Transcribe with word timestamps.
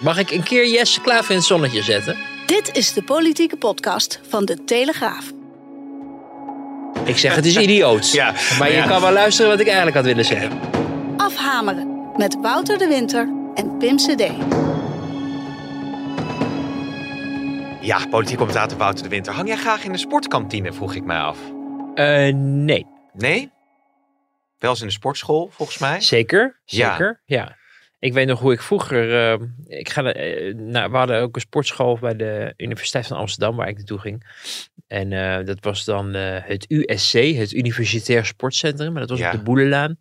Mag 0.00 0.18
ik 0.18 0.30
een 0.30 0.42
keer 0.42 0.66
Jesse 0.68 1.00
Klaver 1.00 1.30
in 1.30 1.36
het 1.36 1.46
zonnetje 1.46 1.82
zetten? 1.82 2.16
Dit 2.46 2.76
is 2.76 2.92
de 2.92 3.02
politieke 3.02 3.56
podcast 3.56 4.20
van 4.28 4.44
de 4.44 4.64
Telegraaf. 4.64 5.32
Ik 7.04 7.18
zeg, 7.18 7.34
het 7.34 7.44
is 7.46 7.56
idioots. 7.56 8.12
Ja, 8.20 8.32
maar 8.58 8.68
je 8.70 8.76
ja. 8.76 8.86
kan 8.86 9.00
wel 9.00 9.12
luisteren 9.12 9.50
wat 9.50 9.60
ik 9.60 9.66
eigenlijk 9.66 9.96
had 9.96 10.04
willen 10.04 10.24
zeggen. 10.24 10.60
Afhameren 11.16 12.12
met 12.16 12.36
Wouter 12.40 12.78
de 12.78 12.86
Winter 12.86 13.28
en 13.54 13.76
Pim 13.78 13.96
CD. 13.96 14.24
Ja, 17.80 18.06
politiek 18.10 18.36
commentator 18.38 18.78
Wouter 18.78 19.02
de 19.02 19.08
Winter. 19.08 19.32
Hang 19.32 19.48
jij 19.48 19.56
graag 19.56 19.84
in 19.84 19.92
de 19.92 19.98
sportkantine, 19.98 20.72
vroeg 20.72 20.94
ik 20.94 21.04
mij 21.04 21.18
af. 21.18 21.38
Eh, 21.94 22.34
nee. 22.34 22.86
Nee? 23.12 23.50
Wel 24.58 24.70
eens 24.70 24.80
in 24.80 24.86
de 24.86 24.92
sportschool, 24.92 25.48
volgens 25.52 25.78
mij. 25.78 26.00
Zeker, 26.00 26.60
Ja. 26.64 26.90
zeker, 26.90 27.20
ja. 27.24 27.56
Ik 28.06 28.12
weet 28.12 28.26
nog 28.26 28.40
hoe 28.40 28.52
ik 28.52 28.62
vroeger, 28.62 29.32
eh, 29.32 29.40
ik 29.66 29.88
ga, 29.90 30.12
eh, 30.12 30.54
nou, 30.54 30.90
we 30.90 30.96
hadden 30.96 31.20
ook 31.20 31.34
een 31.34 31.40
sportschool 31.40 31.98
bij 31.98 32.16
de 32.16 32.54
Universiteit 32.56 33.06
van 33.06 33.16
Amsterdam 33.16 33.56
waar 33.56 33.68
ik 33.68 33.76
naartoe 33.76 33.98
ging. 33.98 34.26
En 34.86 35.12
eh, 35.12 35.44
dat 35.46 35.58
was 35.60 35.84
dan 35.84 36.14
eh, 36.14 36.36
het 36.42 36.64
USC, 36.70 37.12
het 37.12 37.52
Universitair 37.52 38.24
Sportcentrum, 38.26 38.92
maar 38.92 39.00
dat 39.00 39.10
was 39.10 39.18
Ja. 39.18 39.30
op 39.30 39.36
de 39.38 39.42
Boelenlaan. 39.44 39.96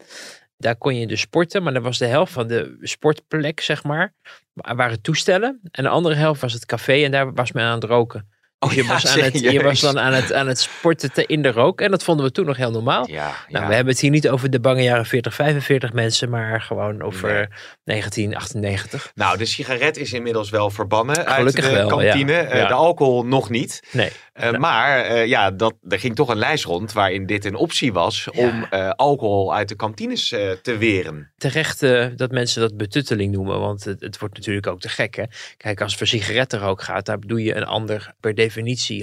Daar 0.58 0.76
kon 0.76 0.96
je 0.96 1.08
dus 1.08 1.20
sporten, 1.22 1.64
maar 1.64 1.74
dat 1.74 1.84
was 1.84 1.98
de 1.98 2.06
helft 2.06 2.32
van 2.34 2.48
de 2.48 2.78
sportplek, 2.82 3.60
zeg 3.62 3.84
maar, 3.84 4.14
wa- 4.54 4.76
waren 4.76 5.02
toestellen. 5.02 5.60
En 5.72 5.84
de 5.84 5.90
andere 5.90 6.16
helft 6.16 6.42
was 6.42 6.54
het 6.54 6.66
café 6.66 7.04
en 7.04 7.12
daar 7.12 7.34
was 7.34 7.52
men 7.52 7.64
aan 7.64 7.76
het 7.76 7.84
roken. 7.84 8.30
Oh 8.66 8.72
je, 8.74 8.84
ja, 8.84 8.88
was 8.88 9.08
aan 9.08 9.20
het, 9.20 9.40
je 9.40 9.64
was 9.64 9.80
dan 9.80 10.00
aan 10.00 10.14
het, 10.14 10.34
aan 10.34 10.48
het 10.48 10.60
sporten 10.60 11.12
te- 11.14 11.26
in 11.26 11.42
de 11.42 11.52
rook. 11.52 11.82
En 11.82 11.92
dat 11.92 12.04
vonden 12.04 12.26
we 12.26 12.32
toen 12.32 12.46
nog 12.46 12.58
heel 12.58 12.72
normaal. 12.72 13.10
Ja, 13.10 13.24
Nou, 13.50 13.64
ja. 13.64 13.68
we 13.70 13.76
hebben 13.76 13.94
het 13.94 14.02
hier 14.02 14.12
niet 14.12 14.30
over 14.30 14.50
de 14.50 14.60
bange 14.60 14.82
jaren 14.84 15.06
40, 15.06 15.34
45 15.34 15.94
mensen, 15.94 16.30
maar 16.30 16.62
gewoon 16.62 17.02
over 17.02 17.30
Nee. 17.34 17.48
1998. 17.84 19.12
Nou, 19.16 19.38
de 19.38 19.46
sigaret 19.46 19.98
is 19.98 20.14
inmiddels 20.14 20.50
wel 20.50 20.70
verbannen 20.70 21.16
Gelukkig 21.16 21.64
uit 21.66 21.74
de 21.74 21.80
wel, 21.80 21.88
kantine. 21.88 22.34
Eh, 22.34 22.68
de 22.68 22.74
alcohol 22.74 23.26
nog 23.26 23.50
niet. 23.50 23.84
Nee. 23.92 24.10
Eh. 24.34 24.52
Maar 24.52 25.00
eh, 25.02 25.26
ja, 25.26 25.52
dat, 25.52 25.74
er 25.90 26.00
ging 26.00 26.16
toch 26.16 26.30
een 26.30 26.38
lijst 26.38 26.64
rond 26.66 26.94
waarin 26.94 27.26
dit 27.26 27.46
een 27.46 27.56
optie 27.56 27.94
was 27.94 28.30
om 28.32 28.64
alcohol 28.96 29.54
uit 29.56 29.70
de 29.70 29.76
kantines 29.76 30.28
te 30.62 30.78
weren. 30.78 31.32
Terecht 31.38 31.80
dat 32.16 32.32
mensen 32.32 32.62
dat 32.62 32.78
betutteling 32.78 33.32
noemen, 33.34 33.60
want 33.60 33.84
het, 33.84 34.02
het 34.02 34.20
wordt 34.20 34.36
natuurlijk 34.36 34.68
ook 34.68 34.80
te 34.80 34.90
gek. 34.90 35.16
Hè? 35.16 35.24
Kijk, 35.58 35.82
als 35.82 35.90
het 35.90 35.98
voor 35.98 36.08
sigarettenrook 36.08 36.82
gaat, 36.82 37.06
daar 37.06 37.20
doe 37.20 37.44
je 37.44 37.56
een 37.56 37.66
ander 37.66 38.14
per 38.20 38.36
definitie 38.36 38.55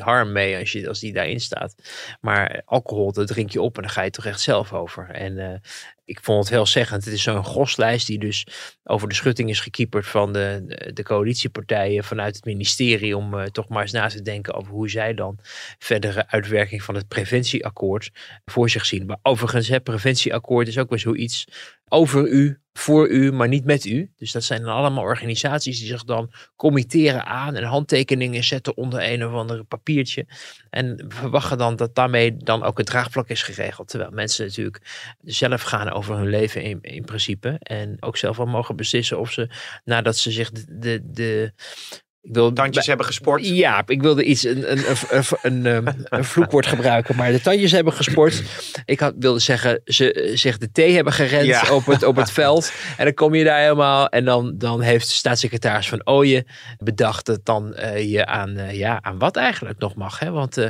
harm 0.02 0.32
mee 0.32 0.58
als, 0.58 0.72
je, 0.72 0.88
als 0.88 1.00
die 1.00 1.12
daarin 1.12 1.40
staat. 1.40 1.74
Maar 2.20 2.62
alcohol, 2.64 3.12
dat 3.12 3.26
drink 3.26 3.50
je 3.50 3.62
op 3.62 3.76
en 3.76 3.82
dan 3.82 3.90
ga 3.90 4.02
je 4.02 4.10
toch 4.10 4.26
echt 4.26 4.40
zelf 4.40 4.72
over. 4.72 5.10
En 5.10 5.38
eh, 5.38 5.58
ik 6.04 6.20
vond 6.22 6.38
het 6.38 6.48
heel 6.48 6.66
zeggend. 6.66 7.04
Het 7.04 7.14
is 7.14 7.22
zo'n 7.22 7.44
groslijst 7.44 8.06
die 8.06 8.18
dus 8.18 8.46
over 8.84 9.08
de 9.08 9.14
schutting 9.14 9.48
is 9.48 9.60
gekieperd 9.60 10.06
van 10.06 10.32
de, 10.32 10.90
de 10.94 11.02
coalitiepartijen 11.02 12.04
vanuit 12.04 12.36
het 12.36 12.44
ministerie. 12.44 13.16
Om 13.16 13.38
eh, 13.38 13.46
toch 13.46 13.68
maar 13.68 13.82
eens 13.82 13.92
na 13.92 14.08
te 14.08 14.22
denken 14.22 14.54
over 14.54 14.72
hoe 14.72 14.90
zij 14.90 15.14
dan 15.14 15.38
verdere 15.78 16.28
uitwerking 16.28 16.82
van 16.82 16.94
het 16.94 17.08
preventieakkoord 17.08 18.10
voor 18.44 18.70
zich 18.70 18.86
zien. 18.86 19.06
Maar 19.06 19.18
overigens, 19.22 19.68
het 19.68 19.82
preventieakkoord 19.82 20.68
is 20.68 20.78
ook 20.78 20.90
weer 20.90 20.98
zoiets 20.98 21.44
over 21.92 22.28
u, 22.28 22.58
voor 22.72 23.08
u, 23.08 23.32
maar 23.32 23.48
niet 23.48 23.64
met 23.64 23.84
u. 23.84 24.12
Dus 24.16 24.32
dat 24.32 24.44
zijn 24.44 24.62
dan 24.62 24.74
allemaal 24.74 25.02
organisaties 25.02 25.78
die 25.78 25.88
zich 25.88 26.04
dan 26.04 26.32
committeren 26.56 27.26
aan 27.26 27.54
en 27.54 27.64
handtekeningen 27.64 28.44
zetten 28.44 28.76
onder 28.76 29.10
een 29.12 29.26
of 29.26 29.32
ander 29.32 29.64
papiertje. 29.64 30.26
En 30.70 31.04
verwachten 31.08 31.58
dan 31.58 31.76
dat 31.76 31.94
daarmee 31.94 32.36
dan 32.36 32.62
ook 32.62 32.78
het 32.78 32.86
draagvlak 32.86 33.28
is 33.28 33.42
geregeld. 33.42 33.88
Terwijl 33.88 34.10
mensen 34.10 34.46
natuurlijk 34.46 35.14
zelf 35.20 35.62
gaan 35.62 35.90
over 35.90 36.16
hun 36.16 36.28
leven 36.28 36.62
in, 36.62 36.78
in 36.80 37.04
principe. 37.04 37.56
En 37.58 37.96
ook 38.00 38.16
zelf 38.16 38.36
wel 38.36 38.46
mogen 38.46 38.76
beslissen 38.76 39.18
of 39.18 39.32
ze, 39.32 39.50
nadat 39.84 40.16
ze 40.16 40.30
zich 40.30 40.50
de, 40.50 41.00
de 41.04 41.52
ik 42.22 42.34
wil 42.34 42.52
Tandjes 42.52 42.86
hebben 42.86 43.06
gesport. 43.06 43.46
ja, 43.46 43.82
ik 43.86 44.02
wilde 44.02 44.24
iets, 44.24 44.44
een, 44.44 44.72
een, 44.72 44.84
een, 45.42 45.64
een, 45.64 46.06
een, 46.08 46.24
vloekwoord 46.24 46.66
gebruiken, 46.66 47.16
maar 47.16 47.32
de 47.32 47.40
tandjes 47.40 47.72
hebben 47.72 47.92
gesport. 47.92 48.42
Ik 48.84 49.00
had, 49.00 49.14
wilde 49.18 49.38
zeggen, 49.38 49.80
ze 49.84 50.30
zich 50.34 50.58
de 50.58 50.72
thee 50.72 50.94
hebben 50.94 51.12
gerend 51.12 51.70
op, 51.70 51.86
het, 51.86 52.02
op 52.02 52.16
het 52.16 52.30
veld. 52.30 52.72
En 52.96 53.04
dan 53.04 53.14
kom 53.14 53.34
je 53.34 53.44
daar 53.44 53.60
helemaal 53.60 54.08
en 54.08 54.24
dan, 54.24 54.52
dan 54.58 54.80
heeft 54.80 55.06
de 55.06 55.14
staatssecretaris 55.14 55.88
van 55.88 56.06
Ooyen 56.06 56.46
bedacht 56.78 57.26
dat 57.26 57.40
dan 57.44 57.74
eh, 57.74 58.10
je 58.10 58.26
aan, 58.26 58.56
eh, 58.56 58.78
ja, 58.78 59.02
aan 59.02 59.18
wat 59.18 59.36
eigenlijk 59.36 59.78
nog 59.78 59.94
mag. 59.94 60.18
Hè? 60.18 60.30
Want 60.30 60.56
eh, 60.56 60.68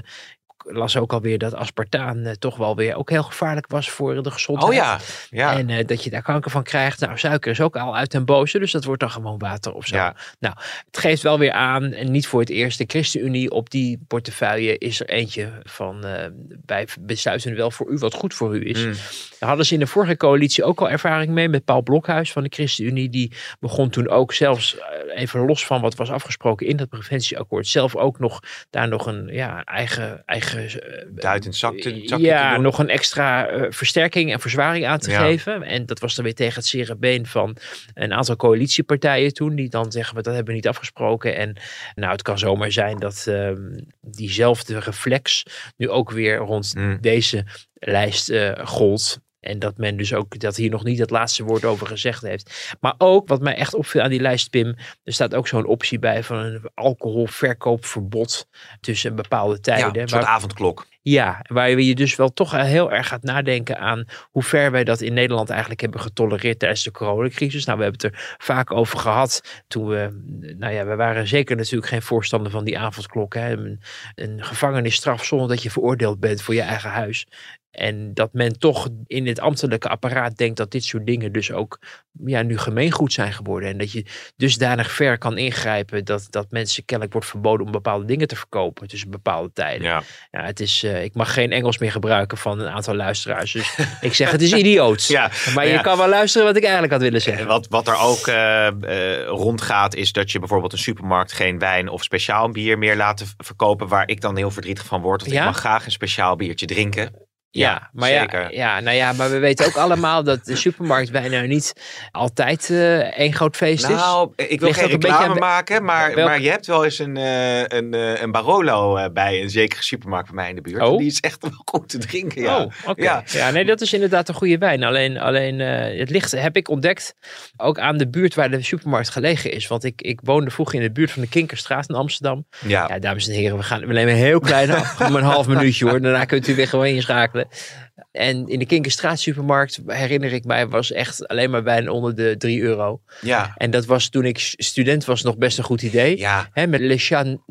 las 0.64 0.96
ook 0.96 1.12
alweer 1.12 1.38
dat 1.38 1.54
aspartaan 1.54 2.24
eh, 2.24 2.32
toch 2.32 2.56
wel 2.56 2.76
weer 2.76 2.96
ook 2.96 3.10
heel 3.10 3.22
gevaarlijk 3.22 3.66
was 3.66 3.90
voor 3.90 4.22
de 4.22 4.30
gezondheid. 4.30 4.70
Oh 4.70 4.76
ja, 4.76 4.98
ja. 5.30 5.58
En 5.58 5.70
eh, 5.70 5.86
dat 5.86 6.04
je 6.04 6.10
daar 6.10 6.22
kanker 6.22 6.50
van 6.50 6.62
krijgt. 6.62 7.00
Nou, 7.00 7.18
suiker 7.18 7.50
is 7.50 7.60
ook 7.60 7.76
al 7.76 7.96
uit 7.96 8.10
den 8.10 8.24
boze, 8.24 8.58
dus 8.58 8.72
dat 8.72 8.84
wordt 8.84 9.00
dan 9.00 9.10
gewoon 9.10 9.38
water 9.38 9.72
of 9.72 9.86
zo. 9.86 9.96
Ja. 9.96 10.16
Nou, 10.38 10.54
het 10.86 10.98
geeft 10.98 11.22
wel 11.22 11.38
weer 11.38 11.52
aan, 11.52 11.92
en 11.92 12.10
niet 12.10 12.26
voor 12.26 12.40
het 12.40 12.50
eerst, 12.50 12.78
de 12.78 12.84
ChristenUnie 12.86 13.50
op 13.50 13.70
die 13.70 14.00
portefeuille 14.08 14.78
is 14.78 15.00
er 15.00 15.08
eentje 15.08 15.52
van, 15.62 16.04
eh 16.04 16.26
wij 16.66 16.88
besluiten 17.00 17.56
wel 17.56 17.70
voor 17.70 17.90
u 17.90 17.98
wat 17.98 18.14
goed 18.14 18.34
voor 18.34 18.56
u 18.56 18.68
is. 18.68 18.84
Mm. 18.84 18.92
Daar 19.38 19.48
hadden 19.48 19.66
ze 19.66 19.74
in 19.74 19.80
de 19.80 19.86
vorige 19.86 20.16
coalitie 20.16 20.64
ook 20.64 20.80
al 20.80 20.90
ervaring 20.90 21.32
mee 21.32 21.48
met 21.48 21.64
Paul 21.64 21.82
Blokhuis 21.82 22.32
van 22.32 22.42
de 22.42 22.48
ChristenUnie. 22.52 23.08
Die 23.08 23.32
begon 23.60 23.90
toen 23.90 24.08
ook 24.08 24.32
zelfs, 24.32 24.76
even 25.14 25.46
los 25.46 25.66
van 25.66 25.80
wat 25.80 25.94
was 25.94 26.10
afgesproken 26.10 26.66
in 26.66 26.76
dat 26.76 26.88
preventieakkoord, 26.88 27.66
zelf 27.66 27.96
ook 27.96 28.18
nog 28.18 28.40
daar 28.70 28.88
nog 28.88 29.06
een 29.06 29.26
ja, 29.26 29.64
eigen, 29.64 30.22
eigen 30.26 30.51
eh, 30.52 31.02
Duitend 31.14 31.56
zakje, 31.56 32.00
zakje 32.04 32.24
ja, 32.24 32.56
nog 32.56 32.78
een 32.78 32.88
extra 32.88 33.46
eh, 33.48 33.66
versterking 33.70 34.32
en 34.32 34.40
verzwaring 34.40 34.86
aan 34.86 34.98
te 34.98 35.10
Ja. 35.10 35.20
geven. 35.24 35.62
En 35.62 35.86
dat 35.86 35.98
was 35.98 36.14
dan 36.14 36.24
weer 36.24 36.34
tegen 36.34 36.54
het 36.54 36.66
zere 36.66 36.96
been 36.96 37.26
van 37.26 37.56
een 37.94 38.12
aantal 38.12 38.36
coalitiepartijen 38.36 39.32
toen. 39.34 39.54
Die 39.54 39.68
dan 39.68 39.92
zeggen, 39.92 40.16
we 40.16 40.22
dat 40.22 40.34
hebben 40.34 40.50
we 40.52 40.58
niet 40.58 40.68
afgesproken. 40.68 41.36
En 41.36 41.56
nou, 41.94 42.12
het 42.12 42.22
kan 42.22 42.38
zomaar 42.38 42.72
zijn 42.72 42.98
dat 42.98 43.24
ehm, 43.28 43.78
diezelfde 44.00 44.78
reflex 44.78 45.46
nu 45.76 45.88
ook 45.88 46.10
weer 46.10 46.36
rond 46.36 46.74
Mm. 46.74 46.98
deze 47.00 47.44
lijst 47.74 48.28
eh 48.30 48.66
gold. 48.66 49.20
En 49.42 49.58
dat 49.58 49.76
men 49.78 49.97
dus 49.97 50.14
ook 50.14 50.38
dat 50.38 50.56
hier 50.56 50.70
nog 50.70 50.84
niet 50.84 50.98
het 50.98 51.10
laatste 51.10 51.44
woord 51.44 51.64
over 51.64 51.86
gezegd 51.86 52.22
heeft. 52.22 52.75
Maar 52.80 52.94
ook, 52.98 53.28
wat 53.28 53.41
mij 53.41 53.54
echt 53.54 53.75
opviel 53.75 54.00
aan 54.03 54.10
die 54.10 54.20
lijst, 54.20 54.50
Pim. 54.50 54.76
Er 55.04 55.12
staat 55.12 55.34
ook 55.34 55.48
zo'n 55.48 55.66
optie 55.66 55.98
bij 55.98 56.22
van 56.22 56.36
een 56.36 56.60
alcoholverkoopverbod 56.75 58.47
tussen 58.80 59.14
bepaalde 59.14 59.54
Ja, 59.54 59.60
tijden. 59.60 60.03
een 60.03 60.08
soort 60.08 60.22
waar- 60.25 60.30
avondklok. 60.32 60.86
ja, 61.03 61.41
waar 61.48 61.70
je 61.70 61.94
dus 61.94 62.16
wel 62.16 62.32
toch 62.32 62.50
heel 62.50 62.92
erg 62.92 63.08
gaat 63.08 63.22
nadenken 63.22 63.78
aan 63.78 64.04
hoe 64.30 64.42
ver 64.42 64.70
wij 64.70 64.84
dat 64.84 65.00
in 65.00 65.14
Nederland 65.14 65.50
eigenlijk 65.50 65.80
hebben 65.80 66.00
getolereerd 66.00 66.59
tijdens 66.59 66.82
de 66.82 66.91
coronacrisis. 66.91 67.64
Nou, 67.64 67.78
we 67.78 67.84
hebben 67.84 68.00
het 68.03 68.12
er 68.19 68.34
vaak 68.38 68.72
over 68.72 68.98
gehad 68.98 69.62
toen 69.69 69.86
we, 69.86 70.22
nou 70.59 70.72
ja, 70.72 70.84
we 70.86 70.94
waren 70.97 71.28
zeker 71.28 71.56
natuurlijk 71.56 71.86
geen 71.86 72.03
voorstander 72.03 72.53
van 72.53 72.64
die 72.64 72.78
avondklok. 72.78 73.34
Hè. 73.34 73.53
Een, 73.53 73.80
een 74.14 74.44
gevangenisstraf 74.44 75.24
zonder 75.24 75.48
dat 75.48 75.62
je 75.62 75.70
veroordeeld 75.70 76.20
bent 76.20 76.42
voor 76.42 76.54
je 76.54 76.60
eigen 76.62 76.91
huis. 76.91 77.26
En 77.72 78.15
dat 78.15 78.33
men 78.33 78.59
toch 78.59 78.88
in 79.06 79.27
het 79.27 79.41
ambtelijke 79.41 79.88
apparaat 79.88 80.37
denkt 80.37 80.56
dat 80.56 80.71
dit 80.71 80.84
soort 80.84 81.06
dingen 81.06 81.33
dus 81.33 81.53
ook 81.53 81.78
ja, 82.25 82.43
nu 82.43 82.59
gemeengoed 82.59 83.12
zijn 83.12 83.33
geworden. 83.33 83.69
En 83.69 83.78
dat 83.78 83.93
je 83.93 84.05
dusdanig 84.37 84.91
ver 84.93 85.19
kan 85.19 85.38
ingrijpen 85.38 86.04
dat, 86.04 86.27
dat 86.30 86.47
mensen 86.51 86.84
kennelijk 86.84 87.13
wordt 87.15 87.28
verboden 87.28 87.66
om 87.66 87.72
bepaalde 87.72 88.04
dingen 88.04 88.28
te 88.28 88.36
verkopen 88.36 88.89
tussen 88.89 89.10
bepaalde 89.10 89.51
tijden. 89.53 89.86
Ja. 89.86 90.03
Ja, 90.30 90.45
het 90.45 90.60
is, 90.60 90.83
eh, 90.83 91.04
ik 91.04 91.15
mag 91.15 91.33
geen 91.34 91.53
Engels 91.53 91.78
meer 91.78 91.92
gebruiken 91.92 92.39
van 92.39 92.60
een 92.60 92.69
aantal 92.69 92.95
luisteraars. 92.95 93.53
Dus 93.53 93.78
ik 94.01 94.15
zeg 94.15 94.30
het 94.30 94.42
is 94.42 94.53
idioots. 94.53 95.09
Ja, 95.09 95.30
maar 95.54 95.66
je 95.66 95.80
kan 95.80 95.97
wel 95.97 96.09
luisteren 96.09 96.47
wat 96.47 96.57
ik 96.57 96.63
eigenlijk 96.63 96.92
had 96.92 97.03
willen 97.03 97.18
Eh, 97.18 97.25
zeggen. 97.27 97.47
Wat, 97.47 97.66
wat 97.68 97.89
er 97.89 97.98
ook 97.98 98.27
eh, 98.27 98.66
eh, 98.66 99.27
rondgaat 99.27 99.95
is 99.95 100.13
dat 100.13 100.30
je 100.30 100.39
bijvoorbeeld 100.39 100.72
een 100.72 100.78
supermarkt 100.78 101.33
geen 101.33 101.59
wijn 101.59 101.89
of 101.89 102.03
speciaal 102.03 102.51
bier 102.51 102.78
meer 102.78 102.97
laat 102.97 103.34
verkopen. 103.36 103.89
Waar 103.89 104.09
ik 104.09 104.21
dan 104.21 104.36
heel 104.36 104.51
verdrietig 104.51 104.84
van 104.86 105.01
word. 105.01 105.21
Want 105.21 105.33
Ja? 105.33 105.39
ik 105.41 105.45
mag 105.47 105.59
graag 105.59 105.84
een 105.84 105.91
speciaal 105.92 106.36
biertje 106.36 106.66
drinken. 106.66 107.30
Ja, 107.54 107.91
maar 107.93 108.09
zeker. 108.09 108.41
ja, 108.41 108.49
ja, 108.51 108.81
nou 108.81 108.97
ja, 108.97 109.13
maar 109.13 109.31
we 109.31 109.39
weten 109.39 109.66
ook 109.66 109.77
allemaal 109.77 110.22
dat 110.25 110.45
de 110.45 110.57
supermarkt 110.57 111.13
bijna 111.13 111.41
niet 111.41 111.72
altijd 112.10 112.71
eh 112.71 113.19
één 113.19 113.33
groot 113.34 113.57
feest 113.57 113.89
is. 113.89 113.95
Nou, 113.97 114.33
ik 114.37 114.59
wil 114.60 114.69
Ligt 114.69 114.81
geen 114.81 114.89
reclame 114.89 115.33
aan- 115.33 115.39
maken, 115.39 115.84
maar, 115.84 116.15
Welk- 116.15 116.28
maar 116.28 116.41
je 116.41 116.51
hebt 116.51 116.66
wel 116.66 116.84
eens 116.84 116.99
een, 116.99 117.16
eh, 117.16 117.59
een, 117.60 117.95
eh, 117.95 118.21
een 118.21 118.31
Barolo 118.31 119.10
bij 119.10 119.43
een 119.43 119.51
zekere 119.51 119.83
supermarkt 119.83 120.27
bij 120.27 120.34
mij 120.37 120.49
in 120.49 120.54
de 120.54 120.60
buurt. 120.60 120.83
Oh. 120.83 120.99
Die 120.99 121.07
is 121.07 121.21
echt 121.21 121.43
wel 121.43 121.51
goed 121.65 121.89
te 121.89 121.99
drinken, 121.99 122.43
ja. 122.43 122.59
Oh, 122.59 122.72
oké. 122.87 123.03
Ja. 123.03 123.22
Ja. 123.27 123.51
nee, 123.51 123.65
dat 123.65 123.81
is 123.81 123.93
inderdaad 123.93 124.28
een 124.28 124.34
goede 124.34 124.59
wijn. 124.59 124.83
Alleen, 124.83 125.19
alleen 125.19 125.59
het 125.59 126.10
ligt, 126.10 126.31
heb 126.31 126.57
ik 126.57 126.69
ontdekt, 126.69 127.15
ook 127.57 127.78
aan 127.78 127.97
de 127.97 128.09
buurt 128.09 128.34
waar 128.34 128.51
de 128.51 128.63
supermarkt 128.63 129.09
gelegen 129.10 129.53
is. 129.53 129.66
Want 129.66 129.84
ik, 129.84 130.03
ik 130.03 130.21
woonde 130.25 130.51
vroeger 130.51 130.75
in 130.75 130.83
de 130.83 130.93
buurt 130.93 131.10
van 131.10 131.22
de 131.22 131.28
Kinkerstraat 131.28 131.89
in 131.89 131.95
Amsterdam. 131.95 132.47
Ja. 132.66 132.87
Ja, 132.89 132.99
dames 132.99 133.28
en 133.28 133.34
heren, 133.34 133.57
we, 133.57 133.63
gaan, 133.63 133.81
we 133.87 133.93
nemen 133.93 134.13
een 134.13 134.19
heel 134.21 134.41
klein 134.41 134.71
af. 134.77 135.01
Een 135.01 135.22
half 135.22 135.47
minuutje 135.47 135.89
hoor. 135.89 136.01
Daarna 136.01 136.25
kunt 136.25 136.49
u 136.49 136.54
weer 136.54 136.69
gewoon 136.69 136.87
inschakelen. 136.87 137.41
it. 137.42 137.74
En 138.13 138.49
in 138.49 138.59
de 138.59 138.66
Kinkerstraat 138.66 139.21
supermarkt, 139.21 139.81
herinner 139.87 140.33
ik 140.33 140.45
mij, 140.45 140.69
was 140.69 140.93
echt 140.93 141.28
alleen 141.28 141.51
maar 141.51 141.63
wijn 141.63 141.89
onder 141.89 142.15
de 142.15 142.34
3 142.39 142.60
euro. 142.63 143.01
Ja. 143.21 143.54
En 143.57 143.71
dat 143.71 143.87
was 143.87 144.09
toen 144.09 144.25
ik 144.25 144.39
student 144.57 145.04
was 145.04 145.22
nog 145.22 145.37
best 145.37 145.59
een 145.59 145.65
goed 145.65 145.83
idee. 145.83 146.19
Ja. 146.19 146.49
Hè, 146.53 146.66
met 146.66 146.81
Le 146.81 146.97
Chan 146.99 147.43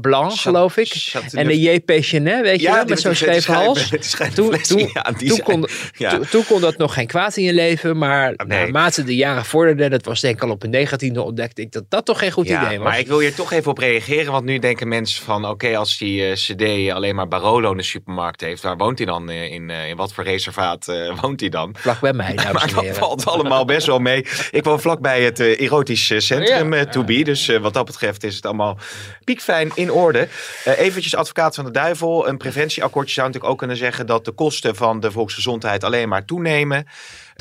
Blanc, 0.00 0.32
geloof 0.32 0.76
ik. 0.76 1.12
En 1.32 1.46
de 1.46 1.60
J.P. 1.60 1.90
Chenet, 2.00 2.40
weet 2.42 2.60
je 2.60 2.70
wel, 2.70 2.84
met 2.84 3.00
zo'n 3.00 3.14
scheeve 3.14 3.52
hals. 3.52 3.90
Toen, 4.34 4.60
Toen- 4.60 4.90
ja, 4.92 5.02
Toen 5.18 5.40
kon, 5.42 5.66
ja. 5.96 6.10
toen, 6.10 6.26
toen 6.26 6.44
kon 6.44 6.60
dat 6.60 6.76
nog 6.76 6.94
geen 6.94 7.06
kwaad 7.06 7.36
in 7.36 7.44
je 7.44 7.52
leven, 7.52 7.98
maar 7.98 8.32
Nee. 8.36 8.46
naarmate 8.58 9.04
de 9.04 9.16
jaren 9.16 9.44
vorderden, 9.44 9.90
dat 9.90 10.04
was 10.04 10.20
denk 10.20 10.36
ik 10.36 10.42
al 10.42 10.50
op 10.50 10.62
een 10.62 10.70
negatieve, 10.70 11.22
ontdekte 11.22 11.62
ik 11.62 11.72
dat 11.72 11.84
dat 11.88 12.04
toch 12.04 12.18
geen 12.18 12.30
goed 12.30 12.46
idee 12.46 12.78
was. 12.78 12.88
maar 12.88 12.98
ik 12.98 13.06
wil 13.06 13.18
hier 13.18 13.34
toch 13.34 13.52
even 13.52 13.70
op 13.70 13.78
reageren, 13.78 14.32
want 14.32 14.44
nu 14.44 14.58
denken 14.58 14.88
mensen 14.88 15.24
van, 15.24 15.46
oké, 15.48 15.76
als 15.76 15.98
die 15.98 16.24
eh, 16.26 16.32
CD 16.32 16.90
alleen 16.92 17.14
maar 17.14 17.28
Barolo 17.28 17.70
in 17.70 17.76
de 17.76 17.82
supermarkt 17.82 18.40
heeft, 18.40 18.62
waar 18.62 18.76
woont 18.76 18.98
hij 18.98 19.06
dan 19.06 19.30
eh, 19.30 19.52
in, 19.62 19.70
eh, 19.70 19.88
in 19.88 19.96
wat 19.96 20.12
voor 20.12 20.24
reservaat 20.24 20.88
eh, 20.88 20.96
woont 21.20 21.40
hij 21.40 21.48
dan? 21.48 21.74
Vlak 21.78 22.00
bij 22.00 22.12
mij, 22.12 22.34
dames 22.44 22.52
maar 22.52 22.84
dat 22.84 22.96
valt 22.96 23.26
allemaal 23.26 23.64
best 23.64 23.86
wel 23.86 23.98
mee. 23.98 24.26
Ik 24.50 24.64
woon 24.64 24.80
vlakbij 24.80 25.22
het 25.22 25.40
eh, 25.40 25.60
erotisch 25.60 26.10
eh, 26.10 26.18
centrum 26.18 26.72
Ja. 26.72 26.78
eh, 26.80 26.86
to 26.90 27.04
be. 27.04 27.22
Dus 27.22 27.46
wat 27.60 27.74
dat 27.74 27.84
betreft 27.84 28.24
is 28.24 28.34
het 28.34 28.46
allemaal 28.46 28.78
piekfijn 29.24 29.70
in 29.74 29.92
orde. 29.92 30.28
Eh 30.64 30.78
eventjes 30.78 31.14
advocaat 31.16 31.54
van 31.54 31.64
de 31.64 31.70
duivel. 31.70 32.28
Een 32.28 32.36
preventieakkoordje 32.36 33.12
zou 33.14 33.26
natuurlijk 33.26 33.52
ook 33.52 33.58
kunnen 33.58 33.76
zeggen 33.76 34.06
dat 34.06 34.24
de 34.24 34.32
kosten 34.32 34.76
van 34.76 35.00
de 35.00 35.10
volksgezondheid 35.10 35.84
alleen 35.84 36.08
maar 36.08 36.24
toenemen. 36.24 36.86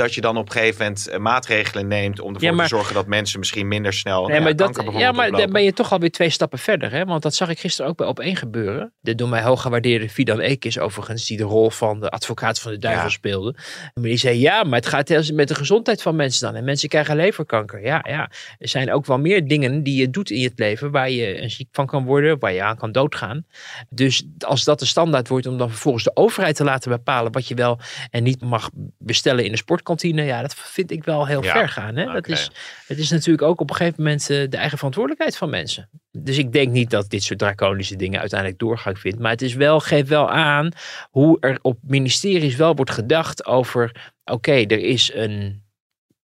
Dat 0.01 0.13
je 0.13 0.21
dan 0.21 0.37
op 0.37 0.45
een 0.45 0.51
gegeven 0.51 0.83
moment 0.83 1.07
eh, 1.07 1.19
maatregelen 1.19 1.87
neemt 1.87 2.19
om 2.19 2.33
ervoor 2.33 2.49
Ja, 2.49 2.55
maar- 2.55 2.67
te 2.67 2.75
zorgen 2.75 2.93
dat 2.93 3.07
mensen 3.07 3.39
misschien 3.39 3.67
minder 3.67 3.93
snel 3.93 4.27
Nee, 4.27 4.37
ja, 4.37 4.43
maar, 4.43 4.55
dat, 4.55 4.83
ja, 4.93 5.11
maar 5.11 5.31
dan 5.31 5.51
ben 5.51 5.63
je 5.63 5.73
toch 5.73 5.91
alweer 5.91 6.11
twee 6.11 6.29
stappen 6.29 6.59
verder. 6.59 6.91
Hè? 6.91 7.05
Want 7.05 7.21
dat 7.21 7.35
zag 7.35 7.49
ik 7.49 7.59
gisteren 7.59 7.91
ook 7.91 7.97
bij 7.97 8.07
op 8.07 8.19
één 8.19 8.35
gebeuren. 8.35 8.93
De 8.99 9.15
door 9.15 9.29
mij 9.29 9.41
hooggewaardeerde 9.41 10.09
Fidan 10.09 10.39
Eekis 10.39 10.79
overigens, 10.79 11.25
die 11.25 11.37
de 11.37 11.43
rol 11.43 11.69
van 11.69 11.99
de 11.99 12.09
advocaat 12.09 12.59
van 12.59 12.71
de 12.71 12.77
duivel 12.77 13.03
Ja. 13.03 13.09
speelde. 13.09 13.55
Maar 13.93 14.03
die 14.03 14.17
zei, 14.17 14.39
ja, 14.39 14.63
maar 14.63 14.79
het 14.79 14.87
gaat 14.87 15.31
met 15.33 15.47
de 15.47 15.55
gezondheid 15.55 16.01
van 16.01 16.15
mensen 16.15 16.45
dan. 16.45 16.55
En 16.55 16.63
mensen 16.63 16.89
krijgen 16.89 17.15
leverkanker. 17.15 17.83
Ja, 17.83 18.05
ja, 18.07 18.29
er 18.59 18.67
zijn 18.67 18.93
ook 18.93 19.05
wel 19.05 19.19
meer 19.19 19.47
dingen 19.47 19.83
die 19.83 19.99
je 19.99 20.09
doet 20.09 20.29
in 20.29 20.43
het 20.43 20.59
leven 20.59 20.91
waar 20.91 21.09
je 21.09 21.49
ziek 21.49 21.67
van 21.71 21.85
kan 21.85 22.05
worden, 22.05 22.39
waar 22.39 22.53
je 22.53 22.63
aan 22.63 22.77
kan 22.77 22.91
doodgaan. 22.91 23.45
Dus 23.89 24.23
als 24.39 24.63
dat 24.63 24.79
de 24.79 24.85
standaard 24.85 25.27
wordt 25.27 25.45
om 25.45 25.57
dan 25.57 25.69
vervolgens 25.69 26.03
de 26.03 26.15
overheid 26.15 26.55
te 26.55 26.63
laten 26.63 26.91
bepalen 26.91 27.31
wat 27.31 27.47
je 27.47 27.55
wel 27.55 27.79
en 28.09 28.23
niet 28.23 28.41
mag 28.41 28.69
bestellen 28.97 29.45
in 29.45 29.51
de 29.51 29.57
ja, 29.99 30.41
dat 30.41 30.55
vind 30.55 30.91
ik 30.91 31.03
wel 31.03 31.27
heel 31.27 31.43
Ja, 31.43 31.51
ver 31.51 31.69
gaan. 31.69 31.95
Hè? 31.95 32.05
Dat 32.05 32.27
is, 32.27 32.51
het 32.87 32.97
is 32.97 33.09
natuurlijk 33.09 33.47
ook 33.47 33.61
op 33.61 33.69
een 33.69 33.75
gegeven 33.75 34.03
moment 34.03 34.29
eh, 34.29 34.49
de 34.49 34.57
eigen 34.57 34.77
verantwoordelijkheid 34.77 35.37
van 35.37 35.49
mensen. 35.49 35.89
Dus 36.11 36.37
ik 36.37 36.51
denk 36.51 36.71
niet 36.71 36.89
dat 36.89 37.09
dit 37.09 37.23
soort 37.23 37.39
draconische 37.39 37.95
dingen 37.95 38.19
uiteindelijk 38.19 38.59
doorgang 38.59 38.99
vindt. 38.99 39.19
Maar 39.19 39.31
het 39.31 39.41
is 39.41 39.53
wel, 39.53 39.79
geeft 39.79 40.07
wel 40.07 40.29
aan 40.29 40.71
hoe 41.09 41.37
er 41.39 41.59
op 41.61 41.77
ministeries 41.81 42.55
wel 42.55 42.75
wordt 42.75 42.91
gedacht 42.91 43.45
over. 43.45 44.11
Oké, 44.23 44.51
er 44.51 44.79
is 44.79 45.13
een 45.13 45.63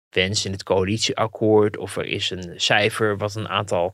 wens 0.09 0.45
in 0.45 0.51
het 0.51 0.63
coalitieakkoord. 0.63 1.77
Of 1.77 1.97
er 1.97 2.05
is 2.05 2.29
een 2.29 2.53
cijfer 2.55 3.17
wat 3.17 3.35
een 3.35 3.49
aantal 3.49 3.93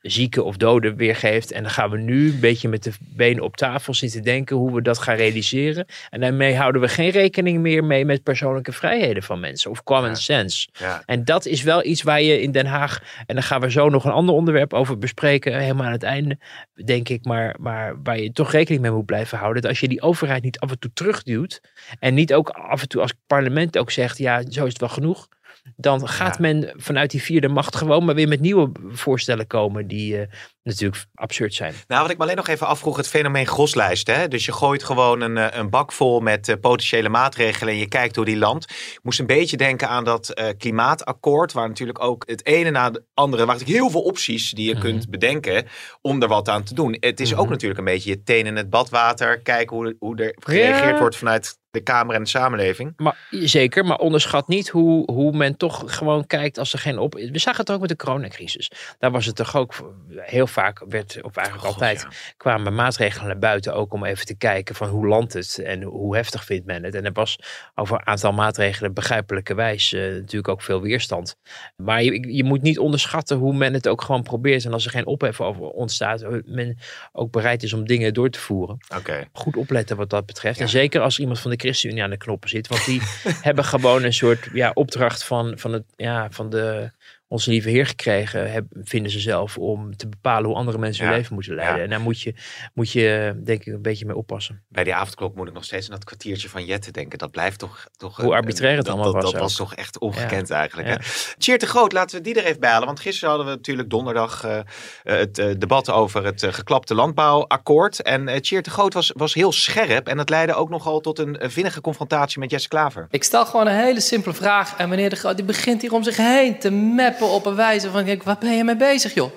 zieken 0.00 0.44
of 0.44 0.56
doden 0.56 0.96
weergeeft. 0.96 1.52
En 1.52 1.62
dan 1.62 1.70
gaan 1.70 1.90
we 1.90 1.98
nu 1.98 2.30
een 2.30 2.40
beetje 2.40 2.68
met 2.68 2.82
de 2.82 2.92
benen 3.00 3.42
op 3.42 3.56
tafel 3.56 3.94
zitten 3.94 4.22
denken 4.22 4.56
hoe 4.56 4.74
we 4.74 4.82
dat 4.82 4.98
gaan 4.98 5.16
realiseren. 5.16 5.86
En 6.10 6.20
daarmee 6.20 6.54
houden 6.56 6.80
we 6.80 6.88
geen 6.88 7.10
rekening 7.10 7.60
meer 7.60 7.84
mee 7.84 8.04
met 8.04 8.22
persoonlijke 8.22 8.72
vrijheden 8.72 9.22
van 9.22 9.40
mensen. 9.40 9.70
Of 9.70 9.82
common 9.82 10.08
Ja. 10.08 10.14
sense. 10.14 10.68
Ja. 10.72 11.02
En 11.06 11.24
dat 11.24 11.46
is 11.46 11.62
wel 11.62 11.84
iets 11.84 12.02
waar 12.02 12.22
je 12.22 12.40
in 12.42 12.52
Den 12.52 12.66
Haag, 12.66 13.02
en 13.26 13.34
daar 13.34 13.44
gaan 13.44 13.60
we 13.60 13.70
zo 13.70 13.88
nog 13.88 14.04
een 14.04 14.10
ander 14.10 14.34
onderwerp 14.34 14.72
over 14.72 14.98
bespreken, 14.98 15.58
helemaal 15.58 15.86
aan 15.86 15.92
het 15.92 16.02
einde, 16.02 16.38
denk 16.84 17.08
ik, 17.08 17.24
maar, 17.24 17.56
maar 17.58 18.02
waar 18.02 18.18
je 18.18 18.32
toch 18.32 18.52
rekening 18.52 18.82
mee 18.82 18.92
moet 18.92 19.06
blijven 19.06 19.38
houden. 19.38 19.62
Dat 19.62 19.70
als 19.70 19.80
je 19.80 19.88
die 19.88 20.02
overheid 20.02 20.42
niet 20.42 20.58
af 20.58 20.70
en 20.70 20.78
toe 20.78 20.90
terugduwt, 20.94 21.60
en 21.98 22.14
niet 22.14 22.34
ook 22.34 22.48
af 22.48 22.82
en 22.82 22.88
toe 22.88 23.00
als 23.00 23.12
parlement 23.26 23.78
ook 23.78 23.90
zegt, 23.90 24.18
ja, 24.18 24.42
zo 24.48 24.64
is 24.64 24.72
het 24.72 24.80
wel 24.80 24.88
genoeg, 24.88 25.28
dan 25.76 26.08
gaat 26.08 26.34
Ja. 26.34 26.40
men 26.40 26.72
vanuit 26.76 27.10
die 27.10 27.22
vierde 27.22 27.48
macht 27.48 27.76
gewoon 27.76 28.04
maar 28.04 28.14
weer 28.14 28.28
met 28.28 28.40
nieuwe 28.40 28.70
voorstellen 28.88 29.46
komen 29.46 29.86
die 29.86 30.20
eh, 30.20 30.26
natuurlijk 30.62 31.04
absurd 31.14 31.54
zijn. 31.54 31.74
Nou, 31.86 32.02
wat 32.02 32.10
ik 32.10 32.16
me 32.16 32.22
alleen 32.22 32.36
nog 32.36 32.48
even 32.48 32.66
afvroeg, 32.66 32.96
het 32.96 33.08
fenomeen 33.08 33.46
groslijst. 33.46 34.06
Hè? 34.06 34.28
Dus 34.28 34.44
je 34.44 34.52
gooit 34.52 34.84
gewoon 34.84 35.20
een, 35.20 35.36
eh, 35.36 35.58
een 35.58 35.70
bak 35.70 35.92
vol 35.92 36.20
met 36.20 36.48
eh, 36.48 36.56
potentiële 36.60 37.08
maatregelen 37.08 37.72
en 37.72 37.78
je 37.78 37.88
kijkt 37.88 38.16
hoe 38.16 38.24
die 38.24 38.36
landt. 38.36 38.64
Ik 38.70 38.98
moest 39.02 39.18
een 39.20 39.26
beetje 39.26 39.56
denken 39.56 39.88
aan 39.88 40.04
dat 40.04 40.32
klimaatakkoord, 40.58 41.52
waar 41.52 41.68
natuurlijk 41.68 42.02
ook 42.02 42.22
het 42.26 42.46
ene 42.46 42.70
na 42.70 42.84
het 42.90 43.02
andere, 43.14 43.44
waar 43.46 43.54
natuurlijk 43.54 43.80
heel 43.80 43.90
veel 43.90 44.02
opties 44.02 44.50
die 44.50 44.66
je 44.68 44.72
Mhm. 44.74 44.82
kunt 44.82 45.10
bedenken 45.10 45.66
om 46.00 46.22
er 46.22 46.28
wat 46.28 46.48
aan 46.48 46.62
te 46.62 46.74
doen. 46.74 46.96
Het 47.00 47.20
is 47.20 47.34
ook 47.34 47.40
Mhm. 47.42 47.50
natuurlijk 47.50 47.78
een 47.78 47.84
beetje 47.84 48.10
je 48.10 48.22
teen 48.22 48.46
in 48.46 48.56
het 48.56 48.70
badwater, 48.70 49.40
kijken 49.40 49.76
hoe, 49.76 49.96
hoe 49.98 50.16
er 50.16 50.34
gereageerd 50.40 50.94
Ja. 50.94 50.98
wordt 50.98 51.16
vanuit 51.16 51.58
de 51.78 51.84
Kamer 51.84 52.14
en 52.14 52.22
de 52.22 52.28
samenleving. 52.28 52.92
Maar, 52.96 53.16
zeker, 53.30 53.84
maar 53.84 53.98
onderschat 53.98 54.48
niet 54.48 54.68
hoe, 54.68 55.12
hoe 55.12 55.36
men 55.36 55.56
toch 55.56 55.82
gewoon 55.86 56.26
kijkt 56.26 56.58
als 56.58 56.72
er 56.72 56.78
geen 56.78 56.98
op... 56.98 57.14
We 57.14 57.38
zagen 57.38 57.60
het 57.60 57.70
ook 57.70 57.80
met 57.80 57.88
de 57.88 57.96
coronacrisis. 57.96 58.70
Daar 58.98 59.10
was 59.10 59.26
het 59.26 59.36
toch 59.36 59.56
ook 59.56 59.92
heel 60.16 60.46
vaak, 60.46 60.84
werd, 60.88 61.18
of 61.22 61.36
eigenlijk 61.36 61.66
God, 61.66 61.74
altijd, 61.74 62.00
ja. 62.00 62.08
kwamen 62.36 62.74
maatregelen 62.74 63.26
naar 63.26 63.38
buiten 63.38 63.74
ook 63.74 63.92
om 63.92 64.04
even 64.04 64.26
te 64.26 64.36
kijken 64.36 64.74
van 64.74 64.88
hoe 64.88 65.06
landt 65.06 65.32
het 65.32 65.58
en 65.58 65.82
hoe 65.82 66.16
heftig 66.16 66.44
vindt 66.44 66.66
men 66.66 66.84
het. 66.84 66.94
En 66.94 67.04
er 67.04 67.12
was 67.12 67.38
over 67.74 67.96
een 67.96 68.06
aantal 68.06 68.32
maatregelen 68.32 68.92
begrijpelijkerwijs 68.92 69.92
eh, 69.92 70.00
natuurlijk 70.00 70.48
ook 70.48 70.62
veel 70.62 70.80
weerstand. 70.80 71.36
Maar 71.76 72.02
je, 72.02 72.34
je 72.34 72.44
moet 72.44 72.62
niet 72.62 72.78
onderschatten 72.78 73.36
hoe 73.36 73.54
men 73.54 73.74
het 73.74 73.88
ook 73.88 74.02
gewoon 74.02 74.22
probeert. 74.22 74.64
En 74.64 74.72
als 74.72 74.84
er 74.84 74.90
geen 74.90 75.06
ophef 75.06 75.40
over 75.40 75.62
ontstaat, 75.62 76.22
hoe 76.22 76.42
men 76.46 76.78
ook 77.12 77.30
bereid 77.30 77.62
is 77.62 77.72
om 77.72 77.86
dingen 77.86 78.14
door 78.14 78.30
te 78.30 78.38
voeren. 78.38 78.78
Oké. 78.96 79.28
Goed 79.32 79.56
opletten 79.56 79.96
wat 79.96 80.10
dat 80.10 80.26
betreft. 80.26 80.56
Ja. 80.58 80.64
En 80.64 80.70
zeker 80.70 81.00
als 81.00 81.18
iemand 81.18 81.40
van 81.40 81.50
de 81.50 81.56
ChristenUnie 81.68 82.02
aan 82.02 82.10
de 82.10 82.16
knoppen 82.16 82.48
zit. 82.48 82.68
Want 82.68 82.84
die 82.84 83.00
hebben 83.48 83.64
gewoon 83.64 84.04
een 84.04 84.12
soort 84.12 84.48
ja, 84.52 84.70
opdracht 84.74 85.24
van, 85.24 85.58
van, 85.58 85.72
het, 85.72 85.84
ja, 85.96 86.30
van 86.30 86.50
de, 86.50 86.90
onze 87.28 87.50
lieve 87.50 87.70
Heer 87.70 87.86
gekregen. 87.86 88.52
Heb, 88.52 88.64
vinden 88.70 89.12
ze 89.12 89.20
zelf 89.20 89.58
om 89.58 89.96
te 89.96 90.08
bepalen 90.08 90.48
hoe 90.48 90.56
andere 90.56 90.78
mensen 90.78 91.04
hun 91.04 91.12
Ja. 91.12 91.18
leven 91.18 91.34
moeten 91.34 91.54
leiden. 91.54 91.76
Ja. 91.76 91.82
En 91.82 91.90
daar 91.90 92.00
moet 92.00 92.20
je, 92.20 92.34
moet 92.74 92.90
je 92.92 93.34
denk 93.44 93.64
ik 93.64 93.74
een 93.74 93.82
beetje 93.82 94.06
mee 94.06 94.16
oppassen. 94.16 94.62
Bij 94.68 94.84
die 94.84 94.94
avondklok 94.94 95.34
moet 95.34 95.48
ik 95.48 95.54
nog 95.54 95.64
steeds 95.64 95.86
aan 95.86 95.94
dat 95.94 96.04
kwartiertje 96.04 96.48
van 96.48 96.64
Jette 96.64 96.90
denken. 96.90 97.18
Dat 97.18 97.30
blijft 97.30 97.58
toch... 97.58 97.86
toch 97.96 98.16
Hoe 98.16 98.34
arbitrair 98.34 98.76
het 98.76 98.84
dat, 98.84 98.94
allemaal 98.94 99.12
dat, 99.12 99.22
was 99.22 99.32
Dat 99.32 99.40
was 99.40 99.56
toch 99.56 99.74
echt 99.74 99.98
ongekend 99.98 100.50
eigenlijk. 100.50 100.88
Ja. 100.88 100.94
Hè? 100.94 101.34
Tjeerd 101.38 101.60
de 101.60 101.66
Groot, 101.66 101.92
laten 101.92 102.16
we 102.16 102.22
die 102.22 102.34
er 102.34 102.44
even 102.44 102.60
bij 102.60 102.70
halen. 102.70 102.86
Want 102.86 103.00
gisteren 103.00 103.28
hadden 103.28 103.46
we 103.46 103.56
natuurlijk 103.56 103.90
donderdag 103.90 104.44
eh, 104.44 104.58
eh, 104.58 104.64
het 105.02 105.38
eh, 105.38 105.46
debat 105.58 105.90
over 105.90 106.24
het 106.24 106.46
geklapte 106.50 106.94
landbouwakkoord. 106.94 108.02
En 108.02 108.28
uh, 108.28 108.36
Tjeerd 108.36 108.64
de 108.64 108.70
Groot 108.70 108.94
was, 108.94 109.12
was 109.14 109.34
heel 109.34 109.52
scherp. 109.52 110.08
En 110.08 110.16
dat 110.16 110.28
leidde 110.30 110.54
ook 110.54 110.70
nogal 110.70 111.00
tot 111.00 111.18
een 111.18 111.38
vinnige 111.40 111.80
confrontatie 111.80 112.40
met 112.40 112.50
Jesse 112.50 112.68
Klaver. 112.68 113.06
Ik 113.10 113.24
stel 113.24 113.46
gewoon 113.46 113.66
een 113.66 113.74
hele 113.74 114.00
simpele 114.00 114.34
vraag. 114.34 114.76
En 114.76 114.88
meneer 114.88 115.10
de 115.10 115.16
Groot 115.16 115.36
die 115.36 115.44
begint 115.44 115.82
hier 115.82 115.92
om 115.92 116.02
zich 116.02 116.16
heen 116.16 116.58
te 116.58 116.70
meppen 116.70 117.17
op 117.26 117.46
een 117.46 117.54
wijze 117.54 117.90
van... 117.90 118.04
Kijk, 118.04 118.22
waar 118.22 118.36
ben 118.38 118.56
je 118.56 118.64
mee 118.64 118.76
bezig, 118.76 119.14
joh? 119.14 119.30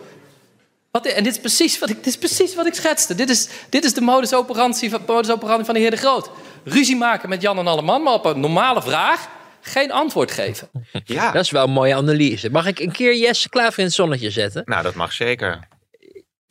Wat, 0.92 1.06
en 1.06 1.24
dit 1.24 1.34
is, 1.34 1.40
precies 1.40 1.80
wat 1.80 1.90
ik, 1.90 1.96
dit 1.96 2.06
is 2.06 2.18
precies 2.18 2.56
wat 2.56 2.66
ik 2.66 2.74
schetste. 2.74 3.16
Dit 3.16 3.30
is, 3.30 3.48
dit 3.70 3.84
is 3.84 3.94
de 3.94 4.02
modus 4.02 4.34
operandi, 4.34 4.90
van, 4.90 5.02
modus 5.08 5.32
operandi 5.32 5.66
van 5.66 5.74
de 5.74 5.80
heer 5.80 5.92
de 5.92 5.98
Groot. 5.98 6.30
Ruzie 6.64 6.96
maken 6.96 7.30
met 7.30 7.42
Jan 7.42 7.58
en 7.58 7.68
Alleman, 7.68 8.04
maar 8.04 8.14
op 8.14 8.26
een 8.26 8.40
normale 8.40 8.82
vraag 8.82 9.28
geen 9.62 9.92
antwoord 9.92 10.32
geven. 10.32 10.70
Ja, 11.06 11.32
Dat 11.32 11.44
is 11.44 11.52
wel 11.52 11.64
een 11.64 11.72
mooie 11.72 11.96
analyse. 11.96 12.50
Mag 12.50 12.66
ik 12.66 12.80
een 12.80 12.92
keer 12.92 13.16
Jesse 13.18 13.50
Klaver 13.50 13.80
in 13.80 13.86
het 13.86 13.94
zonnetje 13.94 14.30
zetten? 14.30 14.62
nou 14.66 14.84
dat 14.84 14.96
mag 14.96 15.14
zeker. 15.14 15.60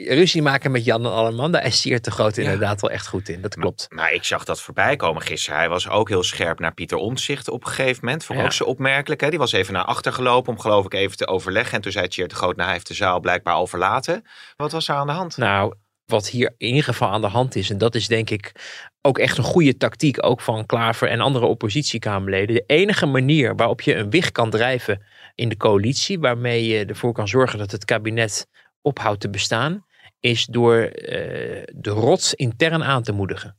Ruzie 0.09 0.43
maken 0.43 0.71
met 0.71 0.85
Jan 0.85 1.05
en 1.05 1.13
Alleman, 1.13 1.53
daar 1.53 1.65
is 1.67 1.81
Siert 1.81 2.05
de 2.05 2.11
Groot 2.11 2.37
inderdaad 2.37 2.81
wel 2.81 2.91
echt 2.91 3.07
goed 3.07 3.29
in. 3.29 3.41
Dat 3.41 3.55
klopt. 3.55 3.87
Maar 3.91 4.13
ik 4.13 4.25
zag 4.25 4.45
dat 4.45 4.61
voorbij 4.61 4.97
komen 4.97 5.23
gisteren. 5.23 5.59
Hij 5.59 5.69
was 5.69 5.89
ook 5.89 6.09
heel 6.09 6.23
scherp 6.23 6.59
naar 6.59 6.75
Pieter 6.75 6.99
Omtzigt 6.99 7.49
op 7.49 7.65
een 7.65 7.71
gegeven 7.71 8.05
moment. 8.05 8.25
Vond 8.25 8.39
ik 8.39 8.45
Ja. 8.45 8.51
ook 8.51 8.57
zo 8.57 8.65
opmerkelijk. 8.65 9.21
Hè? 9.21 9.31
Die 9.31 9.39
was 9.39 9.53
even 9.53 9.73
naar 9.73 9.85
achter 9.85 10.13
gelopen 10.13 10.53
om 10.53 10.61
geloof 10.61 10.85
ik 10.85 10.95
even 10.95 11.17
te 11.17 11.27
overleggen. 11.27 11.75
En 11.75 11.81
toen 11.81 11.93
zei 11.93 12.09
Tjeerd 12.09 12.31
de 12.31 12.37
Groot, 12.37 12.55
nou 12.55 12.65
hij 12.65 12.73
heeft 12.75 12.87
de 12.89 12.95
zaal 12.95 13.21
blijkbaar 13.21 13.55
al 13.55 13.67
verlaten. 13.67 14.25
Wat 14.57 14.73
was 14.73 14.89
er 14.89 14.95
aan 14.95 15.07
de 15.07 15.13
hand? 15.13 15.37
Nou, 15.37 15.75
wat 16.07 16.29
hier 16.29 16.55
in 16.59 16.69
ieder 16.69 16.85
geval 16.85 17.09
aan 17.09 17.21
de 17.21 17.27
hand 17.27 17.57
is, 17.57 17.71
en 17.71 17.79
dat 17.79 17.95
is 17.95 18.07
denk 18.09 18.31
ik 18.31 18.53
ook 19.01 19.19
echt 19.19 19.39
een 19.39 19.45
goede 19.45 19.77
tactiek, 19.77 20.25
ook 20.27 20.41
van 20.41 20.67
Klaver 20.67 21.09
en 21.09 21.21
andere 21.21 21.47
oppositiekamerleden. 21.47 22.55
De 22.55 22.65
enige 22.67 23.07
manier 23.07 23.57
waarop 23.57 23.81
je 23.81 23.95
een 23.95 24.11
wicht 24.11 24.33
kan 24.33 24.51
drijven 24.51 25.03
in 25.35 25.49
de 25.49 25.57
coalitie, 25.57 26.19
waarmee 26.19 26.67
je 26.67 26.85
ervoor 26.85 27.13
kan 27.13 27.29
zorgen 27.29 27.59
dat 27.59 27.71
het 27.71 27.85
kabinet 27.85 28.47
ophoudt 28.83 29.21
te 29.21 29.31
bestaan, 29.31 29.85
is 30.21 30.47
door 30.47 30.77
eh, 30.83 31.63
de 31.75 31.91
rots 31.91 32.35
intern 32.35 32.85
aan 32.85 33.03
te 33.03 33.13
moedigen. 33.13 33.57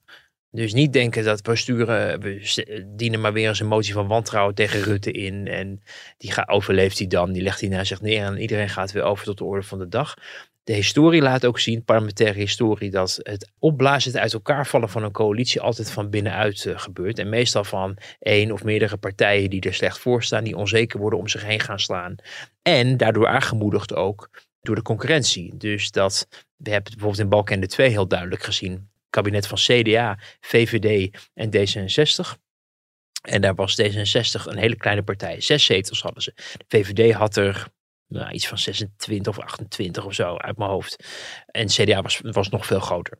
Dus 0.53 0.73
niet 0.73 0.93
denken 0.93 1.23
dat 1.23 1.41
we 1.41 1.55
sturen, 1.55 2.19
we 2.19 2.85
dienen 2.95 3.21
maar 3.21 3.33
weer 3.33 3.47
eens 3.47 3.59
een 3.59 3.67
motie 3.67 3.93
van 3.93 4.07
wantrouwen 4.07 4.55
tegen 4.55 4.81
Rutte 4.81 5.11
in. 5.11 5.47
En 5.47 5.81
die 6.17 6.31
gaat, 6.31 6.47
overleeft 6.47 6.97
hij 6.97 7.07
dan, 7.07 7.31
die 7.31 7.41
legt 7.41 7.59
hij 7.59 7.69
naar 7.69 7.85
zich 7.85 8.01
neer 8.01 8.23
en 8.23 8.37
iedereen 8.37 8.69
gaat 8.69 8.91
weer 8.91 9.03
over 9.03 9.25
tot 9.25 9.37
de 9.37 9.43
orde 9.43 9.63
van 9.63 9.79
de 9.79 9.87
dag. 9.87 10.13
De 10.63 10.73
historie 10.73 11.21
laat 11.21 11.45
ook 11.45 11.59
zien, 11.59 11.83
parlementaire 11.83 12.39
historie, 12.39 12.91
dat 12.91 13.19
het 13.21 13.51
opblazen, 13.59 14.11
het 14.11 14.21
uit 14.21 14.33
elkaar 14.33 14.67
vallen 14.67 14.89
van 14.89 15.03
een 15.03 15.11
coalitie 15.11 15.61
altijd 15.61 15.91
van 15.91 16.09
binnenuit 16.09 16.65
uh, 16.65 16.79
gebeurt. 16.79 17.19
En 17.19 17.29
meestal 17.29 17.63
van 17.63 17.97
één 18.19 18.51
of 18.51 18.63
meerdere 18.63 18.97
partijen 18.97 19.49
die 19.49 19.61
er 19.61 19.73
slecht 19.73 19.99
voor 19.99 20.23
staan, 20.23 20.43
die 20.43 20.57
onzeker 20.57 20.99
worden 20.99 21.19
om 21.19 21.27
zich 21.27 21.45
heen 21.45 21.59
gaan 21.59 21.79
slaan. 21.79 22.15
En 22.61 22.97
daardoor 22.97 23.27
aangemoedigd 23.27 23.93
ook 23.95 24.29
door 24.61 24.75
de 24.75 24.81
concurrentie. 24.81 25.57
Dus 25.57 25.91
dat, 25.91 26.27
we 26.55 26.69
hebben 26.69 26.91
bijvoorbeeld 26.91 27.23
in 27.23 27.29
Balkenende 27.29 27.67
2 27.67 27.89
heel 27.89 28.07
duidelijk 28.07 28.43
gezien. 28.43 28.89
Kabinet 29.09 29.47
van 29.47 29.57
CDA, 29.57 30.19
VVD 30.39 31.17
en 31.33 31.49
D66. 31.49 32.39
En 33.21 33.41
daar 33.41 33.55
was 33.55 33.81
D66 33.81 34.43
een 34.43 34.57
hele 34.57 34.75
kleine 34.75 35.03
partij. 35.03 35.41
Zes 35.41 35.65
zetels 35.65 36.01
hadden 36.01 36.23
ze. 36.23 36.33
De 36.35 36.65
VVD 36.67 37.13
had 37.13 37.35
er 37.35 37.67
nou, 38.07 38.31
iets 38.31 38.47
van 38.47 38.57
26 38.57 39.37
of 39.37 39.43
28 39.43 40.05
of 40.05 40.13
zo 40.13 40.37
uit 40.37 40.57
mijn 40.57 40.69
hoofd. 40.69 41.05
En 41.45 41.67
CDA 41.67 42.01
was, 42.01 42.19
was 42.23 42.49
nog 42.49 42.65
veel 42.65 42.79
groter. 42.79 43.19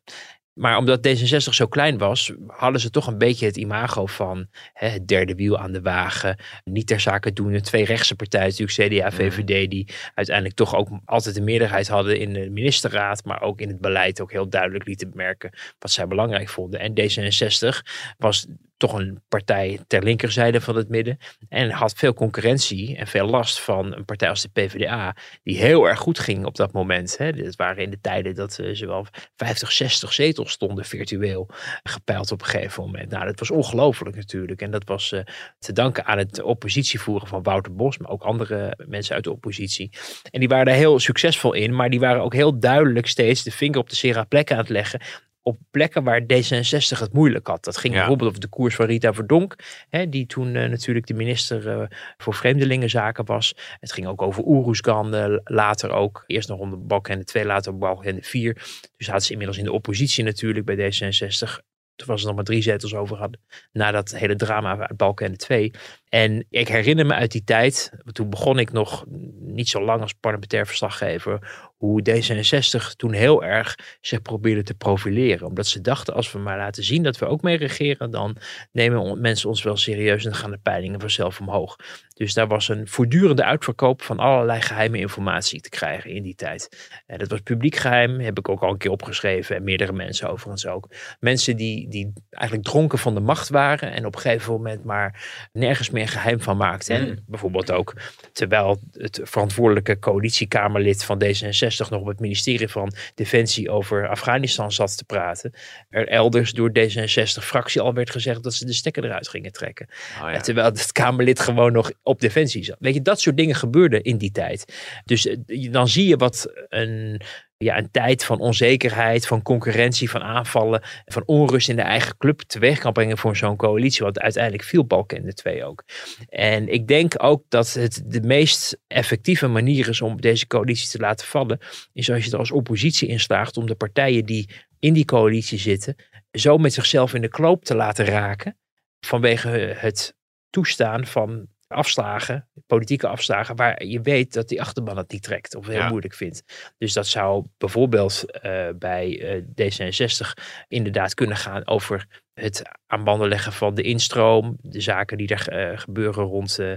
Maar 0.54 0.78
omdat 0.78 1.08
D66 1.08 1.36
zo 1.36 1.68
klein 1.68 1.98
was, 1.98 2.34
hadden 2.48 2.82
ze 2.82 2.90
toch 2.90 3.08
een 3.08 3.18
beetje 3.18 3.46
het 3.46 3.58
imago 3.58 4.06
van 4.06 4.48
hè, 4.74 4.88
het 4.88 5.08
derde 5.08 5.36
wiel 5.36 5.58
aan 5.58 5.72
de 5.72 5.82
wagen. 5.82 6.40
Niet 6.64 6.88
ter 6.88 7.00
zake 7.00 7.34
doen. 7.34 7.62
Twee 7.62 7.86
rechtse 7.86 8.16
partijen, 8.16 8.48
natuurlijk 8.48 8.90
CDA, 8.90 9.12
VVD, 9.12 9.70
die 9.70 9.88
uiteindelijk 10.14 10.56
toch 10.56 10.76
ook 10.76 10.90
altijd 11.06 11.38
een 11.38 11.44
meerderheid 11.44 11.88
hadden 11.88 12.20
in 12.20 12.34
de 12.34 12.50
ministerraad. 12.50 13.26
Maar 13.26 13.42
ook 13.42 13.62
in 13.62 13.68
het 13.68 13.82
beleid 13.82 14.22
ook 14.22 14.32
heel 14.32 14.50
duidelijk 14.50 14.86
lieten 14.86 15.12
merken 15.14 15.58
wat 15.80 15.92
zij 15.92 16.08
belangrijk 16.08 16.50
vonden. 16.50 16.80
En 16.80 16.92
D66 16.92 17.80
was 18.18 18.48
toch 18.82 18.94
een 18.94 19.24
partij 19.28 19.80
ter 19.88 20.04
linkerzijde 20.04 20.62
van 20.62 20.76
het 20.76 20.90
midden. 20.90 21.18
En 21.50 21.70
had 21.70 21.94
veel 21.94 22.14
concurrentie 22.14 22.98
en 22.98 23.08
veel 23.08 23.26
last 23.26 23.62
van 23.62 23.96
een 23.96 24.06
partij 24.06 24.30
als 24.30 24.42
de 24.42 24.50
PvdA, 24.50 25.16
die 25.44 25.58
heel 25.58 25.90
erg 25.90 26.00
goed 26.00 26.20
ging 26.20 26.46
op 26.46 26.56
dat 26.56 26.72
moment. 26.72 27.18
Hè. 27.18 27.32
Dit 27.32 27.56
waren 27.56 27.84
in 27.84 27.90
de 27.90 28.02
tijden 28.02 28.36
dat 28.36 28.58
uh, 28.62 28.76
ze 28.76 28.86
wel 28.86 29.06
50, 29.36 29.72
60 29.72 30.14
zetels 30.14 30.52
stonden 30.52 30.86
virtueel 30.86 31.50
gepeild 31.84 32.32
op 32.32 32.42
een 32.42 32.48
gegeven 32.48 32.84
moment. 32.84 33.10
Nou, 33.10 33.26
dat 33.26 33.40
was 33.40 33.52
ongelooflijk 33.52 34.16
natuurlijk. 34.16 34.62
En 34.62 34.72
dat 34.72 34.84
was 34.86 35.12
uh, 35.12 35.20
te 35.60 35.74
danken 35.74 36.06
aan 36.06 36.18
het 36.18 36.42
oppositievoeren 36.42 37.28
van 37.28 37.44
Wouter 37.44 37.76
Bos, 37.76 37.98
maar 37.98 38.12
ook 38.12 38.24
andere 38.24 38.78
mensen 38.88 39.16
uit 39.16 39.24
de 39.24 39.32
oppositie. 39.32 39.90
En 40.32 40.40
die 40.40 40.50
waren 40.50 40.66
daar 40.66 40.76
heel 40.76 41.00
succesvol 41.00 41.54
in, 41.54 41.76
maar 41.76 41.90
die 41.90 42.00
waren 42.00 42.22
ook 42.22 42.34
heel 42.34 42.60
duidelijk 42.60 43.08
steeds 43.08 43.44
de 43.44 43.52
vinger 43.52 43.80
op 43.80 43.90
de 43.90 43.96
zere 43.96 44.26
plek 44.26 44.52
aan 44.52 44.58
het 44.58 44.70
leggen 44.70 45.02
op 45.44 45.58
plekken 45.72 46.04
waar 46.04 46.22
D66 46.22 47.00
het 47.00 47.14
moeilijk 47.14 47.48
had. 47.48 47.64
Dat 47.64 47.78
ging 47.78 47.94
bijvoorbeeld 47.94 48.30
over 48.30 48.42
de 48.42 48.48
koers 48.48 48.76
van 48.76 48.86
Rita 48.86 49.14
Verdonk, 49.14 49.56
hè, 49.90 50.10
die 50.10 50.26
toen 50.26 50.56
uh, 50.56 50.70
natuurlijk 50.70 51.08
de 51.08 51.14
minister 51.14 51.68
uh, 51.68 51.88
voor 52.18 52.34
Vreemdelingenzaken 52.34 53.26
was. 53.26 53.56
Het 53.80 53.92
ging 53.92 54.08
ook 54.08 54.22
over 54.22 54.44
Oeroesgan, 54.46 55.16
uh, 55.16 55.38
later 55.44 55.92
ook. 55.92 56.24
Eerst 56.28 56.50
nog 56.50 56.60
onder 56.60 56.86
Balk 56.86 57.08
en 57.08 57.20
de 57.20 57.26
twee, 57.26 57.46
later 57.46 57.78
Balk 57.78 58.04
en 58.04 58.16
de 58.16 58.24
vier. 58.24 58.54
Dus 58.98 59.06
hadden 59.06 59.26
ze 59.26 59.32
inmiddels 59.32 59.58
in 59.58 59.64
de 59.64 59.72
oppositie 59.72 60.24
natuurlijk 60.24 60.66
bij 60.66 60.76
D66. 60.76 61.70
Toen 61.96 62.08
was 62.08 62.22
er 62.22 62.28
nog 62.28 62.36
maar 62.36 62.44
drie 62.44 62.62
zetels 62.62 62.96
over 62.96 63.18
hadden. 63.18 63.42
Na 63.72 63.92
dat 63.92 64.12
hele 64.12 64.36
drama 64.36 64.78
uit 64.78 64.98
Balken 64.98 65.26
en 65.26 65.32
de 65.32 65.38
twee. 65.38 65.72
En 66.14 66.46
ik 66.50 66.68
herinner 66.68 67.06
me 67.06 67.14
uit 67.14 67.32
die 67.32 67.44
tijd, 67.44 67.92
toen 68.12 68.30
begon 68.30 68.60
ik 68.60 68.72
nog 68.72 69.06
niet 69.40 69.70
zo 69.70 69.82
lang 69.82 70.02
als 70.02 70.14
parlementair 70.14 70.68
verslaggever, 70.68 71.70
hoe 71.78 72.02
D66 72.10 72.96
toen 72.96 73.14
heel 73.14 73.44
erg 73.44 73.78
zich 74.02 74.22
probeerde 74.22 74.64
te 74.64 74.74
profileren. 74.74 75.48
Omdat 75.48 75.68
ze 75.68 75.82
dachten, 75.82 76.14
als 76.14 76.32
we 76.32 76.40
maar 76.40 76.58
laten 76.58 76.84
zien 76.84 77.04
dat 77.04 77.18
we 77.18 77.26
ook 77.26 77.42
mee 77.42 77.58
regeren, 77.58 78.12
dan 78.12 78.38
nemen 78.72 79.22
mensen 79.22 79.50
ons 79.50 79.64
wel 79.64 79.78
serieus 79.78 80.24
en 80.24 80.32
dan 80.32 80.40
gaan 80.40 80.52
de 80.52 80.58
peilingen 80.58 81.00
vanzelf 81.00 81.40
omhoog. 81.40 81.76
Dus 82.14 82.34
daar 82.34 82.48
was 82.48 82.68
een 82.68 82.88
voortdurende 82.88 83.44
uitverkoop 83.44 84.02
van 84.02 84.20
allerlei 84.20 84.62
geheime 84.62 84.98
informatie 84.98 85.62
te 85.62 85.70
krijgen 85.70 86.10
in 86.10 86.24
die 86.24 86.36
tijd. 86.36 86.92
En 87.06 87.18
dat 87.18 87.30
was 87.30 87.40
publiek 87.40 87.76
geheim, 87.76 88.20
heb 88.20 88.38
ik 88.38 88.50
ook 88.50 88.62
al 88.62 88.70
een 88.70 88.78
keer 88.78 88.92
opgeschreven 88.92 89.56
en 89.56 89.64
meerdere 89.64 89.94
mensen 89.94 90.30
overigens 90.30 90.66
ook. 90.66 90.88
Mensen 91.20 91.58
die, 91.58 91.88
die 91.90 92.14
eigenlijk 92.30 92.68
dronken 92.68 93.00
van 93.00 93.14
de 93.14 93.20
macht 93.20 93.50
waren 93.50 93.92
en 93.92 94.06
op 94.06 94.16
een 94.16 94.22
gegeven 94.22 94.54
moment 94.54 94.84
maar 94.84 95.50
nergens 95.54 95.90
meer 95.90 96.01
geheim 96.08 96.42
van 96.42 96.58
maakten. 96.58 97.08
Mm. 97.08 97.20
Bijvoorbeeld 97.28 97.72
ook 97.72 97.94
terwijl 98.34 98.80
het 98.92 99.20
verantwoordelijke 99.24 100.00
coalitiekamerlid 100.00 101.04
van 101.04 101.24
D66 101.24 101.90
nog 101.90 102.00
op 102.00 102.08
het 102.08 102.20
ministerie 102.20 102.68
van 102.68 102.94
Defensie 103.16 103.70
over 103.70 104.08
Afghanistan 104.08 104.72
zat 104.72 104.98
te 104.98 105.04
praten. 105.06 105.54
Er 105.90 106.08
elders 106.08 106.52
door 106.52 106.70
D66-fractie 106.70 107.82
al 107.82 107.94
werd 107.94 108.10
gezegd 108.10 108.44
dat 108.44 108.54
ze 108.54 108.66
de 108.66 108.74
stekker 108.74 109.06
eruit 109.06 109.28
gingen 109.28 109.52
trekken. 109.52 109.88
Oh 110.22 110.32
ja. 110.32 110.40
Terwijl 110.40 110.68
het 110.68 110.92
Kamerlid 110.92 111.40
gewoon 111.40 111.72
nog 111.72 111.92
op 112.04 112.22
Defensie 112.22 112.64
zat. 112.64 112.78
Weet 112.80 112.94
je, 112.94 113.02
dat 113.02 113.20
soort 113.20 113.38
dingen 113.38 113.56
gebeurden 113.56 114.04
in 114.04 114.18
die 114.18 114.32
tijd. 114.32 114.76
Dus 115.06 115.28
eh, 115.28 115.72
dan 115.72 115.88
zie 115.88 116.08
je 116.08 116.16
wat 116.18 116.52
een 116.70 117.22
ja, 117.62 117.78
een 117.78 117.92
tijd 117.92 118.26
van 118.26 118.40
onzekerheid, 118.40 119.28
van 119.28 119.42
concurrentie, 119.42 120.10
van 120.10 120.22
aanvallen, 120.22 120.82
van 121.06 121.24
onrust 121.26 121.70
in 121.70 121.76
de 121.76 121.82
eigen 121.82 122.18
club 122.18 122.40
teweeg 122.40 122.80
kan 122.80 122.94
brengen 122.94 123.18
voor 123.18 123.36
zo'n 123.36 123.56
coalitie. 123.56 124.04
Want 124.04 124.20
uiteindelijk 124.20 124.64
viel 124.64 124.86
Balken 124.86 125.26
de 125.26 125.34
twee 125.34 125.66
ook. 125.66 125.84
En 126.30 126.68
ik 126.68 126.88
denk 126.88 127.24
ook 127.24 127.44
dat 127.50 127.74
het 127.74 128.04
de 128.06 128.22
meest 128.22 128.78
effectieve 128.88 129.48
manier 129.48 129.90
is 129.90 130.02
om 130.02 130.22
deze 130.22 130.48
coalitie 130.48 130.90
te 130.90 131.00
laten 131.00 131.28
vallen, 131.28 131.60
is 131.94 132.12
als 132.12 132.26
je 132.26 132.32
er 132.32 132.38
als 132.38 132.52
oppositie 132.52 133.08
in 133.08 133.20
slaagt 133.20 133.58
om 133.58 133.66
de 133.66 133.76
partijen 133.76 134.26
die 134.26 134.50
in 134.80 134.94
die 134.94 135.06
coalitie 135.06 135.60
zitten, 135.60 135.96
zo 136.32 136.58
met 136.58 136.74
zichzelf 136.74 137.14
in 137.14 137.22
de 137.22 137.30
kloop 137.30 137.66
te 137.66 137.76
laten 137.76 138.06
raken. 138.06 138.58
Vanwege 139.00 139.50
het 139.78 140.16
toestaan 140.50 141.06
van 141.06 141.48
afslagen, 141.72 142.48
politieke 142.68 143.08
afslagen, 143.08 143.56
waar 143.56 143.84
je 143.84 144.02
weet 144.02 144.34
dat 144.34 144.48
die 144.48 144.62
achterban 144.62 144.98
het 144.98 145.12
niet 145.12 145.24
trekt 145.24 145.56
of 145.56 145.68
heel 145.68 145.88
moeilijk 145.88 146.14
vindt. 146.14 146.44
Dus 146.78 146.94
dat 146.94 147.08
zou 147.08 147.46
bijvoorbeeld 147.58 148.26
uh, 148.46 148.70
bij 148.76 149.36
uh, 149.58 149.72
D66 149.72 150.44
inderdaad 150.68 151.14
kunnen 151.14 151.38
gaan 151.38 151.68
over 151.68 152.08
het 152.34 152.62
aan 152.88 153.04
banden 153.04 153.28
leggen 153.28 153.54
van 153.54 153.76
de 153.76 153.82
instroom, 153.82 154.58
de 154.62 154.82
zaken 154.82 155.18
die 155.18 155.28
er 155.28 155.72
uh, 155.72 155.80
gebeuren 155.80 156.24
rond 156.24 156.60
uh, 156.60 156.74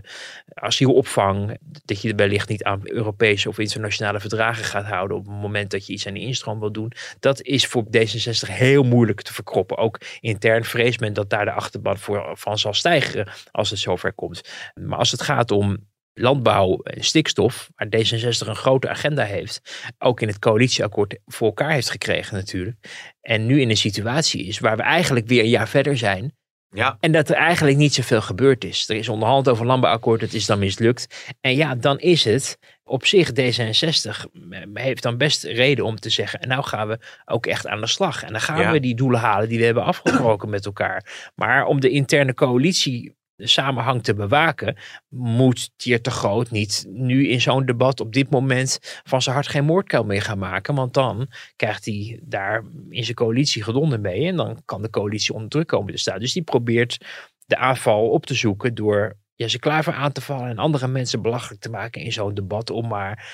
asielopvang, 0.54 1.58
dat 1.84 2.02
je 2.02 2.14
wellicht 2.14 2.48
niet 2.48 2.64
aan 2.64 2.80
Europese 2.82 3.48
of 3.48 3.58
internationale 3.58 4.20
verdragen 4.20 4.64
gaat 4.64 4.84
houden 4.84 5.16
op 5.16 5.26
het 5.26 5.34
moment 5.34 5.70
dat 5.70 5.86
je 5.86 5.92
iets 5.92 6.06
aan 6.06 6.14
die 6.14 6.26
instroom 6.26 6.60
wil 6.60 6.72
doen. 6.72 6.92
Dat 7.20 7.42
is 7.42 7.66
voor 7.66 7.84
D66 7.84 8.50
heel 8.50 8.82
moeilijk 8.82 9.22
te 9.22 9.32
verkroppen. 9.32 9.76
Ook 9.76 10.00
intern 10.20 10.64
vreest 10.64 11.00
men 11.00 11.12
dat 11.12 11.30
daar 11.30 11.44
de 11.44 11.52
achterban 11.52 11.98
voor, 11.98 12.36
van 12.36 12.58
zal 12.58 12.74
stijgen 12.74 13.28
als 13.50 13.70
het 13.70 13.78
zover 13.78 14.12
komt. 14.12 14.40
Maar 14.74 14.98
als 14.98 15.10
het 15.10 15.22
gaat 15.22 15.50
om 15.50 15.92
landbouw 16.14 16.78
en 16.78 17.04
stikstof, 17.04 17.70
waar 17.74 17.88
D66 17.88 18.48
een 18.48 18.56
grote 18.56 18.88
agenda 18.88 19.24
heeft, 19.24 19.84
ook 19.98 20.20
in 20.20 20.28
het 20.28 20.38
coalitieakkoord 20.38 21.18
voor 21.26 21.46
elkaar 21.46 21.70
heeft 21.70 21.90
gekregen 21.90 22.34
natuurlijk. 22.34 22.76
En 23.20 23.46
nu 23.46 23.60
in 23.60 23.70
een 23.70 23.76
situatie 23.76 24.44
is 24.44 24.58
waar 24.58 24.76
we 24.76 24.82
eigenlijk 24.82 25.26
weer 25.26 25.42
een 25.42 25.48
jaar 25.48 25.68
verder 25.68 25.96
zijn. 25.96 26.32
Ja. 26.74 26.96
En 27.00 27.12
dat 27.12 27.28
er 27.28 27.36
eigenlijk 27.36 27.76
niet 27.76 27.94
zoveel 27.94 28.20
gebeurd 28.20 28.64
is. 28.64 28.88
Er 28.88 28.96
is 28.96 29.08
onderhand 29.08 29.48
over 29.48 29.66
landbouwakkoord, 29.66 30.20
het 30.20 30.34
is 30.34 30.46
dan 30.46 30.58
mislukt. 30.58 31.34
En 31.40 31.56
ja, 31.56 31.74
dan 31.74 31.98
is 31.98 32.24
het 32.24 32.58
op 32.84 33.06
zich 33.06 33.30
D66 33.30 34.24
heeft 34.72 35.02
dan 35.02 35.16
best 35.16 35.44
reden 35.44 35.84
om 35.84 35.96
te 35.96 36.10
zeggen, 36.10 36.40
en 36.40 36.48
nou 36.48 36.62
gaan 36.62 36.88
we 36.88 36.98
ook 37.24 37.46
echt 37.46 37.66
aan 37.66 37.80
de 37.80 37.86
slag. 37.86 38.22
En 38.22 38.32
dan 38.32 38.40
gaan 38.40 38.72
we 38.72 38.80
die 38.80 38.94
doelen 38.94 39.20
halen 39.20 39.48
die 39.48 39.58
we 39.58 39.64
hebben 39.64 39.84
afgesproken 39.84 40.50
met 40.50 40.66
elkaar. 40.66 41.30
Maar 41.34 41.66
om 41.66 41.80
de 41.80 41.90
interne 41.90 42.34
coalitie 42.34 43.14
de 43.36 43.46
samenhang 43.46 44.02
te 44.02 44.14
bewaken, 44.14 44.76
moet 45.08 45.70
Tier 45.76 46.00
te 46.00 46.10
Groot 46.10 46.50
niet 46.50 46.86
nu 46.88 47.28
in 47.28 47.40
zo'n 47.40 47.66
debat 47.66 48.00
op 48.00 48.12
dit 48.12 48.30
moment 48.30 48.78
van 49.04 49.22
zijn 49.22 49.34
hart 49.34 49.48
geen 49.48 49.64
moordkuil 49.64 50.04
meer 50.04 50.22
gaan 50.22 50.38
maken. 50.38 50.74
Want 50.74 50.94
dan 50.94 51.28
krijgt 51.56 51.84
hij 51.84 52.20
daar 52.22 52.64
in 52.88 53.04
zijn 53.04 53.16
coalitie 53.16 53.62
gedonder 53.62 54.00
mee 54.00 54.26
en 54.26 54.36
dan 54.36 54.62
kan 54.64 54.82
de 54.82 54.90
coalitie 54.90 55.34
onder 55.34 55.48
druk 55.48 55.66
komen 55.66 55.92
te 55.92 56.00
staan. 56.00 56.18
Dus 56.18 56.32
die 56.32 56.42
probeert 56.42 57.06
de 57.46 57.56
aanval 57.56 58.10
op 58.10 58.26
te 58.26 58.34
zoeken 58.34 58.74
door 58.74 59.16
Jesse 59.36 59.58
Klaver 59.58 59.92
aan 59.92 60.12
te 60.12 60.20
vallen 60.20 60.48
en 60.48 60.58
andere 60.58 60.88
mensen 60.88 61.22
belachelijk 61.22 61.60
te 61.60 61.70
maken 61.70 62.00
in 62.00 62.12
zo'n 62.12 62.34
debat 62.34 62.70
om 62.70 62.88
maar 62.88 63.24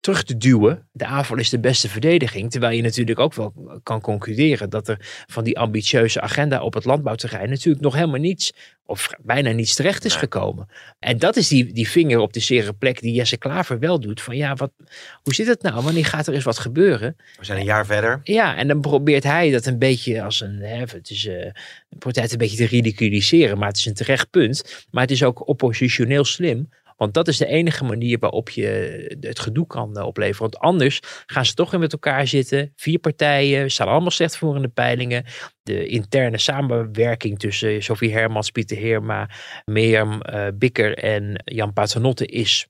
terug 0.00 0.22
te 0.22 0.36
duwen. 0.36 0.88
De 0.92 1.04
aanval 1.04 1.38
is 1.38 1.50
de 1.50 1.60
beste 1.60 1.88
verdediging. 1.88 2.50
Terwijl 2.50 2.76
je 2.76 2.82
natuurlijk 2.82 3.18
ook 3.18 3.34
wel 3.34 3.80
kan 3.82 4.00
concluderen 4.00 4.70
dat 4.70 4.88
er 4.88 5.24
van 5.26 5.44
die 5.44 5.58
ambitieuze 5.58 6.20
agenda 6.20 6.62
op 6.62 6.74
het 6.74 6.84
landbouwterrein 6.84 7.50
natuurlijk 7.50 7.84
nog 7.84 7.94
helemaal 7.94 8.20
niets 8.20 8.52
of 8.90 9.10
bijna 9.22 9.50
niets 9.50 9.74
terecht 9.74 10.04
is 10.04 10.14
gekomen. 10.16 10.68
En 10.98 11.18
dat 11.18 11.36
is 11.36 11.48
die, 11.48 11.72
die 11.72 11.88
vinger 11.88 12.18
op 12.18 12.32
de 12.32 12.40
zere 12.40 12.72
plek 12.72 13.00
die 13.00 13.14
Jesse 13.14 13.36
Klaver 13.36 13.78
wel 13.78 14.00
doet. 14.00 14.20
Van 14.20 14.36
ja, 14.36 14.54
wat, 14.54 14.72
hoe 15.22 15.34
zit 15.34 15.46
het 15.46 15.62
nou? 15.62 15.82
Wanneer 15.82 16.04
gaat 16.04 16.26
er 16.26 16.34
eens 16.34 16.44
wat 16.44 16.58
gebeuren? 16.58 17.16
We 17.38 17.44
zijn 17.44 17.58
een 17.58 17.64
jaar 17.64 17.86
verder. 17.86 18.20
Ja, 18.22 18.56
en 18.56 18.68
dan 18.68 18.80
probeert 18.80 19.24
hij 19.24 19.50
dat 19.50 19.66
een 19.66 19.78
beetje 19.78 20.22
als 20.22 20.40
een, 20.40 20.58
hè, 20.58 20.78
het 20.78 21.10
is, 21.10 21.24
uh, 21.24 21.34
probeert 21.88 22.14
hij 22.14 22.24
het 22.24 22.32
een 22.32 22.38
beetje 22.38 22.56
te 22.56 22.66
ridiculiseren. 22.66 23.58
Maar 23.58 23.68
het 23.68 23.76
is 23.76 23.86
een 23.86 23.94
terecht 23.94 24.30
punt. 24.30 24.86
Maar 24.90 25.02
het 25.02 25.10
is 25.10 25.22
ook 25.22 25.48
oppositioneel 25.48 26.24
slim 26.24 26.68
Want 27.00 27.14
dat 27.14 27.28
is 27.28 27.36
de 27.36 27.46
enige 27.46 27.84
manier 27.84 28.18
waarop 28.18 28.50
je 28.50 29.16
het 29.20 29.38
gedoe 29.38 29.66
kan 29.66 29.96
eh, 29.96 30.06
opleveren. 30.06 30.50
Want 30.50 30.58
anders 30.58 31.00
gaan 31.26 31.44
ze 31.44 31.54
toch 31.54 31.70
weer 31.70 31.80
met 31.80 31.92
elkaar 31.92 32.26
zitten. 32.26 32.72
Vier 32.76 32.98
partijen, 32.98 33.70
staan 33.70 33.88
allemaal 33.88 34.10
slecht 34.10 34.36
voor 34.36 34.56
in 34.56 34.62
de 34.62 34.68
peilingen. 34.68 35.24
De 35.62 35.86
interne 35.86 36.38
samenwerking 36.38 37.38
tussen 37.38 37.82
Sofie 37.82 38.12
Hermans, 38.12 38.50
Pieter 38.50 38.76
Heerma, 38.76 39.28
Mirjam 39.64 40.20
uh, 40.32 40.46
Bikker 40.54 40.98
en 40.98 41.42
Jan 41.44 41.72
Paternotte 41.72 42.26
is 42.26 42.66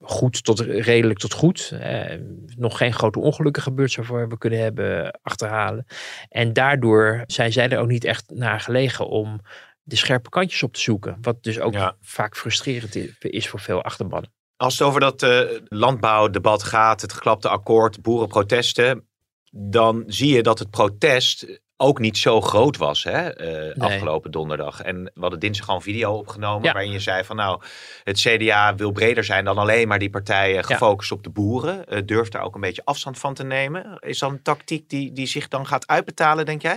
goed 0.00 0.44
tot 0.44 0.60
redelijk 0.60 1.18
tot 1.18 1.32
goed. 1.32 1.72
Eh, 1.80 2.18
nog 2.56 2.76
geen 2.76 2.92
grote 2.92 3.20
ongelukken 3.20 3.62
gebeurd 3.62 3.90
zover 3.90 4.28
we 4.28 4.38
kunnen 4.38 4.58
hebben 4.58 5.18
achterhalen. 5.22 5.86
En 6.28 6.52
daardoor 6.52 7.22
zijn 7.26 7.52
zij 7.52 7.68
er 7.68 7.78
ook 7.78 7.88
niet 7.88 8.04
echt 8.04 8.30
naar 8.30 8.60
gelegen 8.60 9.08
om 9.08 9.40
de 9.84 9.96
scherpe 9.96 10.28
kantjes 10.28 10.62
op 10.62 10.72
te 10.72 10.80
zoeken. 10.80 11.18
Wat 11.20 11.42
dus 11.42 11.60
ook 11.60 11.94
vaak 12.00 12.36
frustrerend 12.36 12.96
is 13.20 13.48
voor 13.48 13.60
veel 13.60 13.82
achterbannen. 13.82 14.32
Als 14.56 14.78
het 14.78 14.88
over 14.88 15.00
dat 15.00 15.22
uh, 15.22 15.40
landbouwdebat 15.64 16.62
gaat, 16.62 17.00
het 17.00 17.12
geklapte 17.12 17.48
akkoord, 17.48 18.02
boerenprotesten, 18.02 19.08
dan 19.50 20.04
zie 20.06 20.34
je 20.34 20.42
dat 20.42 20.58
het 20.58 20.70
protest 20.70 21.60
ook 21.76 21.98
niet 21.98 22.18
zo 22.18 22.40
groot 22.40 22.76
was 22.76 23.04
hè, 23.04 23.40
uh, 23.70 23.82
afgelopen 23.82 24.30
donderdag. 24.30 24.80
En 24.80 25.04
we 25.14 25.20
hadden 25.20 25.40
dinsdag 25.40 25.68
al 25.68 25.74
een 25.74 25.82
video 25.82 26.12
opgenomen 26.12 26.72
waarin 26.72 26.92
je 26.92 27.00
zei 27.00 27.24
van 27.24 27.36
nou, 27.36 27.62
het 28.04 28.18
CDA 28.18 28.74
wil 28.74 28.92
breder 28.92 29.24
zijn 29.24 29.44
dan 29.44 29.58
alleen 29.58 29.88
maar 29.88 29.98
die 29.98 30.10
partijen 30.10 30.64
gefocust 30.64 31.12
op 31.12 31.22
de 31.22 31.30
boeren. 31.30 31.84
Uh, 31.88 31.98
durft 32.04 32.32
daar 32.32 32.42
ook 32.42 32.54
een 32.54 32.60
beetje 32.60 32.84
afstand 32.84 33.18
van 33.18 33.34
te 33.34 33.44
nemen. 33.44 33.98
Is 34.00 34.18
dat 34.18 34.30
een 34.30 34.42
tactiek 34.42 34.88
die, 34.88 35.12
die 35.12 35.26
zich 35.26 35.48
dan 35.48 35.66
gaat 35.66 35.86
uitbetalen, 35.86 36.46
denk 36.46 36.62
jij? 36.62 36.76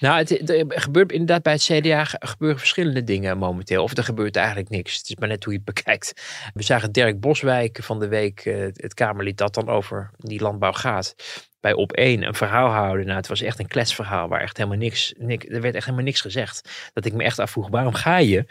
Nou, 0.00 0.18
het, 0.18 0.50
er 0.50 0.80
gebeurt 0.80 1.12
inderdaad 1.12 1.42
bij 1.42 1.52
het 1.52 1.62
CDA 1.62 2.04
gebeuren 2.04 2.58
verschillende 2.58 3.04
dingen 3.04 3.38
momenteel. 3.38 3.82
Of 3.82 3.96
er 3.96 4.04
gebeurt 4.04 4.36
eigenlijk 4.36 4.68
niks. 4.68 4.96
Het 4.96 5.08
is 5.08 5.16
maar 5.16 5.28
net 5.28 5.44
hoe 5.44 5.52
je 5.52 5.60
het 5.64 5.74
bekijkt. 5.74 6.12
We 6.54 6.62
zagen 6.62 6.92
Dirk 6.92 7.20
Boswijk 7.20 7.78
van 7.82 7.98
de 7.98 8.08
week, 8.08 8.44
uh, 8.44 8.60
het 8.72 8.94
Kamerlid, 8.94 9.36
dat 9.36 9.54
dan 9.54 9.68
over 9.68 10.10
die 10.16 10.40
landbouw 10.40 10.72
gaat 10.72 11.14
bij 11.60 11.72
op 11.72 11.92
één 11.92 12.22
een 12.22 12.34
verhaal 12.34 12.68
houden. 12.68 13.04
Nou, 13.04 13.16
het 13.16 13.28
was 13.28 13.40
echt 13.40 13.58
een 13.58 13.68
kletsverhaal 13.68 14.28
waar 14.28 14.40
echt 14.40 14.56
helemaal 14.56 14.78
niks, 14.78 15.14
niks, 15.16 15.44
er 15.44 15.60
werd 15.60 15.74
echt 15.74 15.84
helemaal 15.84 16.06
niks 16.06 16.20
gezegd. 16.20 16.90
Dat 16.92 17.04
ik 17.04 17.12
me 17.12 17.24
echt 17.24 17.38
afvroeg, 17.38 17.68
waarom 17.68 17.94
ga 17.94 18.18
je 18.18 18.46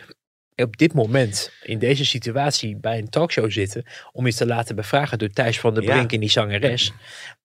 op 0.56 0.78
dit 0.78 0.94
moment 0.94 1.52
in 1.64 1.80
deze 1.80 2.06
situatie 2.06 2.78
bij 2.78 2.98
een 2.98 3.10
talkshow 3.10 3.52
zitten 3.52 3.86
om 4.12 4.26
je 4.26 4.34
te 4.34 4.46
laten 4.46 4.76
bevragen 4.76 5.18
door 5.18 5.30
Thijs 5.30 5.60
van 5.60 5.74
der 5.74 5.84
Brink 5.84 6.12
en 6.12 6.20
die 6.20 6.30
zangeres. 6.30 6.92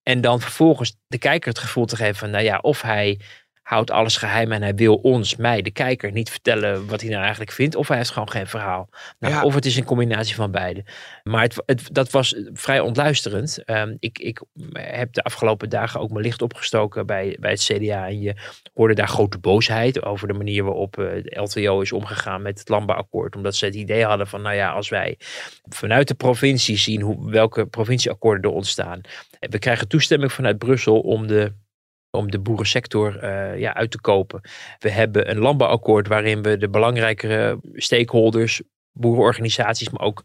En 0.03 0.21
dan 0.21 0.41
vervolgens 0.41 0.97
de 1.07 1.19
kijker 1.19 1.49
het 1.49 1.59
gevoel 1.59 1.85
te 1.85 1.97
geven 1.97 2.15
van, 2.15 2.31
nou 2.31 2.45
ja, 2.45 2.59
of 2.59 2.83
hij 2.83 3.21
houdt 3.63 3.91
alles 3.91 4.17
geheim 4.17 4.53
en 4.53 4.63
hij 4.63 4.75
wil 4.75 4.95
ons, 4.95 5.37
mij, 5.37 5.63
de 5.63 5.71
kijker, 5.71 6.13
niet 6.13 6.31
vertellen 6.31 6.87
wat 6.87 7.01
hij 7.01 7.11
nou 7.11 7.23
eigenlijk 7.23 7.53
vindt. 7.53 7.75
Of 7.75 7.89
hij 7.89 7.97
heeft 7.97 8.11
gewoon 8.11 8.31
geen 8.31 8.47
verhaal. 8.47 8.89
Nou, 9.19 9.45
Of 9.45 9.55
het 9.55 9.67
is 9.67 9.77
een 9.77 9.85
combinatie 9.85 10.35
van 10.35 10.51
beide. 10.51 10.85
Maar 11.23 11.43
het, 11.43 11.63
het, 11.67 11.89
dat 11.93 12.11
was 12.11 12.37
vrij 12.53 12.81
ontluisterend. 12.81 13.63
Um, 13.67 13.97
ik, 13.99 14.19
ik 14.19 14.43
heb 14.73 15.13
de 15.13 15.23
afgelopen 15.23 15.69
dagen 15.69 16.01
ook 16.01 16.11
mijn 16.11 16.25
licht 16.25 16.43
opgestoken 16.43 17.07
bij, 17.07 17.37
bij 17.41 17.51
het 17.51 17.63
CDA. 17.63 18.07
En 18.07 18.21
je 18.21 18.35
hoorde 18.75 18.95
daar 18.95 19.09
grote 19.09 19.39
boosheid 19.39 20.03
over 20.03 20.29
de 20.29 20.35
manier 20.35 20.65
waarop 20.65 20.99
uh, 20.99 21.07
de 21.23 21.41
LTO 21.41 21.81
is 21.81 21.93
omgegaan 21.93 22.43
met 22.43 22.59
het 22.59 22.69
landbouwakkoord. 22.69 23.37
Omdat 23.37 23.57
ze 23.57 23.65
het 23.65 23.75
idee 23.75 24.05
hadden 24.05 24.27
van, 24.27 24.43
nou 24.43 24.55
ja, 24.55 24.71
als 24.71 24.89
wij 24.89 25.19
vanuit 25.69 26.09
de 26.09 26.15
provincie 26.15 26.77
zien 26.77 27.01
hoe, 27.01 27.31
welke 27.31 27.67
provincieakkoorden 27.67 28.51
er 28.51 28.57
ontstaan. 28.57 29.01
We 29.39 29.59
krijgen 29.59 29.89
toestemming 29.89 30.33
vanuit 30.33 30.59
Brussel 30.59 31.01
om 31.01 31.27
de 31.27 31.53
om 32.17 32.31
de 32.31 32.39
boerensector 32.39 33.25
uh, 33.25 33.59
ja, 33.59 33.75
uit 33.75 33.91
te 33.91 34.01
kopen. 34.01 34.41
We 34.79 34.91
hebben 34.91 35.31
een 35.31 35.39
landbouwakkoord 35.39 36.09
waarin 36.09 36.43
we 36.43 36.57
de 36.57 36.69
belangrijkere 36.69 37.61
stakeholders, 37.75 38.63
boerenorganisaties, 38.93 39.91
maar 39.91 40.07
ook 40.07 40.25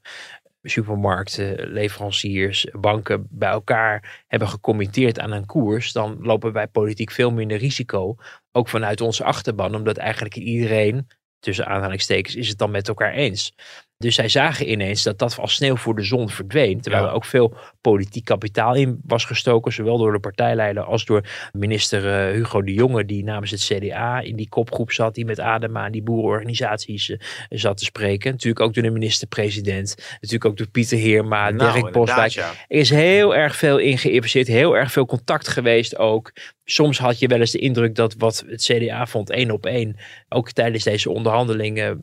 supermarkten, 0.61 1.67
leveranciers, 1.67 2.67
banken 2.71 3.27
bij 3.29 3.49
elkaar 3.49 4.23
hebben 4.27 4.47
gecommitteerd 4.47 5.19
aan 5.19 5.31
een 5.31 5.45
koers, 5.45 5.91
dan 5.91 6.17
lopen 6.21 6.51
wij 6.51 6.67
politiek 6.67 7.11
veel 7.11 7.31
minder 7.31 7.57
risico. 7.57 8.15
Ook 8.51 8.69
vanuit 8.69 9.01
onze 9.01 9.23
achterban, 9.23 9.75
omdat 9.75 9.97
eigenlijk 9.97 10.35
iedereen, 10.35 11.07
tussen 11.39 11.67
aanhalingstekens, 11.67 12.35
is 12.35 12.49
het 12.49 12.57
dan 12.57 12.71
met 12.71 12.87
elkaar 12.87 13.13
eens. 13.13 13.53
Dus 13.97 14.15
zij 14.15 14.29
zagen 14.29 14.71
ineens 14.71 15.03
dat 15.03 15.19
dat 15.19 15.37
als 15.39 15.53
sneeuw 15.53 15.75
voor 15.75 15.95
de 15.95 16.03
zon 16.03 16.29
verdween. 16.29 16.81
Terwijl 16.81 17.05
er 17.05 17.11
ook 17.11 17.25
veel 17.25 17.57
politiek 17.91 18.25
kapitaal 18.25 18.75
in 18.75 19.01
was 19.05 19.25
gestoken. 19.25 19.73
Zowel 19.73 19.97
door 19.97 20.11
de 20.11 20.19
partijleider 20.19 20.83
als 20.83 21.05
door 21.05 21.21
minister 21.51 22.07
eh, 22.07 22.33
Hugo 22.33 22.61
de 22.61 22.73
Jonge. 22.73 23.05
Die 23.05 23.23
namens 23.23 23.51
het 23.51 23.61
CDA 23.61 24.19
in 24.19 24.35
die 24.35 24.49
kopgroep 24.49 24.91
zat. 24.91 25.15
Die 25.15 25.25
met 25.25 25.39
Adema 25.39 25.85
en 25.85 25.91
die 25.91 26.03
boerenorganisaties 26.03 27.09
uh, 27.09 27.17
zat 27.49 27.77
te 27.77 27.85
spreken. 27.85 28.31
Natuurlijk 28.31 28.65
ook 28.65 28.73
door 28.73 28.83
de 28.83 28.89
minister-president. 28.89 29.95
Natuurlijk 30.11 30.45
ook 30.45 30.57
door 30.57 30.67
Pieter 30.67 30.97
Heerma, 30.97 31.49
nou, 31.49 31.73
Dirk 31.73 31.93
Boswijk. 31.93 32.35
Er 32.35 32.55
is 32.67 32.89
heel 32.89 33.35
erg 33.35 33.55
veel 33.55 33.77
in 33.77 33.97
geïnvesteerd. 33.97 34.47
Heel 34.47 34.77
erg 34.77 34.91
veel 34.91 35.05
contact 35.05 35.47
geweest 35.47 35.97
ook. 35.97 36.31
Soms 36.65 36.97
had 36.97 37.19
je 37.19 37.27
wel 37.27 37.39
eens 37.39 37.51
de 37.51 37.59
indruk 37.59 37.95
dat 37.95 38.15
wat 38.17 38.43
het 38.47 38.63
CDA 38.63 39.05
vond 39.05 39.29
één 39.29 39.51
op 39.51 39.65
één. 39.65 39.95
Ook 40.29 40.51
tijdens 40.51 40.83
deze 40.83 41.09
onderhandelingen. 41.09 42.01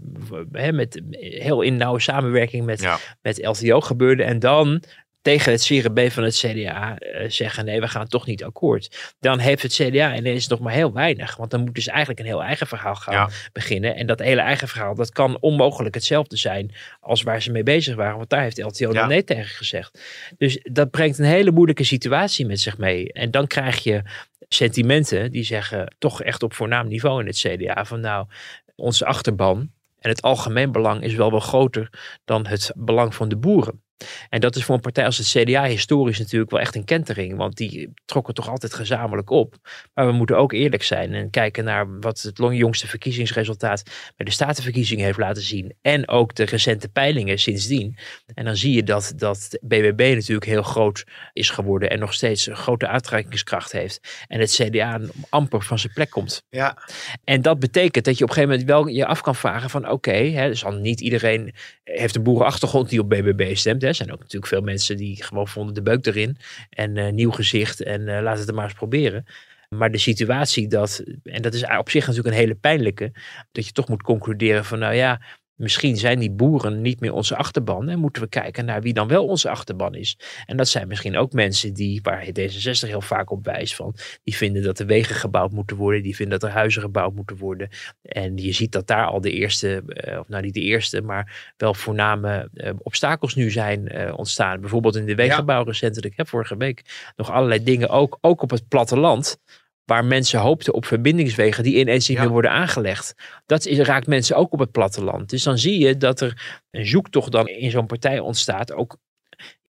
Hè, 0.53 0.73
met 0.73 1.03
heel 1.11 1.63
in 1.63 1.77
nauwe 1.77 2.01
samenwerking 2.01 2.65
met, 2.65 2.89
met 3.23 3.47
LTO 3.47 3.81
gebeurde. 3.81 4.23
En 4.23 4.39
dan 4.39 4.83
tegen 5.25 5.53
het 5.53 5.65
CRB 5.65 6.11
van 6.11 6.23
het 6.23 6.37
CDA 6.37 6.97
uh, 6.99 7.25
eh, 7.25 7.31
zeggen: 7.31 7.65
nee, 7.65 7.81
we 7.81 7.89
gaan 7.89 8.07
toch 8.07 8.27
niet 8.27 8.45
akkoord. 8.45 9.15
Dan 9.21 9.39
heeft 9.39 9.63
het 9.63 9.73
CDA 9.73 10.17
ineens 10.17 10.47
nog 10.47 10.61
maar 10.61 10.73
heel 10.73 10.93
weinig. 10.93 11.37
Want 11.37 11.51
dan 11.51 11.61
moet 11.61 11.75
dus 11.75 11.87
eigenlijk 11.87 12.21
een 12.21 12.27
heel 12.27 12.43
eigen 12.43 12.67
verhaal 12.67 12.95
gaan 12.95 13.31
beginnen. 13.53 13.97
En 13.97 14.07
dat 14.07 14.19
hele 14.19 14.41
eigen 14.41 14.69
verhaal, 14.69 14.95
dat 14.95 15.11
kan 15.11 15.37
onmogelijk 15.41 15.95
hetzelfde 15.95 16.37
zijn 16.37 16.75
als 17.01 17.23
waar 17.23 17.43
ze 17.43 17.51
mee 17.51 17.63
bezig 17.63 17.95
waren. 17.95 18.17
Want 18.17 18.31
daar 18.31 18.43
heeft 18.43 18.63
LTO 18.63 18.93
ja. 18.93 18.93
dan 18.93 19.09
nee 19.09 19.25
tegen 19.25 19.57
gezegd. 19.57 20.01
Dus 20.39 20.59
dat 20.63 20.91
brengt 20.91 21.19
een 21.19 21.25
hele 21.25 21.51
moeilijke 21.51 21.85
situatie 21.85 22.47
met 22.47 22.61
zich 22.61 22.79
mee. 22.79 23.13
En 23.13 23.31
dan 23.31 23.47
krijg 23.47 23.83
je 23.83 24.03
sentimenten 24.49 25.31
die 25.31 25.45
zeggen, 25.45 25.95
toch 25.99 26.23
echt 26.23 26.43
op 26.43 26.55
voornaam 26.55 26.89
niveau 26.89 27.21
in 27.21 27.27
het 27.27 27.37
CDA, 27.37 27.85
van 27.85 28.01
nou, 28.01 28.27
onze 28.75 29.05
achterban 29.05 29.71
en 29.99 30.11
het 30.11 30.23
algemeen 30.23 30.73
belang 30.73 31.03
is 31.03 31.15
wel 31.15 31.31
wel 31.31 31.41
groter 31.41 31.91
dan 32.25 32.47
het 32.47 32.73
belang 32.77 33.15
van 33.15 33.29
de 33.29 33.37
boeren. 33.37 33.84
En 34.29 34.41
dat 34.41 34.57
is 34.57 34.65
voor 34.65 34.75
een 34.75 34.81
partij 34.81 35.05
als 35.05 35.19
het 35.19 35.27
CDA 35.27 35.65
historisch 35.65 36.19
natuurlijk 36.19 36.51
wel 36.51 36.61
echt 36.61 36.75
een 36.75 36.85
kentering. 36.85 37.37
Want 37.37 37.57
die 37.57 37.93
trokken 38.05 38.35
toch 38.35 38.49
altijd 38.49 38.75
gezamenlijk 38.75 39.31
op. 39.31 39.55
Maar 39.95 40.07
we 40.07 40.13
moeten 40.13 40.37
ook 40.37 40.53
eerlijk 40.53 40.83
zijn 40.83 41.13
en 41.13 41.31
kijken 41.31 41.65
naar 41.65 41.99
wat 42.01 42.21
het 42.21 42.39
jongste 42.39 42.87
verkiezingsresultaat 42.87 43.83
bij 44.17 44.27
de 44.27 44.33
statenverkiezingen 44.33 45.05
heeft 45.05 45.19
laten 45.19 45.43
zien. 45.43 45.75
En 45.81 46.09
ook 46.09 46.35
de 46.35 46.45
recente 46.45 46.89
peilingen 46.89 47.39
sindsdien. 47.39 47.97
En 48.35 48.45
dan 48.45 48.57
zie 48.57 48.73
je 48.73 48.83
dat, 48.83 49.13
dat 49.17 49.59
BBB 49.61 50.13
natuurlijk 50.15 50.47
heel 50.47 50.63
groot 50.63 51.05
is 51.33 51.51
geworden. 51.51 51.91
En 51.91 51.99
nog 51.99 52.15
steeds 52.15 52.47
een 52.47 52.57
grote 52.57 52.89
aantrekkingskracht 52.89 53.73
heeft. 53.73 54.25
En 54.27 54.41
het 54.41 54.51
CDA 54.51 55.01
amper 55.29 55.63
van 55.63 55.79
zijn 55.79 55.93
plek 55.93 56.11
komt. 56.11 56.43
Ja. 56.49 56.79
En 57.25 57.43
dat 57.43 57.59
betekent 57.59 58.05
dat 58.05 58.19
je 58.19 58.25
op 58.25 58.31
een 58.31 58.35
gegeven 58.35 58.59
moment 58.59 58.71
wel 58.71 58.87
je 58.87 59.07
af 59.07 59.21
kan 59.21 59.35
vragen 59.35 59.71
van 59.71 59.83
oké, 59.85 59.93
okay, 59.93 60.49
dus 60.49 60.65
al 60.65 60.73
niet 60.73 61.01
iedereen 61.01 61.55
heeft 61.85 62.17
een 62.17 62.23
boerenachtergrond 62.23 62.89
die 62.89 63.01
op 63.01 63.09
BBB 63.09 63.57
stemt. 63.57 63.83
Er 63.85 63.95
zijn 63.95 64.13
ook 64.13 64.19
natuurlijk 64.19 64.47
veel 64.47 64.61
mensen 64.61 64.97
die 64.97 65.25
gewoon 65.25 65.49
vonden 65.49 65.75
de 65.75 65.83
beuk 65.83 66.07
erin. 66.07 66.37
En 66.71 66.97
uh, 66.97 67.13
nieuw 67.13 67.31
gezicht 67.31 67.83
en 67.83 68.01
uh, 68.01 68.21
laat 68.21 68.39
het 68.39 68.49
er 68.49 68.55
maar 68.55 68.65
eens 68.65 68.75
proberen. 68.75 69.25
Maar 69.69 69.91
de 69.91 69.99
situatie 69.99 70.69
dat, 70.69 71.03
en 71.23 71.43
dat 71.43 71.55
is 71.55 71.67
op 71.79 71.91
zich 71.91 72.07
natuurlijk 72.07 72.35
een 72.35 72.41
hele 72.41 72.55
pijnlijke, 72.55 73.13
dat 73.53 73.67
je 73.67 73.73
toch 73.73 73.89
moet 73.89 74.03
concluderen 74.03 74.65
van 74.65 74.79
nou 74.79 74.95
ja, 74.95 75.21
Misschien 75.57 75.97
zijn 75.97 76.19
die 76.19 76.31
boeren 76.31 76.81
niet 76.81 77.01
meer 77.01 77.13
onze 77.13 77.37
achterban 77.37 77.89
en 77.89 77.99
moeten 77.99 78.23
we 78.23 78.29
kijken 78.29 78.65
naar 78.65 78.83
wie 78.83 78.93
dan 78.93 79.09
wel 79.09 79.27
onze 79.27 79.51
achterban 79.51 79.95
is. 79.95 80.19
En 80.47 80.57
dat 80.57 80.69
zijn 80.69 80.89
misschien 80.89 81.17
ook 81.17 81.33
mensen 81.33 81.75
die, 81.75 82.01
waar 82.03 82.27
D66 82.27 82.89
heel 82.89 83.01
vaak 83.01 83.31
op 83.31 83.45
wijst 83.45 83.75
van, 83.75 83.95
die 84.23 84.37
vinden 84.37 84.63
dat 84.63 84.79
er 84.79 84.87
wegen 84.87 85.15
gebouwd 85.15 85.53
moeten 85.53 85.77
worden, 85.77 86.03
die 86.03 86.17
vinden 86.17 86.41
dat 86.41 86.49
er 86.49 86.57
huizen 86.57 86.83
gebouwd 86.83 87.15
moeten 87.15 87.37
worden. 87.37 87.69
En 88.03 88.37
je 88.37 88.53
ziet 88.53 88.73
dat 88.73 88.87
daar 88.87 89.07
al 89.07 89.21
de 89.21 89.31
eerste, 89.31 89.83
eh, 89.87 90.19
of 90.19 90.29
nou 90.29 90.43
niet 90.43 90.55
de 90.55 90.61
eerste, 90.61 91.03
maar 91.03 91.53
wel 91.57 91.75
voorname 91.75 92.49
uh, 92.55 92.71
obstakels 92.79 93.35
nu 93.35 93.51
zijn 93.51 93.97
uh, 93.97 94.19
ontstaan. 94.19 94.61
Bijvoorbeeld 94.61 94.97
in 94.97 95.07
de 95.07 95.15
wegenbouw 95.15 95.65
recentelijk. 95.65 96.13
Ik 96.13 96.19
heb 96.19 96.29
vorige 96.29 96.57
week 96.57 97.13
nog 97.17 97.31
allerlei 97.31 97.63
dingen, 97.63 97.89
ook, 97.89 98.19
ook 98.21 98.43
op 98.43 98.51
het 98.51 98.69
platteland, 98.69 99.39
waar 99.85 100.05
mensen 100.05 100.41
hoopten 100.41 100.75
op 100.75 100.87
verbindingswegen 100.87 101.63
die 101.63 101.79
ineens 101.79 102.09
niet 102.09 102.19
meer 102.19 102.29
worden 102.29 102.51
aangelegd. 102.51 103.15
Dat 103.47 103.67
is, 103.67 103.79
raakt 103.79 104.07
mensen 104.07 104.37
ook 104.37 104.53
op 104.53 104.59
het 104.59 104.71
platteland. 104.71 105.31
Dus 105.31 105.43
dan 105.43 105.59
zie 105.59 105.79
je 105.79 105.97
dat 105.97 106.21
er 106.21 106.63
een 106.71 106.87
zoektocht 106.87 107.33
dan 107.33 107.49
in 107.49 107.71
zo'n 107.71 107.87
partij 107.87 108.19
ontstaat, 108.19 108.73
ook 108.73 108.97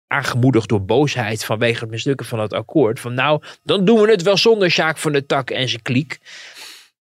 aangemoedigd 0.07 0.69
door 0.69 0.85
boosheid 0.85 1.45
vanwege 1.45 1.81
het 1.81 1.91
mislukken 1.91 2.27
van 2.27 2.41
het 2.41 2.53
akkoord. 2.53 3.01
Van 3.01 3.15
nou, 3.15 3.43
dan 3.63 3.85
doen 3.85 4.01
we 4.01 4.11
het 4.11 4.23
wel 4.23 4.37
zonder 4.37 4.71
Sjaak 4.71 4.99
van 4.99 5.13
de 5.13 5.27
Tak 5.27 5.51
en 5.51 5.69
zijn 5.69 5.83
kliek. 5.83 6.19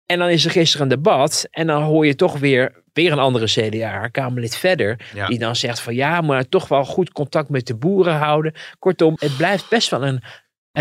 En 0.05 0.19
dan 0.19 0.29
is 0.29 0.45
er 0.45 0.51
gisteren 0.51 0.85
een 0.85 0.95
debat 0.95 1.47
en 1.51 1.67
dan 1.67 1.83
hoor 1.83 2.05
je 2.05 2.15
toch 2.15 2.39
weer, 2.39 2.83
weer 2.93 3.11
een 3.11 3.19
andere 3.19 3.45
CDA, 3.45 4.07
Kamerlid 4.07 4.55
verder, 4.55 4.99
die 5.27 5.39
dan 5.39 5.55
zegt 5.55 5.79
van 5.79 5.95
ja, 5.95 6.21
maar 6.21 6.49
toch 6.49 6.67
wel 6.67 6.85
goed 6.85 7.11
contact 7.11 7.49
met 7.49 7.67
de 7.67 7.75
boeren 7.75 8.15
houden. 8.15 8.53
Kortom, 8.79 9.15
het 9.19 9.37
blijft 9.37 9.69
best 9.69 9.89
wel 9.89 10.05
een 10.05 10.23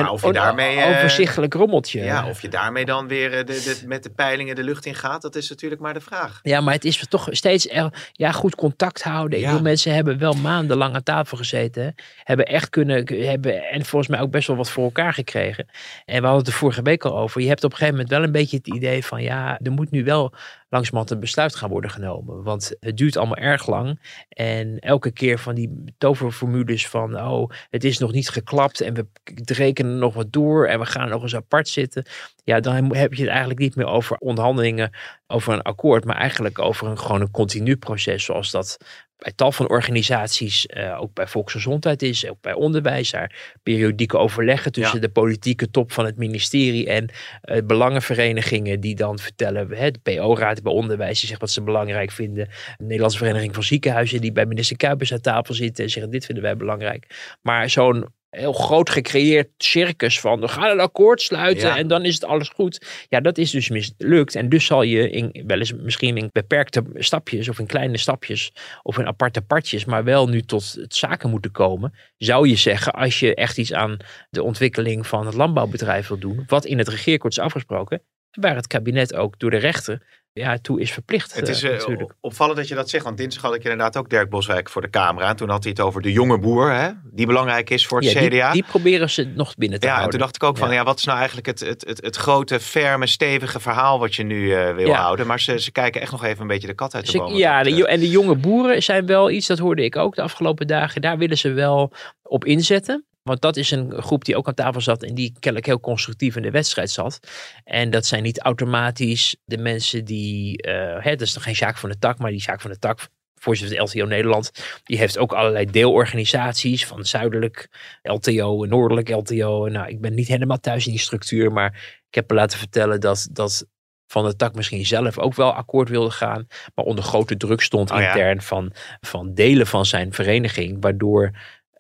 Maar 0.03 0.11
of 0.11 0.21
je 0.21 0.27
een 0.27 0.33
daarmee, 0.33 0.81
eh, 0.81 0.89
overzichtelijk 0.89 1.55
rommeltje. 1.55 2.05
Ja, 2.05 2.29
of 2.29 2.43
je 2.43 2.49
daarmee 2.49 2.85
dan 2.85 3.09
weer 3.09 3.33
eh, 3.33 3.39
de, 3.39 3.45
de, 3.45 3.83
met 3.87 4.03
de 4.03 4.11
peilingen 4.11 4.55
de 4.55 4.63
lucht 4.63 4.87
in 4.87 4.95
gaat, 4.95 5.23
dat 5.23 5.35
is 5.37 5.49
natuurlijk 5.49 5.81
maar 5.81 5.95
de 5.95 6.01
vraag. 6.01 6.39
Ja, 6.43 6.61
maar 6.61 6.75
het 6.75 6.85
is 6.85 7.07
toch 7.09 7.29
steeds 7.31 7.69
ja, 8.13 8.33
goed 8.33 8.55
contact 8.55 9.03
houden. 9.03 9.39
Ik 9.39 9.45
Ja. 9.45 9.51
bedoel, 9.51 9.65
mensen 9.65 9.95
hebben 9.95 10.19
wel 10.19 10.33
maandenlang 10.33 10.95
aan 10.95 11.03
tafel 11.03 11.37
gezeten. 11.37 11.95
Hebben 12.25 12.47
echt 12.47 12.71
kunnen, 12.71 13.05
hebben, 13.27 13.63
en 13.63 13.85
volgens 13.85 14.11
mij 14.11 14.21
ook 14.21 14.31
best 14.31 14.47
wel 14.47 14.57
wat 14.57 14.71
voor 14.71 14.85
elkaar 14.85 15.13
gekregen. 15.15 15.67
En 16.05 16.21
we 16.21 16.27
hadden 16.27 16.45
het 16.45 16.53
er 16.53 16.59
vorige 16.59 16.83
week 16.83 17.05
al 17.05 17.19
over. 17.19 17.41
Je 17.41 17.49
hebt 17.49 17.65
op 17.65 17.71
een 17.71 17.77
gegeven 17.77 17.99
moment 17.99 18.15
wel 18.15 18.23
een 18.25 18.33
beetje 18.33 18.57
het 18.57 18.69
idee 18.69 19.05
van, 19.05 19.23
ja, 19.23 19.59
er 19.63 19.73
moet 19.73 19.91
nu 19.91 20.05
wel 20.05 20.33
langzamerhand 20.75 21.11
een 21.11 21.21
besluit 21.21 21.55
gaan 21.57 21.71
worden 21.71 21.91
genomen. 21.91 22.43
Want 22.43 22.73
het 22.81 22.97
duurt 22.97 23.17
allemaal 23.17 23.37
erg 23.37 23.67
lang. 23.67 24.01
En 24.29 24.79
elke 24.79 25.11
keer 25.11 25.39
van 25.39 25.55
die 25.55 25.85
toverformules 25.99 26.89
van, 26.89 27.21
oh, 27.21 27.51
het 27.71 27.85
is 27.85 27.99
nog 27.99 28.13
niet 28.13 28.29
geklapt 28.29 28.81
en 28.81 28.95
we 28.95 29.07
rekenen 29.45 29.99
nog 29.99 30.15
wat 30.15 30.33
door 30.33 30.67
en 30.67 30.79
we 30.79 30.87
gaan 30.87 31.09
nog 31.09 31.23
eens 31.23 31.35
apart 31.35 31.69
zitten. 31.69 32.07
Ja, 32.45 32.61
dan 32.61 32.95
heb 32.95 33.15
je 33.15 33.21
het 33.21 33.31
eigenlijk 33.31 33.61
niet 33.61 33.77
meer 33.77 33.87
over 33.87 34.17
onderhandelingen 34.17 34.91
over 35.27 35.53
een 35.53 35.63
akkoord, 35.63 36.05
maar 36.05 36.17
eigenlijk 36.17 36.59
over 36.59 36.87
een 36.87 36.99
gewoon 36.99 37.21
een 37.21 37.31
continu 37.31 37.77
proces, 37.77 38.25
zoals 38.25 38.51
dat 38.51 38.79
bij 39.17 39.33
tal 39.37 39.53
van 39.53 39.69
organisaties, 39.69 40.67
eh, 40.67 41.01
ook 41.01 41.15
bij 41.15 41.27
volksgezondheid 41.27 42.03
is, 42.03 42.29
ook 42.29 42.41
bij 42.41 42.53
onderwijs, 42.53 43.11
daar 43.11 43.57
periodieke 43.63 44.19
overleggen 44.19 44.73
tussen 44.73 45.01
de 45.01 45.09
politieke 45.09 45.71
top 45.71 45.93
van 45.93 46.05
het 46.05 46.17
ministerie 46.17 46.89
en 46.89 47.11
eh, 47.41 47.63
belangenverenigingen 47.65 48.81
die 48.81 48.95
dan 48.95 49.19
vertellen, 49.19 49.71
hè, 49.71 49.91
de 49.91 49.99
PO-raad 50.03 50.63
bij 50.63 50.73
onderwijs, 50.73 51.19
die 51.21 51.29
zegt 51.29 51.41
wat 51.41 51.51
ze 51.51 51.63
belangrijk 51.63 52.11
vinden, 52.11 52.49
de 52.77 52.85
Nederlandse 52.85 53.19
Vereniging 53.19 53.55
van 53.55 53.63
Ziekenhuizen 53.63 54.21
die 54.21 54.33
bij 54.33 54.47
minister 54.47 54.77
Kuipers 54.77 55.13
aan 55.13 55.21
tafel 55.21 55.55
zitten 55.55 55.85
en 55.85 55.91
zeggen 55.91 56.11
dit 56.11 56.25
vinden 56.25 56.45
wij 56.45 56.57
belangrijk. 56.57 57.37
Maar 57.43 57.71
zo'n 57.71 58.09
heel 58.35 58.53
groot 58.53 58.91
gecreëerd 58.91 59.49
circus 59.57 60.21
van 60.21 60.41
we 60.41 60.49
gaan 60.49 60.71
een 60.71 60.81
akkoord 60.81 61.21
sluiten 61.23 61.69
Ja. 61.69 61.77
en 61.77 61.89
dan 61.89 62.05
is 62.05 62.15
het 62.15 62.25
alles 62.25 62.49
goed. 62.49 62.87
Ja, 63.09 63.21
dat 63.21 63.39
is 63.39 63.51
dus 63.51 63.69
mislukt. 63.69 64.35
En 64.35 64.49
dus 64.49 64.67
zal 64.67 64.83
je 64.83 65.11
in, 65.11 65.45
wel 65.47 65.59
eens 65.59 65.73
misschien 65.73 66.17
in 66.17 66.29
beperkte 66.33 66.83
stapjes 66.95 67.49
of 67.49 67.59
in 67.59 67.67
kleine 67.67 67.99
stapjes 67.99 68.53
of 68.83 68.99
in 68.99 69.07
aparte 69.07 69.43
partjes, 69.43 69.85
maar 69.85 70.05
wel 70.05 70.29
nu 70.29 70.43
tot 70.43 70.73
het 70.81 70.95
zaken 70.95 71.31
moeten 71.31 71.51
komen. 71.51 71.95
Zou 72.17 72.49
je 72.49 72.57
zeggen, 72.57 72.93
als 72.93 73.21
je 73.21 73.35
echt 73.35 73.59
iets 73.59 73.73
aan 73.73 73.97
de 74.31 74.43
ontwikkeling 74.43 75.07
van 75.07 75.27
het 75.27 75.35
landbouwbedrijf 75.35 76.09
wil 76.09 76.19
doen, 76.19 76.45
wat 76.47 76.65
in 76.65 76.79
het 76.79 76.89
regeerakkoord 76.89 77.33
is 77.33 77.39
afgesproken, 77.43 78.03
waar 78.31 78.57
het 78.57 78.67
kabinet 78.67 79.15
ook 79.15 79.39
door 79.39 79.51
de 79.51 79.57
rechter 79.57 80.23
ja, 80.35 80.59
toe 80.59 80.81
is 80.81 80.93
verplicht. 80.93 81.35
Het 81.35 81.49
is 81.49 81.63
natuurlijk. 81.63 82.13
opvallend 82.21 82.57
dat 82.59 82.69
je 82.69 82.75
dat 82.75 82.89
zegt, 82.91 83.05
want 83.05 83.17
dinsdag 83.17 83.43
had 83.43 83.55
ik 83.55 83.63
inderdaad 83.63 83.97
ook 83.97 84.11
Dirk 84.11 84.29
Boswijk 84.31 84.69
voor 84.71 84.83
de 84.83 84.91
camera. 84.91 85.29
En 85.29 85.37
toen 85.37 85.49
had 85.49 85.63
hij 85.63 85.73
het 85.73 85.81
over 85.81 86.03
de 86.03 86.13
jonge 86.13 86.39
boer, 86.39 86.73
hè, 86.73 86.89
die 87.05 87.27
belangrijk 87.27 87.71
is 87.71 87.87
voor 87.87 88.01
het 88.01 88.11
Ja, 88.13 88.21
die, 88.21 88.29
CDA. 88.31 88.53
die 88.53 88.65
proberen 88.65 89.11
ze 89.11 89.25
nog 89.25 89.55
binnen 89.55 89.81
te 89.81 89.87
ja, 89.87 89.93
en 89.93 89.99
houden. 89.99 90.19
toen 90.19 90.29
dacht 90.29 90.43
ik 90.43 90.49
ook 90.49 90.57
van, 90.59 90.69
Ja. 90.69 90.75
ja, 90.75 90.85
wat 90.85 90.99
is 90.99 91.05
nou 91.05 91.17
eigenlijk 91.19 91.47
het, 91.47 91.61
het, 91.61 91.85
het, 91.87 92.01
het 92.05 92.17
grote, 92.17 92.61
ferme, 92.61 93.07
stevige 93.07 93.61
verhaal 93.61 93.99
wat 93.99 94.15
je 94.15 94.23
nu 94.23 94.55
eh, 94.55 94.75
wil 94.75 94.87
Ja. 94.89 95.01
houden? 95.01 95.27
Maar 95.27 95.41
ze, 95.41 95.59
ze 95.61 95.73
kijken 95.73 96.01
echt 96.01 96.11
nog 96.13 96.25
even 96.25 96.41
een 96.41 96.47
beetje 96.47 96.67
de 96.69 96.75
kat 96.75 96.95
uit 96.95 97.11
de 97.13 97.19
boom. 97.19 97.35
ja, 97.35 97.63
de, 97.63 97.87
en 97.87 98.01
de 98.01 98.11
jonge 98.11 98.35
boeren 98.37 98.83
zijn 98.83 99.07
wel 99.07 99.31
iets, 99.31 99.47
dat 99.47 99.59
hoorde 99.59 99.85
ik 99.85 99.97
ook 99.97 100.15
de 100.15 100.23
afgelopen 100.23 100.67
dagen. 100.67 101.01
Daar 101.01 101.19
willen 101.19 101.39
ze 101.39 101.53
wel 101.53 101.93
op 102.23 102.45
inzetten. 102.45 103.05
Want 103.25 103.41
dat 103.41 103.57
is 103.57 103.71
een 103.71 104.03
groep 104.03 104.25
die 104.25 104.37
ook 104.37 104.49
aan 104.49 104.55
tafel 104.55 104.81
zat 104.81 105.03
en 105.03 105.15
die 105.15 105.33
kennelijk 105.33 105.67
heel 105.67 105.81
constructief 105.81 106.37
in 106.37 106.43
de 106.43 106.51
wedstrijd 106.51 106.91
zat. 106.91 107.19
En 107.65 107.91
dat 107.91 108.07
zijn 108.07 108.23
niet 108.23 108.41
automatisch 108.41 109.37
de 109.45 109.59
mensen 109.59 110.05
die, 110.05 110.63
eh 110.63 111.05
hè, 111.05 111.11
dat 111.11 111.27
is 111.27 111.35
nog 111.35 111.43
geen 111.43 111.57
zaak 111.57 111.77
van 111.77 111.91
de 111.91 111.99
tak, 111.99 112.19
maar 112.19 112.31
die 112.31 112.41
zaak 112.41 112.61
van 112.61 112.71
de 112.71 112.79
tak, 112.79 113.09
voorzitter 113.35 113.77
van 113.77 113.87
de 113.87 113.93
LTO 113.93 114.07
Nederland, 114.07 114.51
die 114.85 114.99
heeft 114.99 115.19
ook 115.19 115.33
allerlei 115.33 115.65
deelorganisaties 115.65 116.87
van 116.87 117.05
zuidelijk 117.05 117.69
LTO 118.03 118.63
en 118.63 118.69
noordelijk 118.69 119.09
LTO. 119.09 119.69
Nou, 119.69 119.89
ik 119.89 120.01
ben 120.01 120.15
niet 120.15 120.29
helemaal 120.29 120.61
thuis 120.61 120.85
in 120.85 120.93
die 120.93 121.01
structuur, 121.01 121.53
maar 121.53 122.01
ik 122.09 122.15
heb 122.15 122.29
me 122.31 122.37
laten 122.37 122.59
vertellen 122.59 123.01
dat, 123.01 123.29
dat 123.31 123.67
van 124.07 124.25
de 124.25 124.37
tak 124.37 124.55
misschien 124.55 124.87
zelf 124.87 125.19
ook 125.19 125.35
wel 125.35 125.53
akkoord 125.53 125.89
wilde 125.89 126.11
gaan, 126.11 126.47
maar 126.75 126.85
onder 126.85 127.05
grote 127.05 127.37
druk 127.37 127.61
stond 127.61 127.91
Oh 127.91 127.99
ja. 127.99 128.07
intern 128.07 128.43
van, 128.43 128.73
van 129.01 129.35
delen 129.35 129.67
van 129.67 129.87
zijn 129.87 130.13
vereniging, 130.13 130.77
waardoor 130.81 131.31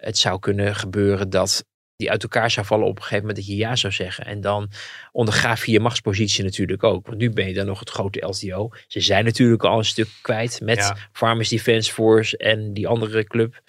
het 0.04 0.18
zou 0.18 0.38
kunnen 0.38 0.74
gebeuren 0.74 1.30
dat 1.30 1.64
die 1.96 2.10
uit 2.10 2.22
elkaar 2.22 2.50
zou 2.50 2.66
vallen 2.66 2.86
op 2.86 2.96
een 2.96 3.02
gegeven 3.02 3.26
moment 3.26 3.36
dat 3.36 3.46
je 3.46 3.56
ja 3.56 3.76
zou 3.76 3.92
zeggen. 3.92 4.24
En 4.24 4.40
dan 4.40 4.70
ondergraaf 5.14 5.66
je 5.66 5.72
je 5.72 5.80
machtspositie 5.80 6.44
natuurlijk 6.44 6.82
ook. 6.84 7.06
Want 7.06 7.18
nu 7.18 7.30
ben 7.30 7.46
je 7.48 7.54
dan 7.54 7.66
nog 7.66 7.78
het 7.78 7.90
grote 7.90 8.20
LTO. 8.26 8.70
Ze 8.86 9.00
zijn 9.00 9.24
natuurlijk 9.24 9.64
al 9.64 9.78
een 9.78 9.84
stuk 9.84 10.08
kwijt 10.22 10.60
met 10.62 10.76
Ja. 10.76 10.96
Farmers 11.12 11.48
Defence 11.48 11.92
Force 11.92 12.36
en 12.36 12.72
die 12.72 12.88
andere 12.88 13.24
club 13.24 13.60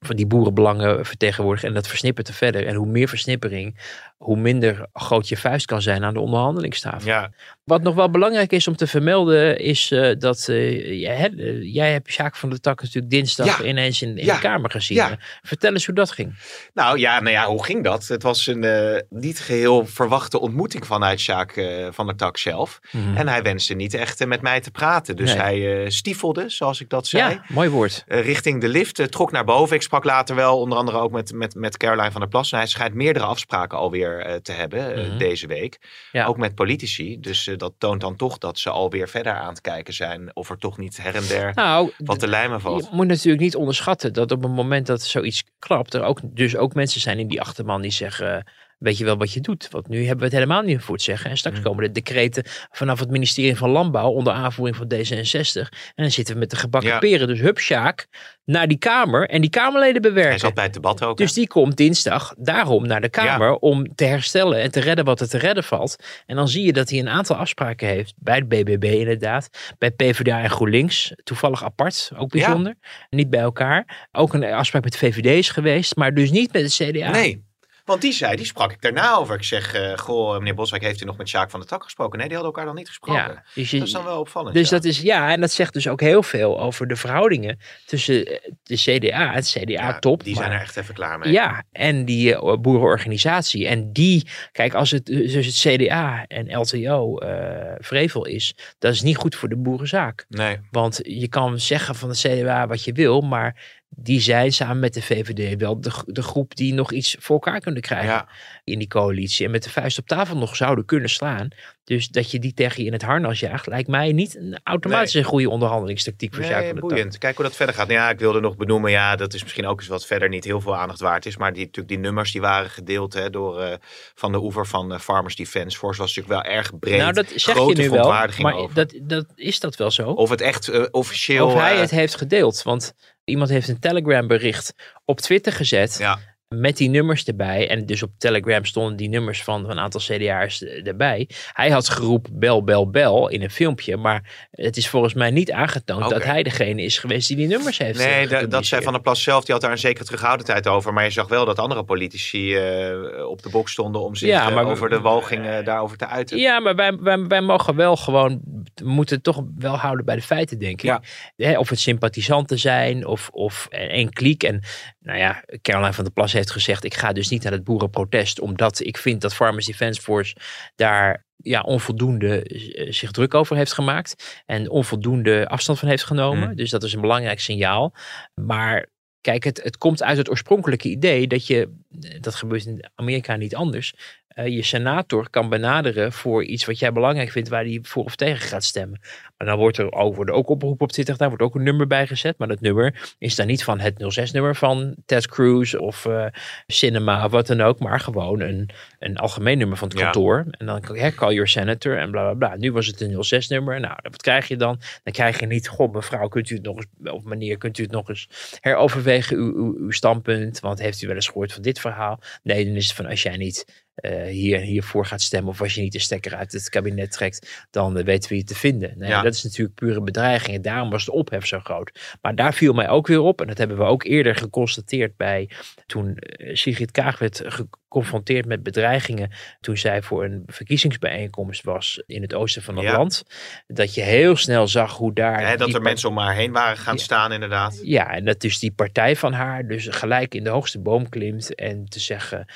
van 0.00 0.16
die 0.16 0.26
boerenbelangen 0.26 1.06
vertegenwoordigen. 1.06 1.68
En 1.68 1.74
dat 1.74 1.88
versnippert 1.88 2.28
er 2.28 2.34
verder. 2.34 2.66
En 2.66 2.74
hoe 2.74 2.86
meer 2.86 3.08
versnippering, 3.08 3.78
hoe 4.16 4.36
minder 4.36 4.86
groot 4.92 5.28
je 5.28 5.36
vuist 5.36 5.66
kan 5.66 5.82
zijn 5.82 6.04
aan 6.04 6.14
de 6.14 6.20
onderhandelingstafel. 6.20 7.08
Ja, 7.08 7.32
Wat 7.64 7.82
nog 7.82 7.94
wel 7.94 8.10
belangrijk 8.10 8.52
is 8.52 8.68
om 8.68 8.76
te 8.76 8.86
vermelden, 8.86 9.58
is 9.58 9.90
eh, 9.90 10.14
dat 10.18 10.48
eh, 10.48 11.00
jij, 11.00 11.32
eh, 11.36 11.74
jij 11.74 11.92
hebt 11.92 12.10
Sjaak 12.10 12.36
van 12.36 12.50
der 12.50 12.60
Tak 12.60 12.82
natuurlijk 12.82 13.12
dinsdag 13.12 13.58
Ja. 13.58 13.64
ineens 13.64 14.02
in, 14.02 14.18
in 14.18 14.24
Ja. 14.24 14.34
de 14.34 14.40
Kamer 14.40 14.70
gezien. 14.70 14.96
Ja. 14.96 15.18
Vertel 15.42 15.72
eens 15.72 15.86
hoe 15.86 15.94
dat 15.94 16.10
ging. 16.10 16.34
Nou 16.74 16.98
ja, 16.98 17.20
nou 17.20 17.30
ja, 17.30 17.46
hoe 17.46 17.64
ging 17.64 17.84
dat? 17.84 18.08
Het 18.08 18.22
was 18.22 18.46
een 18.46 19.02
niet 19.10 19.40
geheel 19.40 19.86
verwachte 19.86 20.40
ontmoeting 20.40 20.86
vanuit 20.94 21.20
Sjaak 21.20 21.56
eh, 21.56 21.86
van 21.90 22.06
der 22.06 22.16
Tak 22.16 22.36
zelf. 22.36 22.80
En 23.14 23.28
hij 23.28 23.42
wenste 23.42 23.74
niet 23.74 23.94
echt 23.94 24.20
eh, 24.20 24.26
met 24.26 24.40
mij 24.40 24.60
te 24.60 24.70
praten. 24.70 25.16
Dus 25.16 25.28
Nee. 25.34 25.40
hij 25.42 25.82
eh, 25.84 25.90
stiefelde, 25.90 26.48
zoals 26.48 26.80
ik 26.80 26.88
dat 26.88 27.06
zei. 27.06 27.32
Ja, 27.32 27.42
mooi 27.48 27.68
woord. 27.68 28.04
richting 28.06 28.60
de 28.60 28.68
lift, 28.68 29.10
trok 29.12 29.32
naar 29.32 29.44
boven. 29.44 29.76
Ik 29.76 29.82
sprak 29.82 30.04
later 30.04 30.34
wel, 30.36 30.58
onder 30.60 30.78
andere 30.78 30.98
ook 30.98 31.10
met, 31.10 31.32
met, 31.32 31.54
met 31.54 31.76
Caroline 31.76 32.10
van 32.10 32.20
der 32.20 32.30
Plas. 32.30 32.52
En 32.52 32.58
hij 32.58 32.66
schijnt 32.66 32.94
meerdere 32.94 33.24
afspraken 33.24 33.78
alweer 33.78 34.40
te 34.42 34.52
hebben 34.52 34.82
Mhm. 35.08 35.18
deze 35.18 35.46
week. 35.46 35.78
Ja. 36.12 36.26
Ook 36.26 36.36
met 36.36 36.54
politici. 36.54 37.20
Dus 37.20 37.50
dat 37.56 37.72
toont 37.78 38.00
dan 38.00 38.16
toch 38.16 38.38
dat 38.38 38.58
ze 38.58 38.70
alweer 38.70 39.08
verder 39.08 39.32
aan 39.32 39.48
het 39.48 39.60
kijken 39.60 39.94
zijn. 39.94 40.30
Of 40.36 40.50
er 40.50 40.58
toch 40.58 40.78
niet 40.78 40.96
her 41.02 41.14
en 41.14 41.26
der 41.28 41.52
Nou, 41.54 41.90
wat 41.98 42.18
te 42.18 42.28
lijmen 42.28 42.60
valt. 42.60 42.82
je 42.84 42.88
moet 42.92 43.06
natuurlijk 43.06 43.42
niet 43.42 43.56
onderschatten 43.56 44.12
dat 44.12 44.32
op 44.32 44.42
het 44.42 44.52
moment 44.52 44.86
dat 44.86 45.02
zoiets 45.02 45.44
klapt, 45.58 45.94
er 45.94 46.02
ook, 46.02 46.20
dus 46.22 46.56
ook 46.56 46.74
mensen 46.74 47.00
zijn 47.00 47.18
in 47.18 47.28
die 47.28 47.40
achterman 47.40 47.82
die 47.82 47.90
zeggen. 47.90 48.46
Weet 48.84 48.98
je 48.98 49.04
wel 49.04 49.16
wat 49.16 49.32
je 49.32 49.40
doet? 49.40 49.68
Want 49.70 49.88
nu 49.88 49.98
hebben 49.98 50.18
we 50.18 50.24
het 50.24 50.32
helemaal 50.32 50.62
niet 50.62 50.80
voor 50.80 50.94
het 50.94 51.02
zeggen. 51.04 51.30
En 51.30 51.36
straks 51.36 51.56
Mm. 51.56 51.62
komen 51.62 51.84
de 51.84 51.92
decreten 51.92 52.44
vanaf 52.70 53.00
het 53.00 53.10
ministerie 53.10 53.56
van 53.56 53.70
Landbouw 53.70 54.10
onder 54.10 54.32
aanvoering 54.32 54.76
van 54.76 54.86
D66. 54.94 55.68
En 55.94 56.02
dan 56.02 56.10
zitten 56.10 56.34
we 56.34 56.40
met 56.40 56.50
de 56.50 56.56
gebakken 56.56 56.90
Ja. 56.90 56.98
peren. 56.98 57.26
Dus 57.26 57.40
hup, 57.40 57.58
Sjaak, 57.58 58.06
naar 58.44 58.68
die 58.68 58.78
Kamer 58.78 59.28
en 59.28 59.40
die 59.40 59.50
Kamerleden 59.50 60.02
bewerken. 60.02 60.30
Hij 60.30 60.38
zat 60.38 60.54
bij 60.54 60.64
het 60.64 60.72
debat 60.72 61.02
ook. 61.04 61.16
Dus 61.16 61.28
hè? 61.28 61.34
die 61.34 61.46
komt 61.46 61.76
dinsdag 61.76 62.34
daarom 62.38 62.86
naar 62.86 63.00
de 63.00 63.08
Kamer 63.08 63.54
om 63.56 63.94
te 63.94 64.04
herstellen 64.04 64.60
en 64.60 64.70
te 64.70 64.80
redden 64.80 65.04
wat 65.04 65.20
er 65.20 65.28
te 65.28 65.38
redden 65.38 65.64
valt. 65.64 65.96
En 66.26 66.36
dan 66.36 66.48
zie 66.48 66.64
je 66.64 66.72
dat 66.72 66.90
hij 66.90 66.98
een 66.98 67.08
aantal 67.08 67.36
afspraken 67.36 67.88
heeft. 67.88 68.14
Bij 68.16 68.34
het 68.36 68.48
BBB 68.48 68.84
inderdaad. 68.84 69.48
Bij 69.78 69.90
PvdA 69.90 70.42
en 70.42 70.50
GroenLinks. 70.50 71.12
Toevallig 71.22 71.64
apart. 71.64 72.10
Ook 72.16 72.30
bijzonder. 72.30 72.74
Niet 73.10 73.30
bij 73.30 73.40
elkaar. 73.40 74.08
Ook 74.12 74.34
een 74.34 74.44
afspraak 74.44 74.82
met 74.84 74.92
de 74.92 74.98
VVD 74.98 75.26
is 75.26 75.50
geweest. 75.50 75.96
Maar 75.96 76.14
dus 76.14 76.30
niet 76.30 76.52
met 76.52 76.62
het 76.62 76.72
CDA. 76.74 77.10
Nee. 77.10 77.44
Want 77.84 78.00
die 78.00 78.12
zei, 78.12 78.36
die 78.36 78.46
sprak 78.46 78.72
ik 78.72 78.82
daarna 78.82 79.16
over. 79.16 79.34
Ik 79.34 79.42
zeg, 79.44 79.74
eh, 79.74 79.96
goh, 79.98 80.38
meneer 80.38 80.54
Boswijk, 80.54 80.82
heeft 80.82 81.00
u 81.02 81.04
nog 81.04 81.16
met 81.16 81.28
Sjaak 81.28 81.50
van 81.50 81.60
der 81.60 81.68
Tak 81.68 81.82
gesproken? 81.82 82.18
Nee, 82.18 82.28
die 82.28 82.36
hadden 82.36 82.52
elkaar 82.54 82.66
dan 82.68 82.78
niet 82.78 82.88
gesproken. 82.88 83.22
Ja, 83.22 83.42
dus 83.54 83.70
je- 83.70 83.78
Dat 83.78 83.86
is 83.86 83.92
dan 83.92 84.04
wel 84.04 84.18
opvallend. 84.20 84.54
Dus 84.54 84.68
ja. 84.68 84.76
dat 84.76 84.84
is, 84.84 85.00
ja, 85.00 85.30
en 85.30 85.40
dat 85.40 85.50
zegt 85.52 85.72
dus 85.72 85.88
ook 85.88 86.00
heel 86.00 86.22
veel 86.22 86.60
over 86.60 86.86
de 86.86 86.96
verhoudingen 86.96 87.58
tussen 87.86 88.26
eh, 88.26 88.50
de 88.62 88.76
CDA 88.76 89.32
het 89.32 89.50
Ja, 89.52 89.60
CDA-top. 89.62 90.24
Die 90.24 90.36
zijn 90.36 90.52
er 90.52 90.60
echt 90.60 90.76
even 90.76 90.94
klaar 90.94 91.18
mee. 91.18 91.32
Ja, 91.32 91.62
en 91.72 92.04
die 92.04 92.34
eh, 92.36 92.56
boerenorganisatie. 92.60 93.66
En 93.66 93.92
die, 93.92 94.28
kijk, 94.52 94.74
als 94.74 94.90
het 94.90 95.06
dus 95.06 95.46
het 95.46 95.74
CDA 95.76 96.24
en 96.28 96.58
LTO 96.58 97.18
eh, 97.18 97.74
vrevel 97.78 98.26
is, 98.26 98.56
dat 98.78 98.92
is 98.92 99.02
niet 99.02 99.16
goed 99.16 99.34
voor 99.34 99.48
de 99.48 99.56
boerenzaak. 99.56 100.24
Nee. 100.28 100.58
Want 100.70 101.00
je 101.02 101.28
kan 101.28 101.60
zeggen 101.60 101.94
van 101.94 102.08
de 102.08 102.16
CDA 102.16 102.66
wat 102.66 102.84
je 102.84 102.92
wil, 102.92 103.20
maar 103.20 103.82
die 103.96 104.20
zijn 104.20 104.52
samen 104.52 104.78
met 104.78 104.94
de 104.94 105.02
VVD 105.02 105.60
wel 105.60 105.80
de, 105.80 105.90
de 106.06 106.22
groep 106.22 106.56
die 106.56 106.74
nog 106.74 106.92
iets 106.92 107.16
voor 107.18 107.34
elkaar 107.34 107.60
kunnen 107.60 107.82
krijgen 107.82 108.08
Ja. 108.08 108.28
in 108.64 108.78
die 108.78 108.88
coalitie. 108.88 109.44
En 109.46 109.50
met 109.50 109.62
de 109.62 109.70
vuist 109.70 109.98
op 109.98 110.06
tafel 110.06 110.36
nog 110.36 110.56
zouden 110.56 110.84
kunnen 110.84 111.10
slaan. 111.10 111.48
Dus 111.84 112.08
dat 112.08 112.30
je 112.30 112.38
die 112.38 112.54
tegen 112.54 112.80
je 112.80 112.86
in 112.86 112.92
het 112.92 113.02
harnas 113.02 113.40
jaagt, 113.40 113.66
lijkt 113.66 113.88
mij 113.88 114.12
niet 114.12 114.36
een 114.36 114.58
automatisch 114.62 115.14
een 115.14 115.24
goede 115.24 115.50
onderhandelingstactiek 115.50 116.34
voor 116.34 116.44
Nee, 116.44 116.74
boeiend. 116.74 117.18
Kijk 117.18 117.36
hoe 117.36 117.44
dat 117.44 117.56
verder 117.56 117.74
gaat. 117.74 117.88
Nou 117.88 118.00
ja, 118.00 118.10
ik 118.10 118.18
wilde 118.18 118.40
nog 118.40 118.56
benoemen, 118.56 118.90
ja, 118.90 119.16
dat 119.16 119.34
is 119.34 119.42
misschien 119.42 119.66
ook 119.66 119.78
eens 119.78 119.88
wat 119.88 120.06
verder 120.06 120.28
niet 120.28 120.44
heel 120.44 120.60
veel 120.60 120.76
aandacht 120.76 121.00
waard 121.00 121.26
is. 121.26 121.36
Maar 121.36 121.52
die, 121.52 121.64
natuurlijk 121.64 121.88
die 121.88 121.98
nummers 121.98 122.32
die 122.32 122.40
waren 122.40 122.70
gedeeld 122.70 123.14
hè, 123.14 123.30
door 123.30 123.60
eh, 123.60 123.76
Van 124.14 124.32
de 124.32 124.42
Oever 124.42 124.66
van 124.66 124.92
eh, 124.92 124.98
Farmers 124.98 125.36
Defence 125.36 125.78
Force. 125.78 126.00
was 126.00 126.14
natuurlijk 126.14 126.44
wel 126.44 126.54
erg 126.54 126.78
breed. 126.78 126.98
Nou, 126.98 127.12
dat 127.12 127.26
zeg 127.34 127.54
je 127.54 127.74
nu 127.74 127.90
wel, 127.90 128.08
maar 128.38 128.54
over. 128.54 128.74
dat, 128.74 128.94
dat, 129.02 129.26
is 129.34 129.60
dat 129.60 129.76
wel 129.76 129.90
zo? 129.90 130.10
Of 130.10 130.30
het 130.30 130.40
echt 130.40 130.68
eh, 130.68 130.84
officieel... 130.90 131.46
Of 131.46 131.54
hij 131.54 131.76
het 131.76 131.90
heeft 131.90 132.14
gedeeld. 132.16 132.62
Want 132.62 132.94
iemand 133.24 133.50
heeft 133.50 133.68
een 133.68 133.78
Telegram 133.78 134.26
bericht 134.26 134.74
op 135.04 135.20
Twitter 135.20 135.52
gezet. 135.52 135.96
Ja, 135.98 136.18
met 136.60 136.76
die 136.76 136.88
nummers 136.88 137.24
erbij. 137.24 137.68
En 137.68 137.86
dus 137.86 138.02
op 138.02 138.10
Telegram 138.18 138.64
stonden 138.64 138.96
die 138.96 139.08
nummers 139.08 139.42
van, 139.42 139.62
van 139.62 139.70
een 139.70 139.78
aantal 139.78 140.00
CDA's 140.00 140.62
erbij. 140.62 141.28
Hij 141.52 141.70
had 141.70 141.88
geroepen 141.88 142.38
bel, 142.38 142.64
bel, 142.64 142.90
bel 142.90 143.28
in 143.28 143.42
een 143.42 143.50
filmpje. 143.50 143.96
Maar 143.96 144.48
het 144.50 144.76
is 144.76 144.88
volgens 144.88 145.14
mij 145.14 145.30
niet 145.30 145.52
aangetoond 145.52 146.10
dat 146.10 146.24
hij 146.24 146.42
degene 146.42 146.82
is 146.82 146.98
geweest 146.98 147.28
die 147.28 147.36
die 147.36 147.46
nummers 147.46 147.78
heeft 147.78 147.98
Nee, 147.98 148.24
eh, 148.24 148.30
da- 148.30 148.46
dat 148.46 148.66
zei. 148.66 148.82
Van 148.82 148.92
der 148.92 149.02
Plas 149.02 149.22
zelf. 149.22 149.44
Die 149.44 149.52
had 149.52 149.62
daar 149.62 149.70
een 149.72 149.78
zekere 149.78 150.04
terughoudendheid 150.04 150.68
over. 150.68 150.92
Maar 150.92 151.04
je 151.04 151.10
zag 151.10 151.28
wel 151.28 151.44
dat 151.44 151.58
andere 151.58 151.84
politici 151.84 152.56
eh, 152.56 153.28
op 153.28 153.42
de 153.42 153.48
box 153.50 153.72
stonden 153.72 154.02
om 154.02 154.14
zich 154.14 154.28
Ja, 154.28 154.48
eh, 154.48 154.54
maar 154.54 154.66
over 154.66 154.90
de 154.90 155.00
walgingen 155.00 155.64
daarover 155.64 155.96
te 155.96 156.06
uiten. 156.06 156.38
Ja, 156.38 156.60
maar 156.60 156.74
wij, 156.74 156.96
wij, 157.00 157.26
wij 157.26 157.40
mogen 157.40 157.76
wel 157.76 157.96
gewoon, 157.96 158.40
we 158.74 158.88
moeten 158.88 159.22
toch 159.22 159.42
wel 159.56 159.76
houden 159.76 160.04
bij 160.04 160.14
de 160.14 160.22
feiten, 160.22 160.58
denk 160.58 160.82
ik. 160.82 160.98
Ja. 161.36 161.58
Of 161.58 161.68
het 161.68 161.78
sympathisanten 161.80 162.58
zijn 162.58 163.06
of, 163.06 163.28
of 163.32 163.66
een 163.70 164.12
kliek. 164.12 164.42
En 164.42 164.62
nou 165.00 165.18
ja, 165.18 165.44
Caroline 165.62 165.92
van 165.92 166.04
der 166.04 166.12
Plas 166.12 166.32
heeft 166.32 166.43
gezegd, 166.50 166.84
ik 166.84 166.94
ga 166.94 167.12
dus 167.12 167.28
niet 167.28 167.42
naar 167.42 167.52
het 167.52 167.64
boerenprotest, 167.64 168.40
omdat 168.40 168.80
ik 168.80 168.96
vind 168.96 169.20
dat 169.20 169.34
Farmers 169.34 169.66
Defence 169.66 170.00
Force 170.00 170.36
daar 170.74 171.26
ja, 171.36 171.60
onvoldoende 171.60 172.42
eh, 172.42 172.92
zich 172.92 173.10
druk 173.10 173.34
over 173.34 173.56
heeft 173.56 173.72
gemaakt. 173.72 174.42
En 174.46 174.70
onvoldoende 174.70 175.48
afstand 175.48 175.78
van 175.78 175.88
heeft 175.88 176.04
genomen. 176.04 176.46
Hmm. 176.46 176.56
Dus 176.56 176.70
dat 176.70 176.82
is 176.82 176.92
een 176.92 177.00
belangrijk 177.00 177.40
signaal. 177.40 177.94
Maar 178.34 178.86
kijk, 179.20 179.44
het, 179.44 179.62
het 179.62 179.78
komt 179.78 180.02
uit 180.02 180.16
het 180.16 180.30
oorspronkelijke 180.30 180.88
idee 180.88 181.26
dat 181.26 181.46
je, 181.46 181.72
eh, 182.00 182.20
dat 182.20 182.34
gebeurt 182.34 182.66
in 182.66 182.90
Amerika 182.94 183.36
niet 183.36 183.54
anders, 183.54 183.94
eh, 184.34 184.46
je 184.46 184.62
senator 184.62 185.30
kan 185.30 185.48
benaderen 185.48 186.12
voor 186.12 186.44
iets 186.44 186.64
wat 186.64 186.78
jij 186.78 186.92
belangrijk 186.92 187.30
vindt, 187.30 187.48
waar 187.48 187.64
hij 187.64 187.78
voor 187.82 188.04
of 188.04 188.16
tegen 188.16 188.48
gaat 188.48 188.64
stemmen. 188.64 189.00
Maar 189.36 189.46
dan 189.46 189.58
wordt 189.58 189.78
er 189.78 189.92
ook, 189.92 190.16
worden 190.16 190.34
ook 190.34 190.48
oproepen 190.48 190.86
op 190.86 190.92
Twitter, 190.92 191.16
daar 191.16 191.28
wordt 191.28 191.42
ook 191.42 191.54
een 191.54 191.62
nummer 191.62 191.86
bij 191.86 192.06
gezet. 192.06 192.38
Maar 192.38 192.48
dat 192.48 192.60
nummer 192.60 193.14
is 193.18 193.34
dan 193.34 193.46
niet 193.46 193.64
van 193.64 193.80
het 193.80 194.18
06-nummer 194.18 194.56
van 194.56 194.94
Ted 195.06 195.28
Cruz 195.28 195.74
of 195.74 196.06
eh, 196.06 196.26
Cinema 196.66 197.24
of 197.24 197.30
wat 197.30 197.46
dan 197.46 197.60
ook, 197.60 197.78
maar 197.78 198.00
gewoon 198.00 198.40
een, 198.40 198.70
een 198.98 199.16
algemeen 199.16 199.58
nummer 199.58 199.76
van 199.76 199.88
het 199.88 199.98
Ja. 199.98 200.04
kantoor. 200.04 200.44
En 200.50 200.66
dan 200.66 200.80
kan 200.80 200.96
je 200.96 201.14
call 201.14 201.32
your 201.32 201.48
senator 201.48 201.98
en 201.98 202.10
bla 202.10 202.22
bla 202.22 202.34
bla. 202.48 202.56
Nu 202.56 202.72
was 202.72 202.86
het 202.86 203.00
een 203.00 203.42
06-nummer. 203.44 203.80
Nou, 203.80 203.94
wat 204.02 204.22
krijg 204.22 204.48
je 204.48 204.56
dan? 204.56 204.80
Dan 205.02 205.12
krijg 205.12 205.40
je 205.40 205.46
niet, 205.46 205.68
god 205.68 205.92
mevrouw, 205.92 206.28
kunt 206.28 206.50
u 206.50 206.54
het 206.54 206.64
nog 206.64 206.76
eens, 206.76 207.12
of 207.12 207.22
meneer, 207.24 207.58
kunt 207.58 207.78
u 207.78 207.82
het 207.82 207.92
nog 207.92 208.08
eens 208.08 208.28
heroverwegen, 208.60 209.36
uw, 209.36 209.54
uw, 209.56 209.76
uw 209.78 209.90
standpunt? 209.90 210.60
Want 210.60 210.78
heeft 210.78 211.02
u 211.02 211.06
wel 211.06 211.16
eens 211.16 211.26
gehoord 211.26 211.52
van 211.52 211.62
dit 211.62 211.80
verhaal? 211.80 212.20
Nee, 212.42 212.64
dan 212.64 212.74
is 212.74 212.86
het 212.86 212.96
van 212.96 213.06
als 213.06 213.22
jij 213.22 213.36
niet 213.36 213.83
eh, 213.94 214.22
hier 214.24 214.58
hiervoor 214.60 215.06
gaat 215.06 215.20
stemmen 215.22 215.50
of 215.52 215.60
als 215.60 215.74
je 215.74 215.80
niet 215.80 215.92
de 215.92 215.98
stekker 215.98 216.34
uit 216.34 216.52
het 216.52 216.68
kabinet 216.68 217.12
trekt, 217.12 217.66
dan 217.70 217.98
eh, 217.98 218.04
weten 218.04 218.30
we 218.30 218.36
je 218.36 218.44
te 218.44 218.54
vinden. 218.54 218.92
Nee, 218.98 219.08
Ja. 219.08 219.22
Dat 219.22 219.34
is 219.34 219.42
natuurlijk 219.42 219.74
pure 219.78 220.02
bedreiging 220.02 220.56
en 220.56 220.62
daarom 220.62 220.90
was 220.90 221.04
de 221.04 221.12
ophef 221.12 221.46
zo 221.46 221.58
groot. 221.60 222.16
Maar 222.22 222.34
daar 222.34 222.54
viel 222.54 222.72
mij 222.72 222.88
ook 222.88 223.06
weer 223.06 223.20
op, 223.20 223.40
en 223.40 223.46
dat 223.46 223.58
hebben 223.58 223.76
we 223.76 223.82
ook 223.82 224.04
eerder 224.04 224.36
geconstateerd 224.36 225.16
bij 225.16 225.50
toen 225.86 226.16
eh, 226.16 226.54
Sigrid 226.54 226.90
Kaag 226.90 227.18
werd 227.18 227.42
geconfronteerd 227.46 228.46
met 228.46 228.62
bedreigingen 228.62 229.30
toen 229.60 229.76
zij 229.76 230.02
voor 230.02 230.24
een 230.24 230.42
verkiezingsbijeenkomst 230.46 231.62
was 231.64 232.02
in 232.06 232.22
het 232.22 232.34
oosten 232.34 232.62
van 232.62 232.76
het 232.76 232.84
Ja. 232.84 232.96
land. 232.96 233.22
Dat 233.66 233.94
je 233.94 234.00
heel 234.00 234.36
snel 234.36 234.66
zag 234.68 234.96
hoe 234.96 235.12
daar... 235.14 235.56
Dat 235.58 235.74
er 235.74 235.82
mensen 235.82 236.08
om 236.08 236.18
haar 236.18 236.34
heen 236.34 236.52
waren 236.52 236.76
gaan 236.76 236.98
staan 236.98 237.32
inderdaad. 237.32 237.80
ja, 237.82 238.10
en 238.14 238.24
dat 238.24 238.40
dus 238.40 238.58
die 238.58 238.72
partij 238.72 239.16
van 239.16 239.32
haar 239.32 239.66
dus 239.66 239.86
gelijk 239.90 240.34
in 240.34 240.44
de 240.44 240.50
hoogste 240.50 240.80
boom 240.80 241.08
klimt 241.08 241.54
en 241.54 241.84
te 241.84 242.00
zeggen 242.00 242.46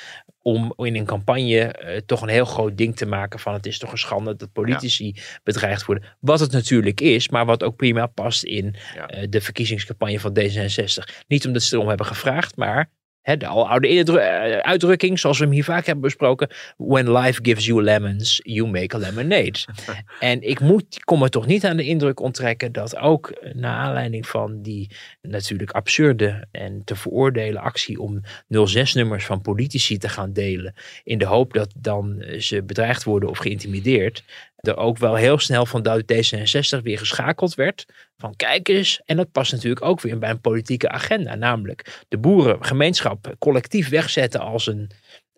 om 0.48 0.72
in 0.76 0.96
een 0.96 1.04
campagne 1.04 1.60
eh, 1.60 2.00
toch 2.06 2.22
een 2.22 2.28
heel 2.28 2.44
groot 2.44 2.76
ding 2.76 2.96
te 2.96 3.06
maken 3.06 3.38
van 3.38 3.52
het 3.52 3.66
is 3.66 3.78
toch 3.78 3.92
een 3.92 3.98
schande 3.98 4.36
dat 4.36 4.52
politici 4.52 5.14
bedreigd 5.42 5.84
worden. 5.84 6.04
Wat 6.20 6.40
het 6.40 6.52
natuurlijk 6.52 7.00
is, 7.00 7.28
maar 7.28 7.46
wat 7.46 7.62
ook 7.62 7.76
prima 7.76 8.06
past 8.06 8.44
in 8.44 8.74
Ja. 8.94 9.06
eh, 9.08 9.26
de 9.30 9.40
verkiezingscampagne 9.40 10.20
van 10.20 10.38
D66. 10.38 11.24
Niet 11.26 11.46
omdat 11.46 11.62
ze 11.62 11.74
erom 11.74 11.88
hebben 11.88 12.06
gevraagd, 12.06 12.56
maar 12.56 12.90
hè, 13.28 13.36
de 13.36 13.46
aloude 13.46 13.88
indru- 13.88 14.18
eh, 14.18 14.58
uitdrukking, 14.58 15.18
zoals 15.18 15.38
we 15.38 15.44
hem 15.44 15.52
hier 15.52 15.64
vaak 15.64 15.86
hebben 15.86 16.04
besproken. 16.04 16.48
When 16.76 17.12
life 17.12 17.40
gives 17.42 17.66
you 17.66 17.82
lemons, 17.82 18.40
you 18.42 18.68
make 18.68 18.96
a 18.96 18.98
lemonade. 18.98 19.58
en 20.20 20.42
ik 20.42 20.60
moet, 20.60 21.04
kom 21.04 21.22
er 21.22 21.28
toch 21.28 21.46
niet 21.46 21.64
aan 21.64 21.76
de 21.76 21.84
indruk 21.84 22.20
onttrekken 22.20 22.72
dat 22.72 22.96
ook 22.96 23.28
eh, 23.28 23.54
naar 23.54 23.74
aanleiding 23.74 24.26
van 24.26 24.62
die 24.62 24.90
natuurlijk 25.22 25.70
absurde 25.70 26.46
en 26.50 26.82
te 26.84 26.96
veroordelen 26.96 27.62
actie 27.62 28.00
om 28.00 28.20
06-nummers 28.54 29.24
van 29.24 29.40
politici 29.40 29.98
te 29.98 30.08
gaan 30.08 30.32
delen. 30.32 30.74
In 31.04 31.18
de 31.18 31.26
hoop 31.26 31.52
dat 31.52 31.72
dan 31.76 32.20
eh, 32.20 32.40
ze 32.40 32.62
bedreigd 32.62 33.04
worden 33.04 33.28
of 33.28 33.38
geïntimideerd. 33.38 34.24
Er 34.58 34.76
ook 34.76 34.98
wel 34.98 35.14
heel 35.14 35.38
snel 35.38 35.66
van 35.66 35.82
de 35.82 36.02
D66 36.02 36.82
weer 36.82 36.98
geschakeld 36.98 37.54
werd. 37.54 37.86
Van 38.16 38.36
kijk 38.36 38.68
eens. 38.68 39.00
En 39.04 39.16
dat 39.16 39.32
past 39.32 39.52
natuurlijk 39.52 39.84
ook 39.84 40.00
weer 40.00 40.18
bij 40.18 40.30
een 40.30 40.40
politieke 40.40 40.88
agenda. 40.88 41.34
Namelijk 41.34 42.04
de 42.08 42.18
boerengemeenschap 42.18 43.34
collectief 43.38 43.88
wegzetten 43.88 44.40
als 44.40 44.66
een 44.66 44.90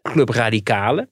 club 0.02 0.28
radicalen. 0.28 1.11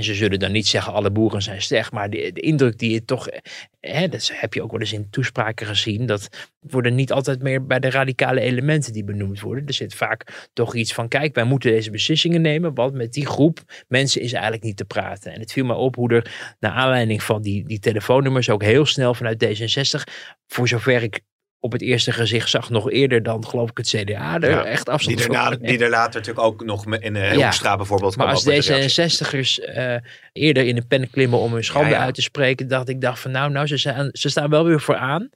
En 0.00 0.06
ze 0.06 0.14
zullen 0.14 0.38
dan 0.38 0.52
niet 0.52 0.66
zeggen 0.66 0.92
alle 0.92 1.10
boeren 1.10 1.42
zijn 1.42 1.62
slecht. 1.62 1.92
Maar 1.92 2.10
de, 2.10 2.30
indruk 2.32 2.78
die 2.78 2.90
je 2.90 3.04
toch... 3.04 3.28
eh, 3.28 3.40
Hè, 3.80 4.08
dat 4.08 4.30
heb 4.34 4.54
je 4.54 4.62
ook 4.62 4.70
wel 4.70 4.80
eens 4.80 4.92
in 4.92 5.10
toespraken 5.10 5.66
gezien. 5.66 6.06
Dat 6.06 6.28
worden 6.60 6.94
niet 6.94 7.12
altijd 7.12 7.42
meer 7.42 7.66
bij 7.66 7.78
de 7.78 7.90
radicale 7.90 8.40
elementen 8.40 8.92
die 8.92 9.04
benoemd 9.04 9.40
worden. 9.40 9.66
Er 9.66 9.72
zit 9.74 9.94
vaak 9.94 10.48
toch 10.52 10.74
iets 10.74 10.94
van, 10.94 11.08
kijk, 11.08 11.34
wij 11.34 11.44
moeten 11.44 11.70
deze 11.70 11.90
beslissingen 11.90 12.40
nemen, 12.40 12.74
want 12.74 12.94
met 12.94 13.12
die 13.12 13.26
groep 13.26 13.84
mensen 13.88 14.20
is 14.20 14.32
eigenlijk 14.32 14.62
niet 14.62 14.76
te 14.76 14.84
praten. 14.84 15.32
En 15.32 15.40
het 15.40 15.52
viel 15.52 15.64
me 15.64 15.74
op 15.74 15.94
hoe 15.94 16.14
er, 16.14 16.54
naar 16.60 16.72
aanleiding 16.72 17.22
van 17.22 17.42
die, 17.42 17.64
die 17.64 17.78
telefoonnummers, 17.78 18.50
ook 18.50 18.62
heel 18.62 18.86
snel 18.86 19.14
vanuit 19.14 19.44
D66, 19.44 20.12
voor 20.46 20.68
zover 20.68 21.02
ik 21.02 21.20
op 21.60 21.72
het 21.72 21.82
eerste 21.82 22.12
gezicht 22.12 22.50
zag, 22.50 22.70
nog 22.70 22.90
eerder 22.90 23.22
dan 23.22 23.46
geloof 23.46 23.70
ik 23.70 23.76
het 23.76 23.88
CDA 23.88 24.40
er 24.40 24.50
Ja, 24.50 24.64
echt 24.64 24.88
afstand 24.88 25.16
Die, 25.18 25.26
die 25.58 25.78
er 25.84 25.90
later 25.90 26.20
natuurlijk 26.20 26.46
ook 26.46 26.64
nog 26.64 26.86
in 26.86 27.14
uh, 27.14 27.32
Ja. 27.34 27.42
Hoekstra 27.42 27.76
bijvoorbeeld 27.76 28.16
Maar 28.16 28.26
als 28.26 28.48
ook 28.48 28.54
met 28.54 28.64
de 28.64 28.72
reactie. 28.74 29.26
D66'ers 29.26 29.64
eh, 29.74 29.94
eerder 30.32 30.66
in 30.66 30.74
de 30.74 30.82
pen 30.82 31.10
klimmen 31.10 31.38
om 31.38 31.52
hun 31.52 31.64
schande 31.64 31.88
Ja, 31.88 31.96
ja. 31.96 32.02
uit 32.02 32.14
te 32.14 32.22
spreken, 32.22 32.68
dacht 32.68 32.88
ik 32.88 33.00
dacht 33.00 33.20
van 33.20 33.30
nou, 33.30 33.50
nou 33.50 33.66
ze, 33.66 33.76
zijn, 33.76 34.08
ze 34.12 34.28
staan 34.28 34.50
wel 34.50 34.64
weer 34.64 34.80
vooraan. 34.80 35.28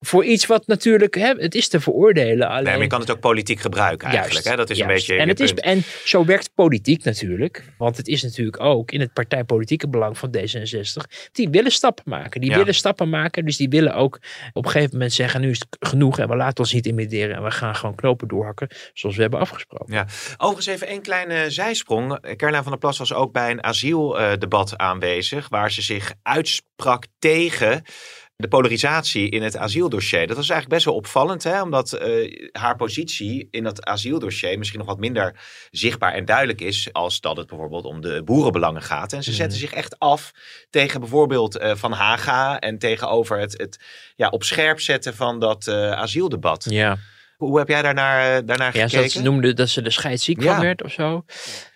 Voor 0.00 0.24
iets 0.24 0.46
wat 0.46 0.66
natuurlijk, 0.66 1.14
hè, 1.14 1.32
het 1.36 1.54
is 1.54 1.68
te 1.68 1.80
veroordelen. 1.80 2.48
Alleen, 2.48 2.62
Nee, 2.64 2.72
maar 2.72 2.82
je 2.82 2.88
kan 2.88 3.00
het 3.00 3.10
ook 3.10 3.20
politiek 3.20 3.60
gebruiken 3.60 4.08
eigenlijk. 4.08 4.44
Juist, 4.44 4.48
hè? 4.48 4.56
Dat 4.56 4.70
is 4.70 4.78
een 4.80 4.86
beetje 4.86 5.16
en, 5.16 5.28
het 5.28 5.40
is, 5.40 5.54
en 5.54 5.82
zo 6.04 6.24
werkt 6.24 6.50
politiek 6.54 7.04
natuurlijk. 7.04 7.64
Want 7.78 7.96
het 7.96 8.08
is 8.08 8.22
natuurlijk 8.22 8.60
ook 8.60 8.90
in 8.92 9.00
het 9.00 9.12
partijpolitieke 9.12 9.88
belang 9.88 10.18
van 10.18 10.36
D66. 10.36 11.30
Die 11.32 11.48
willen 11.50 11.72
stappen 11.72 12.04
maken. 12.06 12.40
Die 12.40 12.50
Ja. 12.50 12.56
willen 12.56 12.74
stappen 12.74 13.08
maken. 13.08 13.44
Dus 13.44 13.56
die 13.56 13.68
willen 13.68 13.94
ook 13.94 14.20
op 14.52 14.64
een 14.64 14.70
gegeven 14.70 14.92
moment 14.92 15.12
zeggen: 15.12 15.40
nu 15.40 15.50
is 15.50 15.58
het 15.58 15.71
genoeg 15.80 16.18
en 16.18 16.28
we 16.28 16.36
laten 16.36 16.58
ons 16.58 16.72
niet 16.72 16.86
intimideren. 16.86 17.36
En 17.36 17.42
we 17.42 17.50
gaan 17.50 17.76
gewoon 17.76 17.94
knopen 17.94 18.28
doorhakken 18.28 18.68
zoals 18.92 19.16
we 19.16 19.22
hebben 19.22 19.40
afgesproken. 19.40 19.94
Ja. 19.94 20.06
Overigens 20.36 20.66
even 20.66 20.86
één 20.86 21.02
kleine 21.02 21.50
zijsprong. 21.50 22.20
Caroline 22.36 22.62
van 22.62 22.72
der 22.72 22.80
Plas 22.80 22.98
was 22.98 23.12
ook 23.12 23.32
bij 23.32 23.50
een 23.50 23.64
asieldebat 23.64 24.78
aanwezig. 24.78 25.48
Waar 25.48 25.70
ze 25.70 25.82
zich 25.82 26.12
uitsprak 26.22 27.06
tegen 27.18 27.84
de 28.42 28.48
polarisatie 28.48 29.28
in 29.28 29.42
het 29.42 29.56
asieldossier. 29.56 30.26
Dat 30.26 30.36
was 30.36 30.48
eigenlijk 30.50 30.68
best 30.68 30.84
wel 30.84 30.94
opvallend. 30.94 31.42
Hè? 31.42 31.62
Omdat 31.62 31.92
eh, 31.92 32.48
haar 32.52 32.76
positie 32.76 33.48
in 33.50 33.64
dat 33.64 33.84
asieldossier 33.84 34.58
misschien 34.58 34.78
nog 34.78 34.88
wat 34.88 34.98
minder 34.98 35.40
zichtbaar 35.70 36.12
en 36.12 36.24
duidelijk 36.24 36.60
is. 36.60 36.88
Als 36.92 37.20
dat 37.20 37.36
het 37.36 37.46
bijvoorbeeld 37.46 37.84
om 37.84 38.00
de 38.00 38.22
boerenbelangen 38.24 38.82
gaat. 38.82 39.12
En 39.12 39.22
ze 39.22 39.32
zetten 39.32 39.58
zich 39.58 39.72
echt 39.72 39.98
af 39.98 40.32
tegen 40.70 41.00
bijvoorbeeld 41.00 41.56
eh, 41.56 41.74
Van 41.74 41.92
Haga. 41.92 42.58
En 42.58 42.78
tegenover 42.78 43.38
het, 43.38 43.52
het 43.58 43.78
ja, 44.16 44.28
op 44.28 44.42
scherp 44.44 44.80
zetten 44.80 45.14
van 45.14 45.40
dat 45.40 45.66
eh, 45.66 45.90
asieldebat. 45.92 46.66
Ja, 46.68 46.96
Hoe 47.36 47.58
heb 47.58 47.68
jij 47.68 47.82
daarnaar, 47.82 48.44
daarnaar 48.46 48.76
ja 48.76 48.82
gekeken? 48.82 49.02
dat 49.02 49.10
ze 49.10 49.22
noemden 49.22 49.56
dat 49.56 49.68
ze 49.68 49.82
er 49.82 49.92
scheidsziek 49.92 50.42
Ja. 50.42 50.52
van 50.52 50.62
werd 50.62 50.82
of 50.82 50.92
zo. 50.92 51.24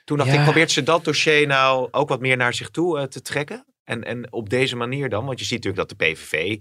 Toen 0.04 0.16
dacht 0.16 0.30
Ja. 0.30 0.36
ik, 0.36 0.42
probeert 0.42 0.70
ze 0.70 0.82
dat 0.82 1.04
dossier 1.04 1.46
nou 1.46 1.88
ook 1.90 2.08
wat 2.08 2.20
meer 2.20 2.36
naar 2.36 2.54
zich 2.54 2.70
toe 2.70 3.08
te 3.08 3.22
trekken? 3.22 3.64
En, 3.86 4.04
en 4.04 4.32
op 4.32 4.50
deze 4.50 4.76
manier 4.76 5.08
dan? 5.08 5.24
Want 5.24 5.38
je 5.38 5.44
ziet 5.44 5.64
natuurlijk 5.64 5.88
dat 5.88 5.98
de 5.98 6.04
PVV 6.04 6.58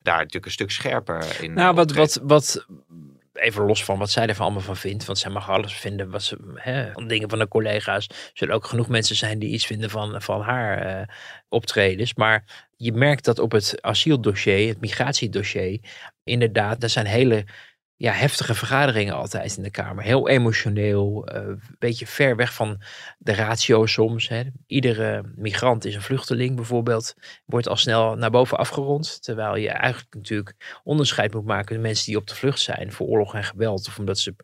daar 0.00 0.16
natuurlijk 0.16 0.44
een 0.46 0.52
stuk 0.52 0.70
scherper 0.70 1.42
in 1.42 1.52
Nou, 1.52 1.70
eh, 1.70 1.76
wat, 1.76 1.90
optreedt. 1.90 2.14
wat, 2.22 2.22
wat, 2.22 2.66
even 3.32 3.64
los 3.64 3.84
van 3.84 3.98
wat 3.98 4.10
zij 4.10 4.26
ervan 4.26 4.44
allemaal 4.44 4.62
van 4.62 4.76
vindt. 4.76 5.04
Want 5.04 5.18
zij 5.18 5.30
mag 5.30 5.50
alles 5.50 5.74
vinden 5.74 6.10
wat 6.10 6.22
ze, 6.22 6.36
hè, 6.54 6.92
van 6.92 7.08
dingen 7.08 7.28
van 7.28 7.38
de 7.38 7.48
collega's. 7.48 8.08
Er 8.08 8.30
zullen 8.34 8.54
ook 8.54 8.66
genoeg 8.66 8.88
mensen 8.88 9.16
zijn 9.16 9.38
die 9.38 9.50
iets 9.50 9.66
vinden 9.66 9.90
van, 9.90 10.22
van 10.22 10.40
haar 10.40 10.78
eh, 10.78 11.06
optredens. 11.48 12.14
Maar 12.14 12.68
je 12.76 12.92
merkt 12.92 13.24
dat 13.24 13.38
op 13.38 13.52
het 13.52 13.82
asieldossier, 13.82 14.68
het 14.68 14.80
migratiedossier, 14.80 15.80
inderdaad, 16.24 16.82
er 16.82 16.90
zijn 16.90 17.06
hele 17.06 17.44
ja, 17.98 18.12
heftige 18.12 18.54
vergaderingen 18.54 19.14
altijd 19.14 19.56
in 19.56 19.62
de 19.62 19.70
Kamer. 19.70 20.04
Heel 20.04 20.28
emotioneel, 20.28 21.26
eh, 21.26 21.42
een 21.42 21.60
beetje 21.78 22.06
ver 22.06 22.36
weg 22.36 22.54
van 22.54 22.82
de 23.18 23.34
ratio 23.34 23.86
soms. 23.86 24.28
Hè. 24.28 24.42
Iedere 24.66 25.22
migrant 25.36 25.84
is 25.84 25.94
een 25.94 26.02
vluchteling 26.02 26.56
bijvoorbeeld. 26.56 27.14
Wordt 27.46 27.68
al 27.68 27.76
snel 27.76 28.16
naar 28.16 28.30
boven 28.30 28.58
afgerond. 28.58 29.22
Terwijl 29.22 29.56
je 29.56 29.70
eigenlijk 29.70 30.14
natuurlijk 30.14 30.80
onderscheid 30.84 31.34
moet 31.34 31.44
maken. 31.44 31.76
De 31.76 31.82
mensen 31.82 32.06
die 32.06 32.16
op 32.16 32.26
de 32.26 32.34
vlucht 32.34 32.60
zijn 32.60 32.92
voor 32.92 33.06
oorlog 33.06 33.34
en 33.34 33.44
geweld. 33.44 33.88
Of 33.88 33.98
omdat 33.98 34.18
ze 34.18 34.34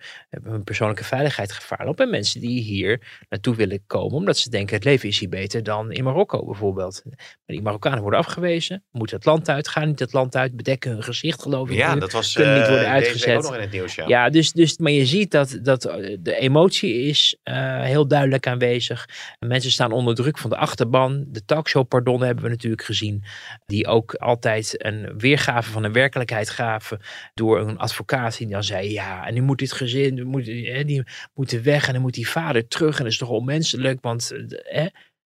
hun 0.42 0.64
persoonlijke 0.64 1.04
veiligheid 1.04 1.52
gevaar 1.52 1.84
lopen. 1.84 2.04
En 2.04 2.10
mensen 2.10 2.40
die 2.40 2.60
hier 2.60 3.24
naartoe 3.28 3.54
willen 3.54 3.86
komen. 3.86 4.16
Omdat 4.16 4.38
ze 4.38 4.50
denken 4.50 4.74
het 4.74 4.84
leven 4.84 5.08
is 5.08 5.18
hier 5.18 5.28
beter 5.28 5.62
dan 5.62 5.92
in 5.92 6.04
Marokko 6.04 6.44
bijvoorbeeld. 6.44 7.02
Maar 7.04 7.16
die 7.46 7.62
Marokkanen 7.62 8.00
worden 8.00 8.20
afgewezen. 8.20 8.84
Moeten 8.90 9.16
het 9.16 9.24
land 9.24 9.48
uit. 9.48 9.68
Gaan 9.68 9.88
niet 9.88 9.98
het 9.98 10.12
land 10.12 10.36
uit. 10.36 10.56
Bedekken 10.56 10.90
hun 10.90 11.02
gezicht 11.02 11.42
geloof 11.42 11.70
ik. 11.70 11.76
Ja, 11.76 11.94
nu. 11.94 12.00
dat 12.00 12.12
was 12.12 12.32
Kunnen 12.32 12.58
niet 12.58 12.68
worden 12.68 12.86
eh, 12.86 12.92
week 12.92 13.02
uitgezet. 13.02 13.41
Ook 13.44 13.50
nog 13.52 13.54
in 13.54 13.60
het 13.60 13.72
nieuws. 13.72 13.94
Ja. 13.94 14.04
Ja, 14.06 14.30
dus, 14.30 14.52
dus, 14.52 14.78
maar 14.78 14.90
je 14.92 15.06
ziet 15.06 15.30
dat, 15.30 15.58
dat 15.62 15.84
eh, 15.84 16.16
de 16.20 16.36
emotie 16.36 16.94
is 16.94 17.36
eh, 17.42 17.82
heel 17.82 18.08
duidelijk 18.08 18.46
aanwezig. 18.46 19.08
Mensen 19.38 19.70
staan 19.70 19.92
onder 19.92 20.14
druk 20.14 20.38
van 20.38 20.50
de 20.50 20.56
achterban. 20.56 21.24
De 21.28 21.44
talkshow 21.44 21.88
Pardon 21.88 22.22
hebben 22.22 22.44
we 22.44 22.50
natuurlijk 22.50 22.82
gezien. 22.82 23.24
Die 23.66 23.86
ook 23.86 24.14
altijd 24.14 24.84
een 24.84 25.18
weergave 25.18 25.70
van 25.70 25.84
een 25.84 25.92
werkelijkheid 25.92 26.50
gaven. 26.50 27.00
Door 27.34 27.60
een 27.60 27.78
advocaat 27.78 28.38
die 28.38 28.46
dan 28.48 28.64
zei, 28.64 28.92
ja, 28.92 29.26
en 29.26 29.34
nu 29.34 29.40
moet 29.42 29.58
dit 29.58 29.72
gezin, 29.72 30.26
moet, 30.26 30.46
hè, 30.46 30.84
die 30.84 31.02
moeten 31.34 31.62
weg. 31.62 31.86
En 31.86 31.92
dan 31.92 32.02
moet 32.02 32.14
die 32.14 32.28
vader 32.28 32.68
terug. 32.68 32.96
En 32.96 33.02
dat 33.02 33.12
is 33.12 33.18
toch 33.18 33.28
onmenselijk, 33.28 33.98
want... 34.00 34.30
eh, 34.30 34.82
Hè? 34.82 34.86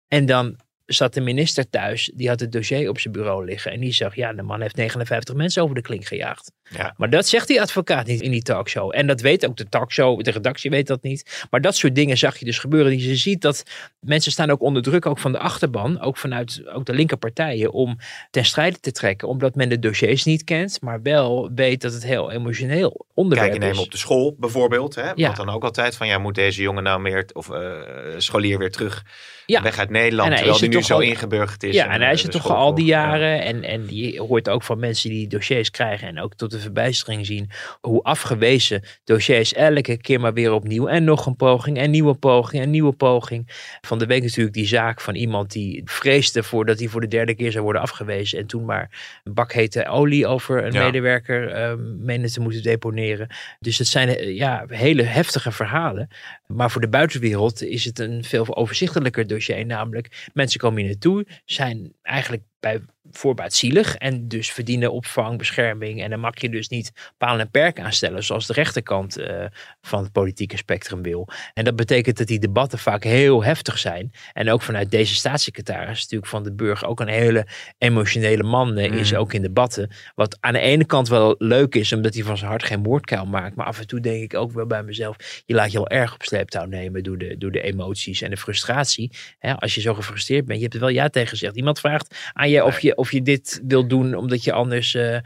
En 0.09 0.27
dan 0.27 0.57
zat 0.87 1.15
de 1.15 1.21
minister 1.21 1.71
thuis, 1.71 2.11
die 2.15 2.29
had 2.29 2.41
het 2.41 2.53
dossier 2.53 2.89
op 2.89 2.99
zijn 2.99 3.15
bureau 3.15 3.45
liggen. 3.45 3.73
En 3.73 3.81
die 3.81 3.93
zag, 3.93 4.15
ja, 4.17 4.33
de 4.33 4.43
man 4.43 4.61
heeft 4.61 4.77
59 4.77 5.35
mensen 5.35 5.63
over 5.63 5.75
de 5.75 5.81
klink 5.81 6.05
gejaagd. 6.05 6.53
Ja. 6.77 6.95
Maar 6.97 7.11
dat 7.11 7.27
zegt 7.29 7.49
die 7.49 7.61
advocaat 7.61 8.07
niet 8.07 8.21
in 8.21 8.31
die 8.31 8.43
talkshow. 8.43 8.91
En 8.95 9.07
dat 9.07 9.21
weet 9.21 9.47
ook 9.47 9.57
de 9.57 9.69
talkshow, 9.69 10.23
de 10.23 10.31
redactie 10.31 10.71
weet 10.71 10.87
dat 10.87 11.03
niet. 11.03 11.47
Maar 11.51 11.61
dat 11.61 11.77
soort 11.77 11.95
dingen 11.95 12.19
zag 12.19 12.37
je 12.39 12.45
dus 12.45 12.59
gebeuren. 12.59 12.91
Die 12.91 13.09
je 13.09 13.17
ziet 13.17 13.41
dat 13.43 13.63
mensen 14.01 14.33
staan 14.33 14.51
ook 14.51 14.61
onder 14.63 14.83
druk, 14.83 15.07
ook 15.07 15.19
van 15.19 15.33
de 15.33 15.39
achterban, 15.39 16.01
ook 16.01 16.17
vanuit 16.17 16.63
ook 16.75 16.85
de 16.87 16.93
linkerpartijen, 16.95 17.73
om 17.73 17.99
ten 18.31 18.45
strijde 18.45 18.81
te 18.81 18.93
trekken. 18.93 19.29
Omdat 19.29 19.55
men 19.55 19.69
de 19.69 19.79
dossiers 19.79 20.25
niet 20.25 20.45
kent, 20.45 20.81
maar 20.81 21.03
wel 21.03 21.51
weet 21.55 21.81
dat 21.81 21.93
het 21.93 22.05
heel 22.05 22.31
emotioneel 22.31 23.07
onderwerp 23.15 23.51
Kijk 23.51 23.61
je 23.63 23.67
nemen 23.67 23.81
is. 23.81 23.87
op 23.87 23.93
de 23.93 23.99
school 23.99 24.37
bijvoorbeeld. 24.39 24.95
Hè? 24.95 25.11
Ja. 25.15 25.27
Wat 25.27 25.37
dan 25.37 25.49
ook 25.51 25.65
altijd 25.65 25.97
van, 25.97 26.07
ja, 26.07 26.19
moet 26.19 26.35
deze 26.35 26.63
jongen 26.63 26.83
nou 26.83 27.01
meer, 27.01 27.27
of 27.33 27.51
eh, 27.51 27.71
scholier 28.17 28.59
weer 28.59 28.71
terug 28.71 29.05
Ja. 29.47 29.63
weg 29.63 29.79
uit 29.79 29.91
Nederland. 29.91 30.29
En 30.29 30.35
hij 30.35 30.43
terwijl 30.43 30.55
is 30.55 30.61
die 30.61 30.71
er 30.71 30.77
nu 30.77 30.83
zo 30.83 30.95
al- 30.95 31.01
ingeburgerd 31.01 31.63
is. 31.63 31.75
Ja, 31.75 31.85
en, 31.85 31.91
en 31.91 31.99
eh, 31.99 32.05
hij 32.05 32.13
is 32.15 32.21
de 32.23 32.27
er 32.27 32.33
toch 32.33 32.51
al 32.51 32.75
die. 32.75 32.85
Ja. 32.87 32.91
jaren. 33.07 33.43
En, 33.43 33.63
en 33.63 33.87
je 33.89 34.21
hoort 34.21 34.49
ook 34.49 34.63
van 34.63 34.79
mensen 34.79 35.11
die 35.11 35.27
dossiers 35.29 35.71
krijgen 35.71 36.09
en 36.09 36.21
ook 36.21 36.35
tot 36.35 36.51
de 36.51 36.59
verbijstering 36.63 37.27
zien 37.27 37.51
hoe 37.81 38.03
afgewezen 38.03 38.83
dossiers 39.05 39.53
elke 39.55 39.97
keer 39.97 40.21
maar 40.21 40.33
weer 40.33 40.53
opnieuw. 40.53 40.87
En 40.89 41.05
nog 41.05 41.27
een 41.27 41.37
poging 41.37 41.79
en 41.79 41.91
nieuwe 41.91 42.15
poging 42.15 42.63
en 42.63 42.71
nieuwe 42.71 42.93
poging. 42.93 43.49
Van 43.81 43.99
de 43.99 44.07
week 44.07 44.23
natuurlijk 44.23 44.55
die 44.55 44.67
zaak 44.67 45.01
van 45.01 45.15
iemand 45.15 45.53
die 45.53 45.83
vreesde 45.85 46.43
voordat 46.43 46.79
hij 46.79 46.89
voor 46.89 47.01
de 47.01 47.09
derde 47.09 47.35
keer 47.35 47.53
zou 47.53 47.65
worden 47.65 47.83
afgewezen. 47.83 48.39
En 48.39 48.47
toen 48.47 48.65
maar 48.65 49.21
een 49.25 49.35
bak 49.35 49.53
hete 49.53 49.87
olie 49.89 50.27
over 50.27 50.65
een 50.65 50.73
Ja. 50.73 50.85
medewerker 50.85 51.51
eh 51.51 51.75
meende 51.99 52.31
te 52.31 52.41
moeten 52.41 52.63
deponeren. 52.63 53.27
Dus 53.61 53.79
het 53.79 53.87
zijn 53.87 54.09
eh, 54.09 54.37
ja, 54.37 54.65
hele 54.69 55.03
heftige 55.03 55.53
verhalen. 55.53 56.09
Maar 56.47 56.71
voor 56.71 56.81
de 56.81 56.89
buitenwereld 56.89 57.63
is 57.63 57.85
het 57.85 57.99
een 57.99 58.25
veel 58.25 58.57
overzichtelijker 58.57 59.27
dossier. 59.27 59.67
Namelijk, 59.67 60.31
mensen 60.35 60.61
komen 60.61 60.79
hier 60.81 60.89
naartoe, 60.91 61.27
zijn 61.45 61.93
eigenlijk 62.03 62.43
bij 62.61 62.81
voorbaat 63.13 63.53
zielig 63.55 63.95
en 63.97 64.29
dus 64.29 64.53
verdienen 64.53 64.93
opvang, 64.93 65.39
bescherming. 65.39 66.03
En 66.03 66.11
dan 66.11 66.21
mag 66.21 66.41
je 66.41 66.49
dus 66.49 66.69
niet 66.69 66.93
palen 67.19 67.41
en 67.41 67.51
perken 67.51 67.85
aanstellen, 67.85 68.25
zoals 68.25 68.47
de 68.47 68.53
rechterkant 68.53 69.17
eh, 69.17 69.45
van 69.83 70.03
het 70.03 70.13
politieke 70.13 70.57
spectrum 70.57 71.03
wil. 71.03 71.29
En 71.55 71.65
dat 71.65 71.77
betekent 71.77 72.19
dat 72.19 72.27
die 72.27 72.39
debatten 72.39 72.79
vaak 72.79 73.05
heel 73.05 73.45
heftig 73.45 73.79
zijn. 73.79 74.13
En 74.33 74.51
ook 74.51 74.63
vanuit 74.63 74.91
deze 74.91 75.15
staatssecretaris, 75.15 76.01
natuurlijk 76.03 76.31
van 76.31 76.43
de 76.43 76.53
Burg, 76.53 76.85
ook 76.85 77.01
een 77.01 77.09
hele 77.09 77.47
emotionele 77.79 78.43
man 78.43 78.77
eh, 78.77 78.93
is, 78.93 79.11
Mhm. 79.11 79.21
ook 79.21 79.33
in 79.33 79.43
debatten. 79.43 79.91
Wat 80.15 80.37
aan 80.41 80.53
de 80.53 80.59
ene 80.59 80.85
kant 80.85 81.09
wel 81.09 81.35
leuk 81.39 81.75
is, 81.75 81.93
omdat 81.93 82.15
hij 82.15 82.23
van 82.23 82.37
zijn 82.37 82.51
hart 82.51 82.63
geen 82.65 82.81
moordkuil 82.81 83.27
maakt. 83.27 83.57
Maar 83.57 83.67
af 83.67 83.79
en 83.79 83.87
toe 83.87 84.01
denk 84.01 84.23
ik 84.23 84.35
ook 84.35 84.53
wel 84.53 84.67
bij 84.67 84.83
mezelf, 84.83 85.17
je 85.47 85.55
laat 85.55 85.73
je 85.73 85.79
al 85.79 85.89
erg 85.89 86.15
op 86.15 86.23
sleeptouw 86.23 86.65
nemen 86.65 87.03
door 87.03 87.19
de, 87.19 87.39
door 87.39 87.51
de 87.51 87.63
emoties 87.63 88.23
en 88.23 88.31
de 88.31 88.37
frustratie. 88.37 89.11
Hè, 89.39 89.55
als 89.57 89.75
je 89.75 89.81
zo 89.81 89.95
gefrustreerd 89.95 90.45
bent, 90.45 90.57
je 90.59 90.63
hebt 90.65 90.75
er 90.75 90.81
wel 90.81 90.89
ja 90.91 91.09
tegen 91.09 91.29
gezegd. 91.29 91.57
Iemand 91.57 91.81
vraagt 91.81 92.17
aan 92.33 92.51
je 92.51 92.65
of, 92.65 92.81
je 92.81 92.97
of 93.03 93.13
je 93.13 93.23
dit 93.23 93.61
wil 93.67 93.87
doen 93.87 94.15
omdat 94.15 94.45
je 94.45 94.53
anders... 94.53 94.95
eh, 94.95 95.19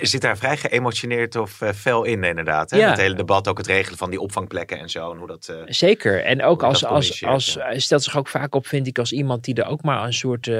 zit 0.00 0.20
daar 0.20 0.36
vrij 0.36 0.56
geëmotioneerd 0.56 1.36
of 1.36 1.60
eh, 1.60 1.68
fel 1.72 2.04
in 2.04 2.24
inderdaad. 2.24 2.70
Hè? 2.70 2.78
Ja. 2.78 2.90
Het 2.90 2.98
hele 2.98 3.14
debat, 3.14 3.48
ook 3.48 3.58
het 3.58 3.66
regelen 3.66 3.98
van 3.98 4.10
die 4.10 4.20
opvangplekken 4.20 4.78
en 4.78 4.90
zo. 4.90 5.12
En 5.12 5.18
hoe 5.18 5.26
dat, 5.26 5.48
eh, 5.48 5.56
Zeker. 5.66 6.24
En 6.24 6.42
ook 6.42 6.62
als, 6.62 6.84
als, 6.84 7.24
als, 7.24 7.52
ja. 7.52 7.78
stelt 7.78 8.02
zich 8.02 8.16
ook 8.16 8.28
vaak 8.28 8.54
op, 8.54 8.66
vind 8.66 8.86
ik, 8.86 8.98
als 8.98 9.12
iemand 9.12 9.44
die 9.44 9.54
er 9.54 9.66
ook 9.66 9.82
maar 9.82 10.04
een 10.04 10.12
soort. 10.12 10.50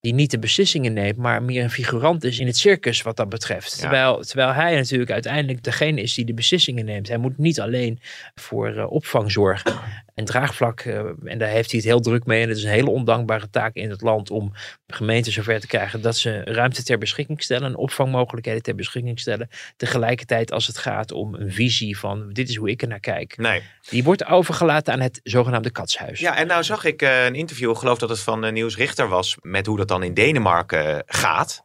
die 0.00 0.14
niet 0.14 0.30
de 0.30 0.38
beslissingen 0.38 0.92
neemt, 0.92 1.16
maar 1.16 1.42
meer 1.42 1.62
een 1.62 1.70
figurant 1.70 2.24
is 2.24 2.38
in 2.38 2.46
het 2.46 2.56
circus 2.56 3.02
wat 3.02 3.16
dat 3.16 3.28
betreft. 3.28 3.74
Ja. 3.74 3.80
Terwijl, 3.80 4.20
terwijl 4.20 4.52
hij 4.52 4.74
natuurlijk 4.74 5.10
uiteindelijk 5.10 5.62
degene 5.62 6.00
is 6.00 6.14
die 6.14 6.24
de 6.24 6.34
beslissingen 6.34 6.84
neemt. 6.84 7.08
Hij 7.08 7.16
moet 7.16 7.38
niet 7.38 7.60
alleen 7.60 8.00
voor 8.34 8.84
opvang 8.84 9.32
zorgen 9.32 9.74
en 10.22 10.28
draagvlak. 10.28 10.80
eh, 10.80 10.98
en 11.24 11.38
daar 11.38 11.48
heeft 11.48 11.70
hij 11.70 11.80
het 11.80 11.88
heel 11.88 12.00
druk 12.00 12.26
mee. 12.26 12.42
En 12.42 12.48
het 12.48 12.56
is 12.56 12.64
een 12.64 12.70
hele 12.70 12.90
ondankbare 12.90 13.50
taak 13.50 13.74
in 13.74 13.90
het 13.90 14.00
land 14.00 14.30
om 14.30 14.52
gemeenten 14.86 15.32
zover 15.32 15.60
te 15.60 15.66
krijgen 15.66 16.00
dat 16.02 16.16
ze 16.16 16.42
ruimte 16.44 16.82
ter 16.82 16.98
beschikking 16.98 17.42
stellen 17.42 17.68
en 17.68 17.76
opvangmogelijkheden 17.76 18.62
ter 18.62 18.74
beschikking 18.74 19.20
stellen. 19.20 19.48
Tegelijkertijd 19.76 20.52
als 20.52 20.66
het 20.66 20.78
gaat 20.78 21.12
om 21.12 21.34
een 21.34 21.52
visie 21.52 21.98
van 21.98 22.32
dit 22.32 22.48
is 22.48 22.56
hoe 22.56 22.70
ik 22.70 22.82
er 22.82 22.88
naar 22.88 23.00
kijk. 23.00 23.36
nee. 23.36 23.62
Die 23.88 24.04
wordt 24.04 24.24
overgelaten 24.24 24.92
aan 24.92 25.00
het 25.00 25.20
zogenaamde 25.22 25.70
katshuis. 25.70 26.20
Ja, 26.20 26.36
en 26.36 26.46
nou 26.46 26.62
zag 26.62 26.84
ik 26.84 27.02
eh, 27.02 27.24
een 27.24 27.34
interview, 27.34 27.70
ik 27.70 27.76
geloof 27.76 27.98
dat 27.98 28.08
het 28.08 28.20
van 28.20 28.44
uh, 28.44 28.52
Niels 28.52 28.76
Richter 28.76 29.08
was, 29.08 29.36
met 29.40 29.66
hoe 29.66 29.76
dat 29.76 29.88
dan 29.88 30.02
in 30.02 30.14
Denemarken 30.14 30.96
eh, 30.96 31.00
gaat. 31.06 31.64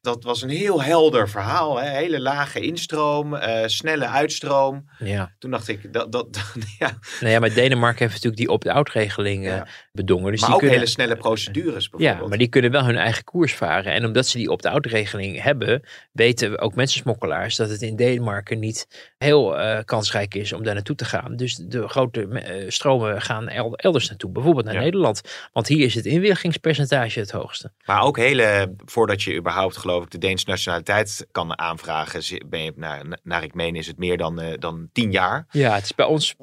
Dat 0.00 0.24
was 0.24 0.42
een 0.42 0.48
heel 0.48 0.82
helder 0.82 1.28
verhaal. 1.28 1.80
Hè? 1.80 1.88
Hele 1.90 2.20
lage 2.20 2.60
instroom, 2.60 3.34
eh, 3.34 3.66
snelle 3.66 4.06
uitstroom. 4.06 4.90
ja. 4.98 5.34
Toen 5.38 5.50
dacht 5.50 5.68
ik, 5.68 5.92
dat, 5.92 6.12
dat, 6.12 6.26
ja. 6.78 6.90
Nou 7.20 7.32
ja, 7.32 7.38
maar 7.40 7.54
Denemarken 7.54 7.98
heeft 8.00 8.12
natuurlijk 8.12 8.36
die 8.42 8.48
opt-out 8.50 8.90
regeling 8.90 9.44
Ja. 9.44 9.66
bedongen. 9.92 10.30
Dus 10.30 10.40
maar 10.40 10.48
die 10.48 10.54
ook 10.54 10.60
kunnen, 10.62 10.78
hele 10.78 10.90
snelle 10.90 11.16
procedures 11.16 11.88
bijvoorbeeld. 11.88 12.20
Ja, 12.22 12.28
maar 12.28 12.38
die 12.38 12.48
kunnen 12.48 12.70
wel 12.70 12.84
hun 12.84 12.96
eigen 12.96 13.24
koers 13.24 13.54
varen. 13.54 13.92
En 13.92 14.04
omdat 14.04 14.26
ze 14.26 14.38
die 14.38 14.50
opt-out 14.50 14.86
regeling 14.86 15.42
hebben, 15.42 15.82
weten 16.12 16.58
ook 16.60 16.74
mensensmokkelaars 16.74 17.56
dat 17.56 17.70
het 17.70 17.82
in 17.82 17.96
Denemarken 17.96 18.58
niet 18.58 19.12
heel 19.18 19.58
eh, 19.58 19.78
kansrijk 19.84 20.34
is 20.34 20.52
om 20.52 20.62
daar 20.62 20.74
naartoe 20.74 20.96
te 20.96 21.04
gaan. 21.04 21.36
Dus 21.36 21.54
de 21.56 21.88
grote 21.88 22.28
eh, 22.28 22.70
stromen 22.70 23.22
gaan 23.22 23.48
el- 23.48 23.76
elders 23.76 24.08
naartoe, 24.08 24.30
bijvoorbeeld 24.30 24.64
naar 24.64 24.74
Ja. 24.74 24.80
Nederland. 24.80 25.20
Want 25.52 25.66
hier 25.66 25.84
is 25.84 25.94
het 25.94 26.06
inwilligingspercentage 26.06 27.20
het 27.20 27.30
hoogste. 27.30 27.72
Maar 27.84 28.02
ook 28.02 28.16
hele, 28.16 28.74
voordat 28.84 29.22
je 29.22 29.36
überhaupt 29.36 29.76
geloof 29.76 29.88
ik 29.98 30.10
de 30.10 30.18
Deense 30.18 30.44
nationaliteit 30.48 31.26
kan 31.32 31.58
aanvragen, 31.58 32.48
ben 32.48 32.62
je, 32.62 32.72
naar, 32.76 33.18
naar 33.22 33.42
ik 33.42 33.54
meen 33.54 33.76
is 33.76 33.86
het 33.86 33.98
meer 33.98 34.16
dan, 34.16 34.40
eh, 34.40 34.58
dan 34.58 34.88
tien 34.92 35.10
jaar. 35.10 35.46
Ja, 35.50 35.74
het 35.74 35.84
is 35.84 35.94
bij 35.94 36.06
ons, 36.06 36.34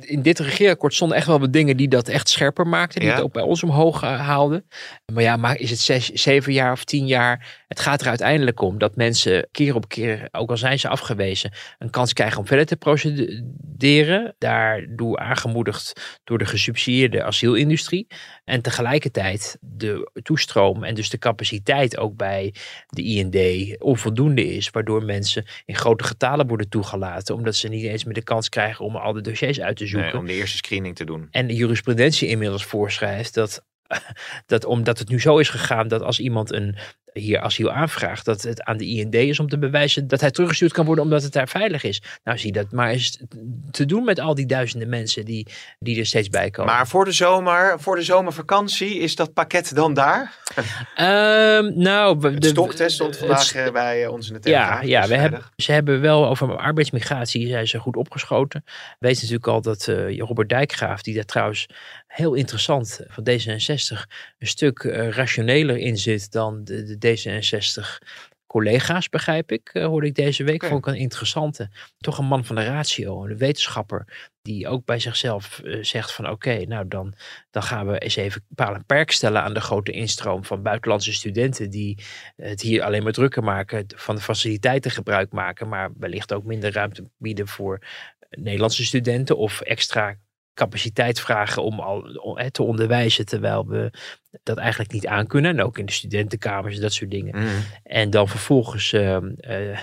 in 0.00 0.22
dit 0.22 0.38
regeerakkoord 0.38 0.94
stonden 0.94 1.16
echt 1.16 1.26
wel 1.26 1.40
wat 1.40 1.52
dingen 1.52 1.76
die 1.76 1.88
dat 1.88 2.08
echt 2.08 2.28
scherper 2.28 2.66
maakten. 2.66 3.00
Die 3.00 3.08
Ja. 3.08 3.14
het 3.14 3.24
ook 3.24 3.32
bij 3.32 3.42
ons 3.42 3.62
omhoog 3.62 4.02
eh, 4.02 4.20
haalden. 4.20 4.66
Maar 5.12 5.22
ja, 5.22 5.36
maar 5.36 5.58
is 5.58 5.70
het 5.70 5.78
zes, 5.78 6.08
zeven 6.08 6.52
jaar 6.52 6.72
of 6.72 6.84
tien 6.84 7.06
jaar? 7.06 7.64
Het 7.68 7.80
gaat 7.80 8.00
er 8.00 8.08
uiteindelijk 8.08 8.60
om 8.60 8.78
dat 8.78 8.96
mensen 8.96 9.48
keer 9.50 9.74
op 9.74 9.88
keer, 9.88 10.28
ook 10.32 10.50
al 10.50 10.56
zijn 10.56 10.78
ze 10.78 10.88
afgewezen, 10.88 11.52
een 11.78 11.90
kans 11.90 12.12
krijgen 12.12 12.38
om 12.38 12.46
verder 12.46 12.66
te 12.66 12.76
procederen. 12.76 14.34
Daardoor 14.38 15.18
aangemoedigd 15.18 16.18
door 16.24 16.38
de 16.38 16.46
gesubsidieerde 16.46 17.24
asielindustrie. 17.24 18.06
En 18.44 18.62
tegelijkertijd 18.62 19.56
de 19.60 20.10
toestroom 20.22 20.84
en 20.84 20.94
dus 20.94 21.10
de 21.10 21.18
capaciteit 21.18 21.98
ook 21.98 22.16
bij 22.16 22.54
de 22.86 23.02
IND 23.02 23.76
onvoldoende 23.82 24.46
is. 24.46 24.70
Waardoor 24.70 25.04
mensen 25.04 25.44
in 25.64 25.76
grote 25.76 26.04
getalen 26.04 26.46
worden 26.46 26.68
toegelaten. 26.68 27.34
Omdat 27.34 27.54
ze 27.54 27.68
niet 27.68 27.84
eens 27.84 28.04
meer 28.04 28.14
de 28.14 28.22
kans 28.22 28.48
krijgen 28.48 28.84
om 28.84 28.96
al 28.96 29.12
de 29.12 29.20
dossiers 29.20 29.60
uit 29.60 29.76
te 29.76 29.86
zoeken. 29.86 30.10
Nee, 30.10 30.20
om 30.20 30.26
de 30.26 30.32
eerste 30.32 30.56
screening 30.56 30.96
te 30.96 31.04
doen. 31.04 31.28
En 31.30 31.46
de 31.46 31.54
jurisprudentie 31.54 32.28
inmiddels 32.28 32.64
voorschrijft 32.64 33.34
dat, 33.34 33.64
dat 34.46 34.64
omdat 34.64 34.98
het 34.98 35.08
nu 35.08 35.20
zo 35.20 35.38
is 35.38 35.48
gegaan 35.48 35.88
dat 35.88 36.02
als 36.02 36.20
iemand 36.20 36.52
een 36.52 36.76
hier 37.12 37.40
asiel 37.40 37.70
aanvraagt, 37.70 38.24
dat 38.24 38.42
het 38.42 38.62
aan 38.62 38.76
de 38.76 38.84
IND 38.84 39.14
is 39.14 39.40
om 39.40 39.48
te 39.48 39.58
bewijzen 39.58 40.06
dat 40.08 40.20
hij 40.20 40.30
teruggestuurd 40.30 40.72
kan 40.72 40.84
worden 40.84 41.04
omdat 41.04 41.22
het 41.22 41.32
daar 41.32 41.48
veilig 41.48 41.82
is. 41.82 42.02
Nou 42.24 42.38
zie 42.38 42.52
dat 42.52 42.72
maar 42.72 42.90
eens 42.90 43.18
te 43.70 43.84
doen 43.84 44.04
met 44.04 44.20
al 44.20 44.34
die 44.34 44.46
duizenden 44.46 44.88
mensen 44.88 45.24
die, 45.24 45.46
die 45.78 45.98
er 45.98 46.06
steeds 46.06 46.28
bij 46.28 46.50
komen. 46.50 46.74
Maar 46.74 46.88
voor 46.88 47.04
de 47.04 47.12
zomer, 47.12 47.80
voor 47.80 47.96
de 47.96 48.02
zomervakantie, 48.02 48.98
is 48.98 49.16
dat 49.16 49.32
pakket 49.32 49.74
dan 49.74 49.94
daar? 49.94 50.36
Ehm, 50.94 51.78
nou, 51.80 52.28
Het 52.32 52.42
de- 52.42 52.48
stokt, 52.48 52.78
hè, 52.78 52.88
stond 52.88 53.16
vandaag 53.16 53.54
eh, 53.54 53.72
bij 53.72 54.04
eh, 54.04 54.12
ons 54.12 54.28
in 54.28 54.34
de 54.34 54.40
Telegraaf. 54.40 54.82
Ja, 54.82 55.00
ja 55.00 55.08
we 55.08 55.14
hebben, 55.16 55.42
ze 55.56 55.72
hebben 55.72 56.00
wel 56.00 56.26
over 56.26 56.56
arbeidsmigratie 56.56 57.48
zijn 57.48 57.68
ze 57.68 57.78
goed 57.78 57.96
opgeschoten. 57.96 58.64
Weet 58.98 59.14
natuurlijk 59.14 59.46
al 59.46 59.60
dat 59.60 59.88
eh, 59.88 60.18
Robert 60.18 60.48
Dijkgraaf, 60.48 61.02
die 61.02 61.14
daar 61.14 61.24
trouwens 61.24 61.66
heel 62.06 62.34
interessant 62.34 63.00
van 63.08 63.28
D66 63.30 64.06
een 64.38 64.46
stuk 64.46 64.82
rationeler 65.10 65.76
in 65.76 65.96
zit 65.96 66.32
dan 66.32 66.64
de, 66.64 66.84
de 66.84 66.97
D66 67.06 67.98
collega's, 68.48 69.08
begrijp 69.08 69.52
ik, 69.52 69.70
uh, 69.72 69.84
hoorde 69.84 70.06
ik 70.06 70.14
deze 70.14 70.44
week. 70.44 70.62
Oké. 70.62 70.68
Vond 70.68 70.86
ik 70.86 70.92
een 70.92 71.00
interessante. 71.00 71.70
Toch 71.98 72.18
een 72.18 72.24
man 72.24 72.44
van 72.44 72.56
de 72.56 72.64
ratio, 72.64 73.24
een 73.24 73.36
wetenschapper. 73.36 74.30
Die 74.42 74.68
ook 74.68 74.84
bij 74.84 74.98
zichzelf 74.98 75.58
eh, 75.58 75.82
zegt 75.82 76.12
van 76.12 76.30
oké, 76.30 76.64
nou 76.66 76.88
dan, 76.88 77.14
dan 77.50 77.62
gaan 77.62 77.86
we 77.86 77.98
eens 77.98 78.16
even 78.16 78.44
paal 78.54 78.74
en 78.74 78.84
perk 78.86 79.10
stellen 79.10 79.42
aan 79.42 79.54
de 79.54 79.60
grote 79.60 79.92
instroom 79.92 80.44
van 80.44 80.62
buitenlandse 80.62 81.12
studenten. 81.12 81.70
Die 81.70 81.98
het 82.36 82.60
hier 82.60 82.82
alleen 82.82 83.02
maar 83.02 83.12
drukker 83.12 83.42
maken, 83.42 83.86
van 83.96 84.14
de 84.14 84.20
faciliteiten 84.20 84.90
gebruik 84.90 85.32
maken. 85.32 85.68
Maar 85.68 85.90
wellicht 85.98 86.32
ook 86.32 86.44
minder 86.44 86.72
ruimte 86.72 87.10
bieden 87.16 87.48
voor 87.48 87.78
Nederlandse 88.30 88.84
studenten 88.84 89.36
of 89.36 89.60
extra 89.60 90.16
capaciteit 90.58 91.20
vragen 91.20 91.62
om 91.62 91.80
al 91.80 92.04
hè, 92.38 92.50
te 92.50 92.62
onderwijzen, 92.62 93.26
terwijl 93.26 93.66
we 93.66 93.90
dat 94.42 94.56
eigenlijk 94.56 94.92
niet 94.92 95.06
aankunnen. 95.06 95.50
En 95.58 95.64
ook 95.64 95.78
in 95.78 95.86
de 95.86 95.92
studentenkamers 95.92 96.74
en 96.74 96.80
dat 96.80 96.92
soort 96.92 97.10
dingen. 97.10 97.36
Mhm. 97.38 97.48
En 97.82 98.10
dan 98.10 98.28
vervolgens 98.28 98.92
eh, 98.92 99.16
eh, 99.16 99.22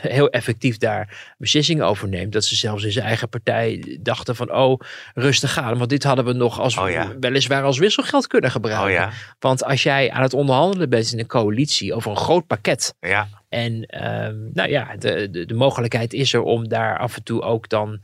heel 0.01 0.29
effectief 0.29 0.77
daar 0.77 1.33
beslissingen 1.37 1.85
over 1.85 2.07
neemt. 2.07 2.33
Dat 2.33 2.45
ze 2.45 2.55
zelfs 2.55 2.83
in 2.83 2.91
zijn 2.91 3.05
eigen 3.05 3.29
partij 3.29 3.97
dachten 4.01 4.35
van, 4.35 4.53
oh, 4.53 4.79
rustig 5.13 5.57
aan. 5.59 5.77
Want 5.77 5.89
dit 5.89 6.03
hadden 6.03 6.25
we 6.25 6.33
nog 6.33 6.59
als, 6.59 6.77
Oh 6.77 6.89
ja. 6.89 7.13
weliswaar 7.19 7.63
als 7.63 7.77
wisselgeld 7.77 8.27
kunnen 8.27 8.49
Oh 8.49 8.55
gebruiken. 8.55 8.91
ja, 8.91 9.11
Want 9.39 9.63
als 9.63 9.83
jij 9.83 10.11
aan 10.11 10.21
het 10.21 10.33
onderhandelen 10.33 10.89
bent 10.89 11.11
in 11.11 11.19
een 11.19 11.27
coalitie 11.27 11.93
over 11.93 12.11
een 12.11 12.17
groot 12.17 12.47
pakket. 12.47 12.95
ja. 12.99 13.27
En 13.49 13.85
ehm, 13.85 14.35
nou 14.53 14.69
ja, 14.69 14.95
de, 14.97 15.29
de, 15.29 15.45
de 15.45 15.53
mogelijkheid 15.53 16.13
is 16.13 16.33
er 16.33 16.41
om 16.41 16.67
daar 16.67 16.97
af 16.97 17.15
en 17.15 17.23
toe 17.23 17.41
ook 17.41 17.69
dan 17.69 17.99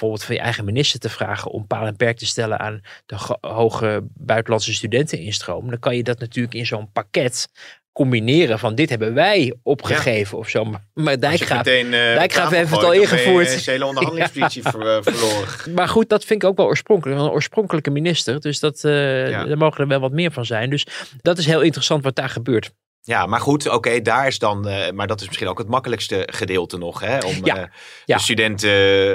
bijvoorbeeld 0.00 0.24
van 0.24 0.34
je 0.34 0.40
eigen 0.40 0.64
minister 0.64 1.00
te 1.00 1.08
vragen 1.08 1.50
om 1.50 1.66
paal 1.66 1.86
en 1.86 1.96
perk 1.96 2.16
te 2.18 2.26
stellen 2.26 2.58
aan 2.60 2.80
de 3.06 3.16
hoge 3.40 4.02
buitenlandse 4.14 4.74
studenteninstroom. 4.74 5.70
Dan 5.70 5.78
kan 5.78 5.96
je 5.96 6.02
dat 6.02 6.18
natuurlijk 6.18 6.54
in 6.54 6.66
zo'n 6.66 6.92
pakket 6.92 7.48
combineren 7.92 8.58
van 8.58 8.74
dit 8.74 8.90
hebben 8.90 9.14
wij 9.14 9.54
opgegeven 9.62 10.38
of 10.38 10.48
zo. 10.48 10.64
Maar, 10.94 11.20
Dijkgraaf, 11.20 11.64
meteen, 11.64 11.84
eh, 11.86 11.90
Dijkgraaf 11.92 12.50
heeft 12.50 12.70
het 12.70 12.82
al 12.84 12.92
ingevoerd. 12.92 13.52
een 13.52 13.72
hele 13.72 13.86
onderhandelingspositie 13.86 14.62
ver- 14.70 14.96
eh, 14.96 15.02
verloren. 15.02 15.74
maar 15.74 15.88
goed, 15.88 16.08
dat 16.08 16.24
vind 16.24 16.42
ik 16.42 16.48
ook 16.48 16.56
wel 16.56 16.66
oorspronkelijk. 16.66 17.20
Een 17.20 17.30
oorspronkelijke 17.30 17.90
minister. 17.90 18.40
Dus 18.40 18.60
dat, 18.60 18.80
Ja. 18.82 19.44
daar 19.44 19.56
mogen 19.58 19.80
er 19.80 19.88
wel 19.88 20.00
wat 20.00 20.12
meer 20.12 20.30
van 20.32 20.44
zijn. 20.46 20.70
Dus 20.70 20.86
dat 21.22 21.38
is 21.38 21.46
heel 21.46 21.60
interessant 21.60 22.02
wat 22.04 22.14
daar 22.14 22.28
gebeurt. 22.28 22.72
Ja, 23.06 23.26
maar 23.26 23.40
goed, 23.40 23.68
oké, 23.68 24.00
daar 24.02 24.26
is 24.26 24.38
dan, 24.38 24.68
eh, 24.68 24.92
maar 24.92 25.06
dat 25.06 25.20
is 25.20 25.26
misschien 25.26 25.48
ook 25.48 25.58
het 25.58 25.68
makkelijkste 25.68 26.28
gedeelte 26.32 26.78
nog, 26.78 27.00
hè, 27.00 27.18
om 27.18 27.34
Ja, 27.44 27.56
eh, 27.56 27.64
ja. 28.04 28.16
de 28.16 28.22
studenten 28.22 28.70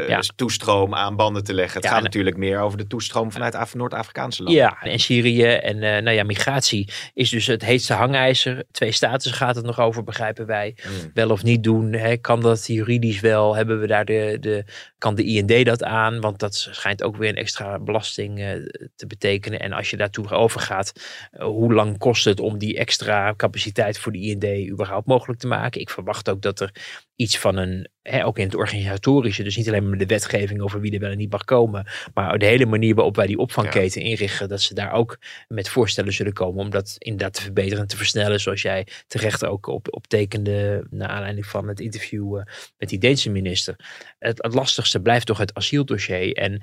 Ja. 0.07 0.21
toestroom 0.35 0.95
aan 0.95 1.15
banden 1.15 1.43
te 1.43 1.53
leggen. 1.53 1.79
Het 1.81 1.89
gaat 1.89 1.97
en- 1.97 2.03
natuurlijk 2.03 2.37
meer 2.37 2.59
over 2.59 2.77
de 2.77 2.87
toestroom 2.87 3.31
vanuit 3.31 3.55
Af- 3.55 3.75
Noord-Afrikaanse 3.75 4.43
landen. 4.43 4.61
Ja, 4.61 4.77
en 4.81 4.99
Syrië 4.99 5.43
en 5.45 5.83
eh, 5.83 6.01
nou 6.01 6.15
ja, 6.15 6.23
migratie 6.23 6.91
is 7.13 7.29
dus 7.29 7.45
het 7.47 7.65
heetste 7.65 7.93
hangijzer. 7.93 8.63
Twee 8.71 8.91
staten 8.91 9.33
gaat 9.33 9.55
het 9.55 9.65
nog 9.65 9.79
over, 9.79 10.03
begrijpen 10.03 10.45
wij. 10.45 10.75
Mm. 10.85 11.11
Wel 11.13 11.29
of 11.29 11.43
niet 11.43 11.63
doen. 11.63 11.93
Hè? 11.93 12.17
Kan 12.17 12.41
dat 12.41 12.67
juridisch 12.67 13.19
wel? 13.19 13.55
Hebben 13.55 13.79
we 13.79 13.87
daar 13.87 14.05
de, 14.05 14.37
de, 14.39 14.63
kan 14.97 15.15
de 15.15 15.23
IND 15.23 15.65
dat 15.65 15.83
aan? 15.83 16.21
Want 16.21 16.39
dat 16.39 16.55
schijnt 16.55 17.03
ook 17.03 17.15
weer 17.17 17.29
een 17.29 17.35
extra 17.35 17.79
belasting 17.79 18.39
eh, 18.39 18.49
te 18.95 19.07
betekenen. 19.07 19.59
En 19.59 19.73
als 19.73 19.89
je 19.89 19.97
daartoe 19.97 20.29
overgaat, 20.29 20.91
eh, 21.31 21.45
hoe 21.45 21.73
lang 21.73 21.97
kost 21.97 22.25
het 22.25 22.39
om 22.39 22.57
die 22.57 22.77
extra 22.77 23.33
capaciteit 23.37 23.77
voor 23.91 24.11
de 24.11 24.19
IND 24.19 24.69
überhaupt 24.69 25.07
mogelijk 25.07 25.39
te 25.39 25.47
maken? 25.47 25.81
Ik 25.81 25.89
verwacht 25.89 26.29
ook 26.29 26.41
dat 26.41 26.59
er 26.59 26.71
iets 27.15 27.37
van 27.37 27.57
een, 27.57 27.87
hè, 28.01 28.25
ook 28.25 28.37
in 28.37 28.45
het 28.45 28.55
organisatorische, 28.55 29.43
dus 29.43 29.57
niet 29.57 29.67
alleen 29.67 29.89
maar 29.89 29.97
de 29.97 30.05
wetgeving 30.05 30.61
over 30.61 30.79
wie 30.79 30.93
er 30.93 30.99
wel 30.99 31.11
en 31.11 31.17
niet 31.17 31.31
mag 31.31 31.45
komen, 31.45 31.87
maar 32.13 32.37
de 32.37 32.45
hele 32.45 32.65
manier 32.65 32.95
waarop 32.95 33.15
wij 33.15 33.27
die 33.27 33.37
opvangketen 33.37 34.01
inrichten, 34.01 34.49
dat 34.49 34.61
ze 34.61 34.73
daar 34.73 34.91
ook 34.91 35.17
met 35.47 35.69
voorstellen 35.69 36.13
zullen 36.13 36.33
komen 36.33 36.63
om 36.63 36.69
dat 36.69 36.95
inderdaad 36.97 37.33
te 37.33 37.41
verbeteren 37.41 37.79
en 37.79 37.87
te 37.87 37.97
versnellen, 37.97 38.39
zoals 38.39 38.61
jij 38.61 38.87
terecht 39.07 39.45
ook 39.45 39.67
op, 39.67 39.95
optekende 39.95 40.87
naar 40.89 41.09
aanleiding 41.09 41.45
van 41.45 41.67
het 41.67 41.79
interview 41.79 42.37
eh, 42.37 42.43
met 42.77 42.89
die 42.89 42.99
Deense 42.99 43.29
minister. 43.29 43.75
Het, 44.19 44.43
het 44.43 44.53
lastigste 44.53 45.01
blijft 45.01 45.25
toch 45.25 45.37
het 45.37 45.53
asieldossier 45.53 46.33
en 46.33 46.61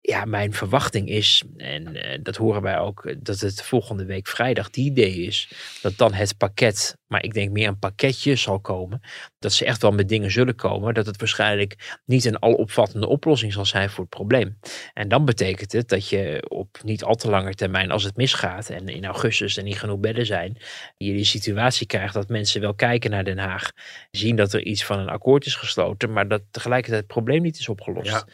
ja, 0.00 0.24
mijn 0.24 0.52
verwachting 0.52 1.08
is, 1.08 1.42
en 1.56 1.96
eh, 1.96 2.18
dat 2.22 2.36
horen 2.36 2.62
wij 2.62 2.78
ook, 2.78 3.04
eh, 3.04 3.16
dat 3.18 3.40
het 3.40 3.62
volgende 3.62 4.04
week 4.04 4.28
vrijdag 4.28 4.70
die 4.70 4.90
idee 4.90 5.14
is. 5.14 5.50
Dat 5.82 5.96
dan 5.96 6.12
het 6.12 6.36
pakket, 6.36 6.96
maar 7.06 7.24
ik 7.24 7.34
denk 7.34 7.50
meer 7.50 7.68
een 7.68 7.78
pakketje 7.78 8.36
zal 8.36 8.60
komen. 8.60 9.00
Dat 9.38 9.52
ze 9.52 9.64
echt 9.64 9.82
wel 9.82 9.90
met 9.90 10.08
dingen 10.08 10.30
zullen 10.30 10.54
komen. 10.54 10.94
Dat 10.94 11.06
het 11.06 11.16
waarschijnlijk 11.16 11.98
niet 12.04 12.24
een 12.24 12.42
alopvattende 12.42 13.06
oplossing 13.06 13.52
zal 13.52 13.64
zijn 13.64 13.90
voor 13.90 14.00
het 14.04 14.14
probleem. 14.14 14.58
En 14.94 15.08
dan 15.08 15.24
betekent 15.24 15.72
het 15.72 15.88
dat 15.88 16.08
je 16.08 16.44
op 16.48 16.78
niet 16.82 17.04
al 17.04 17.14
te 17.14 17.30
lange 17.30 17.54
termijn, 17.54 17.90
als 17.90 18.04
het 18.04 18.16
misgaat 18.16 18.70
en 18.70 18.88
in 18.88 19.04
augustus 19.04 19.56
er 19.56 19.62
niet 19.62 19.78
genoeg 19.78 20.00
bedden 20.00 20.26
zijn, 20.26 20.56
je 20.96 21.12
die 21.12 21.24
situatie 21.24 21.86
krijgt 21.86 22.14
dat 22.14 22.28
mensen 22.28 22.60
wel 22.60 22.74
kijken 22.74 23.10
naar 23.10 23.24
Den 23.24 23.38
Haag, 23.38 23.70
zien 24.10 24.36
dat 24.36 24.52
er 24.52 24.62
iets 24.62 24.84
van 24.84 24.98
een 24.98 25.08
akkoord 25.08 25.46
is 25.46 25.54
gesloten, 25.54 26.12
maar 26.12 26.28
dat 26.28 26.42
tegelijkertijd 26.50 27.02
het 27.02 27.12
probleem 27.12 27.42
niet 27.42 27.58
is 27.58 27.68
opgelost. 27.68 28.10
Ja. 28.10 28.26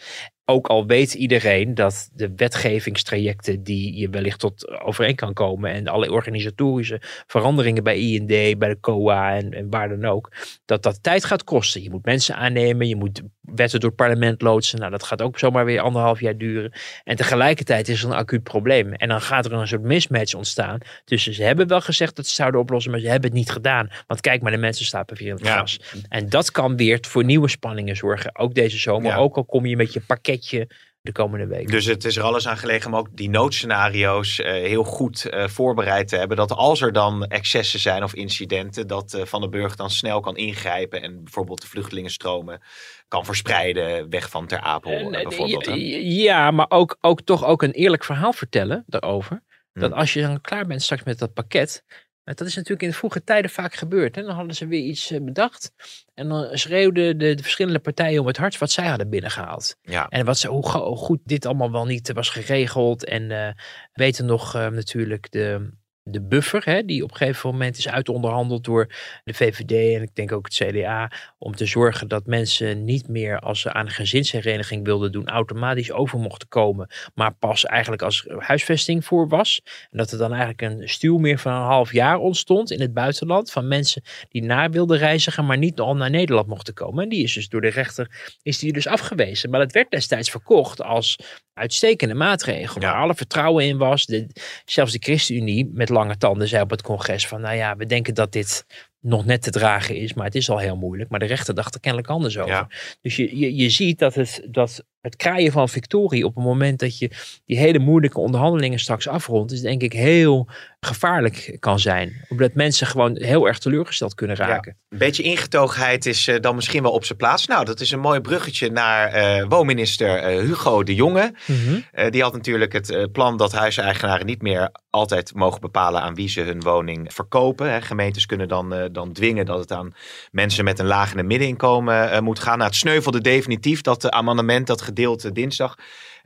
Ook 0.49 0.67
al 0.67 0.87
weet 0.87 1.15
iedereen 1.15 1.75
dat 1.75 2.11
de 2.13 2.33
wetgevingstrajecten 2.37 3.63
die 3.63 3.97
je 3.97 4.09
wellicht 4.09 4.41
tot 4.41 4.81
overeen 4.81 5.15
kan 5.15 5.33
komen 5.33 5.71
en 5.71 5.87
alle 5.87 6.11
organisatorische 6.11 7.01
veranderingen 7.27 7.83
bij 7.83 7.99
IND, 7.99 8.59
bij 8.59 8.69
de 8.69 8.81
COA 8.81 9.37
en, 9.37 9.51
en 9.51 9.71
waar 9.71 9.89
dan 9.89 10.05
ook, 10.05 10.33
dat 10.65 10.83
dat 10.83 11.03
tijd 11.03 11.25
gaat 11.25 11.45
kosten. 11.45 11.83
Je 11.83 11.91
moet 11.91 12.05
mensen 12.05 12.37
aannemen, 12.37 12.89
je 12.89 12.97
moet 12.97 13.23
wetten 13.55 13.81
door 13.81 13.89
het 13.89 13.99
parlement 13.99 14.43
loodsen. 14.43 14.79
Nou, 14.79 14.91
dat 14.91 15.03
gaat 15.03 15.23
ook 15.23 15.39
zomaar 15.39 15.65
weer 15.65 15.81
anderhalf 15.81 16.21
jaar 16.21 16.37
duren. 16.37 16.73
En 17.05 17.17
tegelijkertijd 17.17 17.89
is 17.89 18.03
er 18.03 18.09
een 18.11 18.17
acuut 18.17 18.43
probleem. 18.43 18.93
En 18.93 19.09
dan 19.09 19.21
gaat 19.21 19.45
er 19.45 19.53
een 19.53 19.69
soort 19.69 19.83
mismatch 19.83 20.35
ontstaan. 20.35 20.79
tussen 21.05 21.35
ze 21.35 21.43
hebben 21.43 21.67
wel 21.69 21.81
gezegd 21.81 22.17
dat 22.17 22.27
ze 22.27 22.35
zouden 22.35 22.61
oplossen, 22.61 22.91
maar 22.91 23.01
ze 23.01 23.09
hebben 23.09 23.31
het 23.31 23.39
niet 23.39 23.51
gedaan. 23.51 23.89
Want 24.07 24.21
kijk 24.21 24.43
maar, 24.43 24.53
de 24.53 24.59
mensen 24.59 24.85
slapen 24.87 25.17
weer 25.17 25.29
in 25.29 25.35
het 25.35 25.45
Ja. 25.45 25.53
gras. 25.57 25.81
En 26.09 26.29
dat 26.29 26.51
kan 26.51 26.77
weer 26.77 26.99
voor 27.01 27.25
nieuwe 27.25 27.49
spanningen 27.49 27.97
zorgen. 27.97 28.39
Ook 28.39 28.55
deze 28.55 28.79
zomer. 28.79 29.11
Ja. 29.11 29.17
Ook 29.17 29.37
al 29.37 29.45
kom 29.45 29.67
je 29.67 29.77
met 29.77 29.93
je 29.93 30.01
pakketje 30.01 30.69
de 31.07 31.13
komende 31.13 31.47
week. 31.47 31.71
Dus 31.71 31.85
het 31.85 32.05
is 32.05 32.17
er 32.17 32.23
alles 32.23 32.49
aan 32.49 32.57
gelegen 32.57 32.93
om 32.93 32.99
ook 32.99 33.09
die 33.13 33.31
noodscenario's 33.31 34.41
eh, 34.41 34.53
heel 34.53 34.85
goed 34.85 35.25
eh, 35.25 35.49
voorbereid 35.49 36.09
te 36.09 36.17
hebben. 36.17 36.37
Dat 36.37 36.53
als 36.53 36.81
er 36.81 36.93
dan 36.93 37.25
excessen 37.25 37.81
zijn 37.81 38.03
of 38.03 38.15
incidenten, 38.15 38.87
dat 38.87 39.15
eh, 39.15 39.25
Van 39.25 39.41
den 39.41 39.51
Burg 39.51 39.77
dan 39.77 39.91
snel 39.91 40.21
kan 40.21 40.37
ingrijpen 40.37 41.03
en 41.03 41.25
bijvoorbeeld 41.25 41.61
de 41.61 41.67
vluchtelingenstromen 41.67 42.63
kan 43.09 43.25
verspreiden 43.25 44.11
weg 44.11 44.31
van 44.31 44.47
Ter 44.47 44.61
Apel 44.61 45.11
bijvoorbeeld. 45.11 45.71
Ja, 46.03 46.51
maar 46.51 46.67
ook, 46.69 46.97
ook 47.01 47.23
toch 47.23 47.45
ook 47.45 47.63
een 47.63 47.73
eerlijk 47.73 48.05
verhaal 48.05 48.33
vertellen 48.33 48.85
daarover. 48.87 49.43
Dat 49.73 49.91
Hmm. 49.91 49.99
als 49.99 50.13
je 50.13 50.21
dan 50.21 50.41
klaar 50.41 50.67
bent 50.67 50.83
straks 50.83 51.03
met 51.03 51.19
dat 51.19 51.33
pakket. 51.33 51.83
Want 52.27 52.39
Dat 52.39 52.47
is 52.47 52.55
natuurlijk 52.55 52.83
in 52.83 52.93
vroege 52.93 53.25
tijden 53.25 53.51
vaak 53.51 53.75
gebeurd. 53.75 54.15
Hè? 54.17 54.23
Dan 54.23 54.35
hadden 54.35 54.55
ze 54.55 54.67
weer 54.67 54.83
iets 54.83 55.11
eh, 55.11 55.21
bedacht. 55.21 55.73
En 56.15 56.29
dan 56.29 56.59
schreeuwden 56.59 57.19
de, 57.19 57.35
de 57.35 57.43
verschillende 57.43 57.79
partijen 57.79 58.21
om 58.21 58.27
het 58.27 58.37
hart 58.37 58.59
wat 58.59 58.71
zij 58.71 58.87
hadden 58.87 59.09
binnengehaald. 59.11 59.77
Ja. 59.83 60.09
En 60.09 60.25
wat 60.25 60.39
ze, 60.39 60.49
hoe, 60.49 60.69
go- 60.69 60.87
hoe 60.87 60.97
goed 60.97 61.21
dit 61.25 61.47
allemaal 61.47 61.73
wel 61.73 61.85
niet 61.87 62.13
was 62.13 62.29
geregeld. 62.29 63.05
En 63.05 63.31
eh 63.31 63.53
weten 63.93 64.27
nog 64.27 64.55
eh, 64.55 64.69
natuurlijk 64.69 65.31
de, 65.31 65.71
de 66.09 66.23
buffer, 66.23 66.65
hè, 66.65 66.85
die 66.85 67.03
op 67.03 67.11
een 67.11 67.17
gegeven 67.17 67.51
moment 67.51 67.79
is 67.79 67.89
uitonderhandeld 67.89 68.65
door 68.65 68.87
de 69.25 69.35
VVD 69.35 69.97
en 69.97 70.03
ik 70.03 70.15
denk 70.15 70.33
ook 70.33 70.45
het 70.45 70.55
CDA. 70.55 71.11
Om 71.39 71.57
te 71.57 71.67
zorgen 71.67 72.09
dat 72.09 72.27
mensen 72.27 72.85
niet 72.85 73.09
meer 73.09 73.39
als 73.39 73.61
ze 73.61 73.73
aan 73.73 73.87
een 73.87 73.93
gezinshereniging 73.93 74.85
wilden 74.85 75.13
doen, 75.13 75.29
automatisch 75.29 75.93
over 75.93 76.19
mochten 76.19 76.49
komen. 76.49 76.89
Maar 77.15 77.35
pas 77.35 77.65
eigenlijk 77.65 78.03
als 78.03 78.27
huisvesting 78.39 79.05
voor 79.05 79.29
was. 79.29 79.61
En 79.91 79.99
dat 79.99 80.13
er 80.13 80.19
dan 80.19 80.31
eigenlijk 80.33 80.63
een 80.63 80.89
stuw 80.89 81.19
meer 81.19 81.39
van 81.39 81.53
een 81.53 81.63
half 81.63 81.93
jaar 81.93 82.19
ontstond 82.19 82.71
in 82.71 82.81
het 82.81 82.95
buitenland. 82.95 83.51
Van 83.51 83.69
mensen 83.69 84.03
die 84.29 84.43
naar 84.43 84.71
wilden 84.71 84.99
reizigen, 84.99 85.47
maar 85.47 85.59
niet 85.59 85.81
al 85.81 85.97
naar 85.97 86.11
Nederland 86.11 86.47
mochten 86.47 86.75
komen. 86.75 87.03
En 87.03 87.09
die 87.09 87.23
is 87.23 87.33
dus 87.33 87.49
door 87.49 87.61
de 87.61 87.69
rechter 87.69 88.37
is 88.43 88.59
die 88.59 88.73
dus 88.73 88.87
afgewezen. 88.87 89.51
Maar 89.51 89.61
dat 89.61 89.73
werd 89.73 89.91
destijds 89.91 90.31
verkocht 90.31 90.83
als 90.83 91.19
uitstekende 91.57 92.15
maatregel. 92.15 92.81
Ja. 92.81 92.91
Waar 92.91 93.03
alle 93.03 93.15
vertrouwen 93.15 93.65
in 93.65 93.79
was. 93.79 94.07
De, 94.07 94.27
zelfs 94.65 94.93
de 94.93 94.99
ChristenUnie 94.99 95.71
met 95.73 95.89
lange 95.97 96.17
tanden 96.17 96.49
zei 96.49 96.63
op 96.63 96.71
het 96.71 96.83
congres 96.83 97.27
van... 97.27 97.41
nou 97.41 97.57
ja, 97.57 97.77
we 97.77 97.87
denken 97.87 98.15
dat 98.15 98.33
dit 98.33 98.67
nog 99.01 99.25
net 99.25 99.43
te 99.43 99.51
dragen 99.51 99.97
is, 99.97 100.15
maar 100.15 100.25
het 100.25 100.35
is 100.35 100.51
al 100.51 100.59
heel 100.59 100.77
moeilijk. 100.77 101.11
Maar 101.11 101.21
de 101.21 101.27
rechter 101.27 101.55
dacht 101.55 101.75
er 101.75 101.81
kennelijk 101.81 102.11
anders 102.11 102.39
over. 102.39 102.53
Ja. 102.53 102.69
Dus 103.01 103.17
je, 103.17 103.39
je, 103.39 103.57
je 103.57 103.71
ziet 103.71 103.99
dat 103.99 104.15
het, 104.15 104.47
dat 104.51 104.85
het 105.07 105.17
kraaien 105.17 105.53
van 105.53 105.69
victorie 105.69 106.25
op 106.25 106.35
het 106.35 106.45
moment 106.45 106.79
dat 106.79 106.99
je 106.99 107.11
die 107.45 107.59
hele 107.59 107.79
moeilijke 107.79 108.21
onderhandelingen 108.21 108.79
straks 108.79 109.09
afrondt, 109.09 109.53
is 109.53 109.61
denk 109.61 109.83
ik 109.83 109.93
heel 109.93 110.49
gevaarlijk 110.81 111.57
kan 111.61 111.79
zijn. 111.79 112.25
Omdat 112.29 112.55
mensen 112.55 112.87
gewoon 112.87 113.17
heel 113.17 113.47
erg 113.47 113.59
teleurgesteld 113.59 114.15
kunnen 114.15 114.37
raken. 114.37 114.77
Een 114.89 114.99
beetje 114.99 115.23
ingetogenheid 115.23 116.07
is 116.07 116.29
eh, 116.29 116.41
dan 116.41 116.55
misschien 116.55 116.83
wel 116.83 116.93
op 116.93 117.05
zijn 117.05 117.19
plaats. 117.19 117.47
Nou, 117.47 117.65
dat 117.65 117.81
is 117.81 117.91
een 117.91 118.01
mooi 118.01 118.21
bruggetje 118.21 118.71
naar 118.71 119.09
eh 119.09 119.45
woonminister 119.49 120.19
eh, 120.19 120.39
Hugo 120.41 120.83
de 120.83 120.95
Jonge. 120.95 121.35
Mhm. 121.47 122.11
Die 122.11 122.23
had 122.23 122.33
natuurlijk 122.33 122.73
het 122.73 123.13
plan 123.13 123.37
dat 123.37 123.53
huiseigenaren 123.53 124.27
niet 124.27 124.43
meer 124.43 124.71
altijd 124.91 125.35
mogen 125.35 125.61
bepalen 125.61 126.01
aan 126.01 126.15
wie 126.15 126.29
ze 126.29 126.41
hun 126.41 126.61
woning 126.61 127.13
verkopen. 127.15 127.73
Hè. 127.73 127.81
Gemeentes 127.81 128.27
kunnen 128.27 128.49
dan, 128.49 128.89
dan 128.93 129.13
dwingen 129.13 129.47
dat 129.47 129.59
het 129.59 129.73
aan 129.73 129.95
mensen 130.31 130.65
met 130.65 130.79
een 130.79 130.87
laag 130.87 131.13
en 131.13 131.19
een 131.19 131.27
middeninkomen 131.27 132.25
moet 132.25 132.39
gaan. 132.39 132.59
Nou, 132.59 132.71
het 132.71 132.79
sneuvelde 132.79 133.21
definitief 133.21 133.81
dat 133.81 134.11
amendement 134.11 134.67
dat 134.67 134.83
gedeelte 134.97 135.33
dinsdag. 135.33 135.77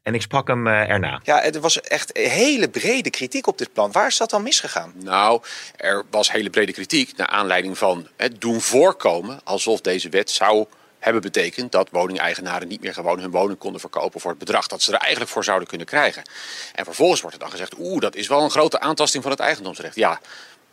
En 0.03 0.15
ik 0.15 0.23
sprak 0.23 0.49
hem 0.49 0.67
eh, 0.67 0.89
erna. 0.89 1.21
Ja, 1.25 1.43
er 1.43 1.61
was 1.61 1.81
echt 1.81 2.17
hele 2.17 2.69
brede 2.69 3.11
kritiek 3.11 3.47
op 3.47 3.59
dit 3.59 3.73
plan. 3.73 3.93
Waar 3.93 4.07
is 4.07 4.17
dat 4.17 4.31
dan 4.31 4.43
misgegaan? 4.43 4.93
Nou, 4.97 5.43
er 5.77 6.03
was 6.11 6.33
hele 6.33 6.51
brede 6.51 6.73
kritiek 6.73 7.17
naar 7.17 7.27
aanleiding 7.27 7.79
van 7.79 8.09
het 8.17 8.41
doen 8.41 8.61
voorkomen 8.61 9.41
alsof 9.45 9.81
deze 9.81 10.09
wet 10.09 10.31
zou 10.31 10.67
hebben 10.99 11.23
betekend 11.23 11.73
dat 11.73 11.89
woningeigenaren 11.91 12.69
niet 12.69 12.81
meer 12.81 12.95
gewoon 12.95 13.21
hun 13.21 13.31
woning 13.31 13.59
konden 13.59 13.81
verkopen 13.81 14.21
voor 14.21 14.31
het 14.31 14.39
bedrag 14.39 14.67
dat 14.67 14.83
ze 14.83 14.93
er 14.93 14.99
eigenlijk 14.99 15.31
voor 15.31 15.45
zouden 15.45 15.69
kunnen 15.69 15.87
krijgen. 15.87 16.23
En 16.75 16.85
vervolgens 16.85 17.21
wordt 17.21 17.37
er 17.37 17.43
dan 17.43 17.51
gezegd, 17.51 17.75
oeh, 17.79 18.01
dat 18.01 18.15
is 18.15 18.29
wel 18.29 18.43
een 18.43 18.51
grote 18.51 18.81
aantasting 18.81 19.23
van 19.23 19.33
het 19.33 19.41
eigendomsrecht. 19.41 19.95
Ja, 19.95 20.21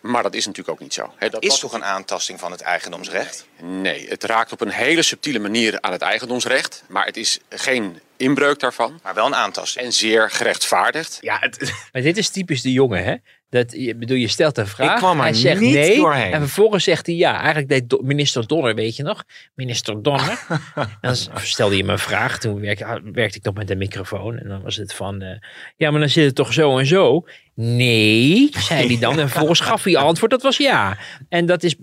maar 0.07 0.23
dat 0.23 0.33
is 0.33 0.45
natuurlijk 0.45 0.75
ook 0.75 0.83
niet 0.83 0.93
zo. 0.93 1.13
He, 1.15 1.29
dat 1.29 1.43
is 1.43 1.49
was- 1.49 1.59
toch 1.59 1.73
een 1.73 1.83
aantasting 1.85 2.39
van 2.39 2.51
het 2.51 2.61
eigendomsrecht? 2.61 3.47
Nee, 3.61 4.07
het 4.09 4.23
raakt 4.23 4.51
op 4.51 4.61
een 4.61 4.69
hele 4.69 5.01
subtiele 5.03 5.39
manier 5.39 5.77
aan 5.81 5.91
het 5.91 6.01
eigendomsrecht, 6.01 6.83
maar 6.87 7.05
het 7.05 7.17
is 7.17 7.39
geen 7.49 7.99
inbreuk 8.17 8.59
daarvan 8.59 8.99
Maar 9.03 9.13
wel 9.13 9.25
een 9.25 9.35
aantasting. 9.35 9.85
en 9.85 9.93
zeer 9.93 10.29
gerechtvaardigd. 10.31 11.17
Ja, 11.21 11.37
het, 11.39 11.73
Maar 11.91 12.01
dit 12.01 12.17
is 12.17 12.29
typisch 12.29 12.61
de 12.61 12.71
jongen, 12.71 13.03
hè? 13.03 13.15
Dat, 13.49 13.71
je, 13.77 13.95
bedoel, 13.95 14.17
je 14.17 14.27
stelt 14.27 14.57
een 14.57 14.67
vraag, 14.67 14.91
Ik 14.91 14.97
kwam 14.97 15.17
er 15.17 15.23
hij 15.23 15.33
zegt 15.33 15.61
niet 15.61 15.73
nee, 15.73 15.95
doorheen. 15.95 16.31
en 16.33 16.39
vervolgens 16.39 16.83
zegt 16.83 17.05
hij 17.05 17.15
ja. 17.15 17.35
Eigenlijk 17.41 17.69
deed 17.69 18.01
minister 18.01 18.47
Donner, 18.47 18.75
weet 18.75 18.95
je 18.95 19.03
nog? 19.03 19.23
Minister 19.55 20.01
Donner. 20.03 20.45
en 20.75 20.89
dan 21.01 21.15
stelde 21.41 21.77
je 21.77 21.83
me 21.83 21.91
een 21.91 21.99
vraag, 21.99 22.39
toen 22.39 22.59
werk- 22.59 22.99
werkte 23.13 23.37
ik 23.37 23.43
nog 23.43 23.53
met 23.53 23.67
de 23.67 23.75
microfoon. 23.75 24.37
En 24.37 24.47
dan 24.47 24.61
was 24.61 24.75
het 24.75 24.93
van, 24.93 25.21
eh, 25.21 25.37
ja, 25.75 25.91
maar 25.91 25.99
dan 25.99 26.09
zit 26.09 26.25
het 26.25 26.35
toch 26.35 26.53
zo 26.53 26.77
en 26.77 26.85
zo? 26.85 27.25
Nee, 27.55 28.49
zei 28.57 28.87
hij 28.87 28.99
dan. 28.99 29.19
En 29.19 29.29
vervolgens 29.29 29.59
gaf 29.59 29.83
hij 29.83 29.97
antwoord, 29.97 30.31
dat 30.31 30.41
was 30.41 30.57
ja. 30.57 30.97
En 31.29 31.45
dat 31.45 31.63
is 31.63 31.75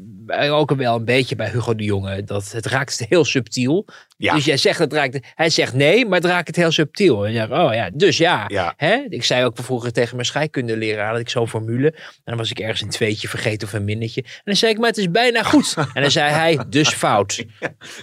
ook 0.51 0.75
wel 0.75 0.97
een 0.97 1.05
beetje 1.05 1.37
bij 1.37 1.51
Hugo 1.51 1.75
de 1.75 1.85
Jonge. 1.85 2.25
Dat 2.25 2.53
het 2.53 2.67
raakt 2.67 3.05
heel 3.09 3.25
subtiel. 3.25 3.87
Ja. 4.17 4.35
Dus 4.35 4.45
jij 4.45 4.57
zegt 4.57 4.79
het 4.79 4.93
raakt, 4.93 5.19
hij 5.35 5.51
zegt 5.51 5.75
nee, 5.75 6.07
maar 6.07 6.21
het 6.21 6.31
raakt 6.31 6.47
het 6.47 6.57
heel 6.57 6.71
subtiel. 6.71 7.25
En 7.25 7.33
je 7.33 7.39
zegt, 7.39 7.51
oh 7.51 7.75
ja, 7.75 7.91
dus 7.95 8.17
ja. 8.17 8.45
Ja. 8.49 8.75
Hè? 8.77 9.05
Ik 9.09 9.25
zei 9.25 9.45
ook 9.45 9.57
vroeger 9.61 9.93
tegen 9.93 10.15
mijn 10.15 10.27
scheikundeleraar, 10.27 11.11
had 11.11 11.19
ik 11.19 11.29
zo'n 11.29 11.49
formule. 11.49 11.93
En 11.93 12.23
dan 12.25 12.37
was 12.37 12.51
ik 12.51 12.59
ergens 12.59 12.81
een 12.81 12.89
tweetje 12.89 13.29
vergeten 13.29 13.69
of 13.69 13.75
een 13.75 13.85
minnetje. 13.85 14.23
En 14.23 14.43
dan 14.45 14.57
zei 14.57 14.73
ik, 14.73 14.79
maar 14.79 14.89
het 14.89 14.99
is 14.99 15.11
bijna 15.11 15.43
goed. 15.43 15.75
En 15.95 16.03
dan 16.03 16.11
zei 16.11 16.31
hij, 16.33 16.65
dus 16.69 16.89
fout. 16.89 17.45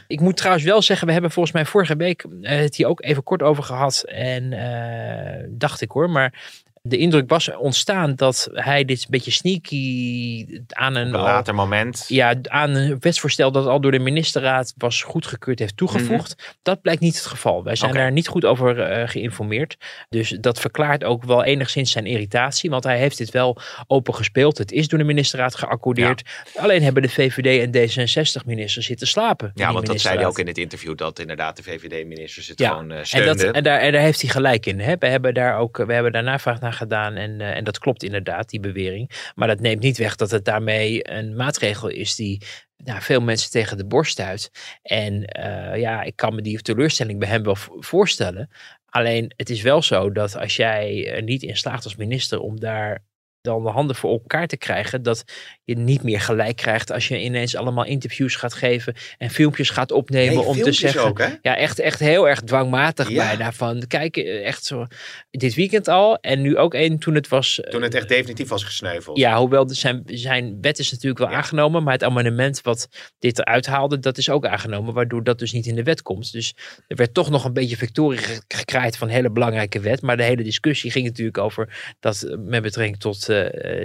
Ik 0.08 0.20
moet 0.20 0.38
trouwens 0.38 0.66
wel 0.66 0.82
zeggen, 0.82 1.08
we 1.08 1.14
hebben 1.14 1.32
volgens 1.32 1.56
mij 1.56 1.66
vorige 1.66 1.96
week 1.96 2.26
eh, 2.42 2.60
het 2.60 2.76
hier 2.76 2.88
ook 2.88 3.04
even 3.04 3.24
kort 3.24 3.42
over 3.42 3.64
gehad. 3.64 4.04
En 4.08 4.54
eh, 4.54 5.48
dacht 5.50 5.82
ik 5.82 5.92
hoor, 5.92 6.10
maar 6.10 6.34
de 6.82 6.98
indruk 6.98 7.30
was 7.30 7.56
ontstaan 7.56 8.16
dat 8.16 8.50
hij 8.52 8.86
dit 8.86 9.00
een 9.02 9.08
beetje 9.10 9.32
sneaky 9.32 10.62
aan 10.68 10.96
een... 10.96 11.10
later 11.10 11.56
moment. 11.56 12.06
ja, 12.08 12.36
aan 12.44 12.70
een 12.70 12.98
wetsvoorstel 13.00 13.52
dat 13.52 13.66
al 13.66 13.82
door 13.82 13.92
de 13.92 14.00
ministerraad 14.00 14.74
was 14.78 15.04
goedgekeurd 15.04 15.60
heeft 15.60 15.78
toegevoegd. 15.78 16.56
Dat 16.62 16.82
blijkt 16.82 17.02
niet 17.02 17.16
het 17.16 17.26
geval. 17.26 17.64
Wij 17.64 17.76
zijn 17.76 17.92
Mhm. 17.92 18.00
Daar 18.00 18.12
niet 18.12 18.28
goed 18.28 18.46
over 18.46 18.82
eh, 18.82 19.08
geïnformeerd. 19.10 19.78
Dus 20.10 20.30
dat 20.30 20.60
verklaart 20.60 21.04
ook 21.04 21.24
wel 21.24 21.44
enigszins 21.44 21.92
zijn 21.92 22.06
irritatie. 22.06 22.70
Want 22.70 22.84
hij 22.84 22.98
heeft 22.98 23.18
dit 23.18 23.32
wel 23.32 23.62
open 23.88 24.16
gespeeld. 24.16 24.58
Het 24.58 24.72
is 24.72 24.88
door 24.88 25.00
de 25.00 25.06
ministerraad 25.06 25.56
geaccordeerd. 25.56 26.22
Alleen 26.56 26.84
hebben 26.84 27.02
de 27.02 27.10
VVD 27.10 27.62
en 27.62 27.72
D66-ministers 27.72 28.86
zitten 28.86 29.08
slapen. 29.08 29.52
Ja, 29.54 29.74
want 29.74 29.86
dat 29.86 30.00
zei 30.00 30.16
hij 30.18 30.26
ook 30.26 30.40
in 30.40 30.48
het 30.48 30.58
interview. 30.58 30.98
Dat 30.98 31.20
inderdaad 31.20 31.56
de 31.56 31.64
VVD-ministers 31.64 32.48
het 32.48 32.60
Ja, 32.60 32.70
gewoon 32.70 32.92
eh 32.92 33.14
En, 33.14 33.26
dat, 33.26 33.42
en, 33.44 33.64
daar, 33.64 33.80
en 33.80 33.92
daar 33.92 34.02
heeft 34.02 34.22
hij 34.22 34.30
gelijk 34.30 34.66
in. 34.66 34.80
Hè? 34.80 34.96
We 35.00 35.08
hebben 35.08 35.34
daar 35.34 35.58
ook 35.58 35.78
we 35.78 35.94
hebben 35.94 36.12
daar 36.12 36.24
navraag 36.24 36.60
naar 36.60 36.71
gedaan. 36.74 37.16
En, 37.16 37.42
eh, 37.42 37.56
en 37.56 37.64
dat 37.64 37.80
klopt 37.80 38.04
inderdaad, 38.04 38.50
die 38.50 38.60
bewering. 38.60 39.32
Maar 39.36 39.48
dat 39.48 39.60
neemt 39.60 39.82
niet 39.82 39.98
weg 39.98 40.16
dat 40.16 40.32
het 40.32 40.46
daarmee 40.46 41.12
een 41.12 41.36
maatregel 41.36 41.88
is 41.88 42.16
die 42.16 42.42
nou, 42.78 43.02
veel 43.02 43.22
mensen 43.22 43.52
tegen 43.52 43.78
de 43.78 43.86
borst 43.86 44.12
stuit. 44.12 44.52
En 44.82 45.26
eh, 45.26 45.80
ja, 45.80 46.02
ik 46.02 46.16
kan 46.16 46.36
me 46.36 46.42
die 46.42 46.62
teleurstelling 46.62 47.20
bij 47.20 47.28
hem 47.28 47.44
wel 47.44 47.58
voorstellen. 47.80 48.50
Alleen 48.86 49.34
het 49.36 49.50
is 49.50 49.62
wel 49.62 49.82
zo 49.82 50.12
dat 50.12 50.38
als 50.38 50.56
jij 50.56 51.12
er 51.14 51.24
niet 51.24 51.44
in 51.44 51.58
slaagt 51.58 51.84
als 51.84 51.96
minister 51.96 52.40
om 52.40 52.60
daar 52.60 53.04
dan 53.42 53.64
de 53.64 53.70
handen 53.70 53.96
voor 53.96 54.12
elkaar 54.12 54.48
te 54.48 54.58
krijgen, 54.58 55.04
dat 55.04 55.24
je 55.64 55.78
niet 55.78 56.04
meer 56.04 56.22
gelijk 56.22 56.56
krijgt 56.56 56.92
als 56.92 57.08
je 57.08 57.22
ineens 57.22 57.56
allemaal 57.56 57.86
interviews 57.86 58.36
gaat 58.36 58.54
geven 58.54 58.94
en 59.18 59.30
filmpjes 59.30 59.70
gaat 59.70 59.92
opnemen 59.92 60.36
Nee, 60.36 60.44
om 60.46 60.62
te 60.62 60.72
zeggen. 60.72 61.04
ook? 61.04 61.20
Ja, 61.42 61.56
echt, 61.58 61.80
echt 61.80 62.00
heel 62.00 62.28
erg 62.30 62.42
dwangmatig 62.42 63.10
Ja. 63.10 63.16
bijna. 63.28 63.52
Van 63.52 63.84
kijk, 63.88 64.18
eh, 64.18 64.46
echt 64.46 64.66
zo. 64.66 64.86
Dit 65.32 65.54
weekend 65.54 65.88
al. 65.88 66.18
En 66.20 66.42
nu 66.42 66.58
ook 66.58 66.74
één 66.74 66.98
toen 67.00 67.16
het 67.16 67.28
was. 67.28 67.60
eh, 67.62 67.72
Toen 67.72 67.82
het 67.82 67.94
echt 67.96 68.08
definitief 68.10 68.50
was 68.50 68.64
gesneuveld. 68.64 69.18
Ja, 69.18 69.38
hoewel 69.38 69.70
zijn, 69.70 70.04
zijn 70.06 70.58
wet 70.62 70.80
is 70.80 70.92
natuurlijk 70.92 71.20
wel 71.20 71.30
Ja. 71.30 71.36
aangenomen. 71.36 71.84
Maar 71.84 71.94
het 71.94 72.04
amendement 72.04 72.62
wat 72.62 72.88
dit 73.20 73.40
eruit 73.40 73.66
haalde, 73.66 74.00
dat 74.00 74.18
is 74.18 74.30
ook 74.30 74.46
aangenomen. 74.46 74.94
Waardoor 74.94 75.24
dat 75.24 75.40
dus 75.40 75.52
niet 75.52 75.66
in 75.66 75.76
de 75.76 75.84
wet 75.84 76.02
komt. 76.02 76.32
Dus 76.32 76.56
er 76.88 76.96
werd 76.96 77.14
toch 77.14 77.30
nog 77.30 77.46
een 77.46 77.54
beetje 77.54 77.78
victorie 77.78 78.20
ge- 78.20 78.42
gekraaid 78.48 78.98
van 78.98 79.08
een 79.08 79.14
hele 79.14 79.32
belangrijke 79.32 79.80
wet. 79.80 80.02
Maar 80.02 80.18
de 80.18 80.24
hele 80.24 80.44
discussie 80.44 80.92
ging 80.92 81.06
natuurlijk 81.06 81.38
over 81.38 81.94
dat 82.00 82.22
eh, 82.22 82.38
met 82.38 82.62
betrekking 82.62 83.00
tot 83.00 83.30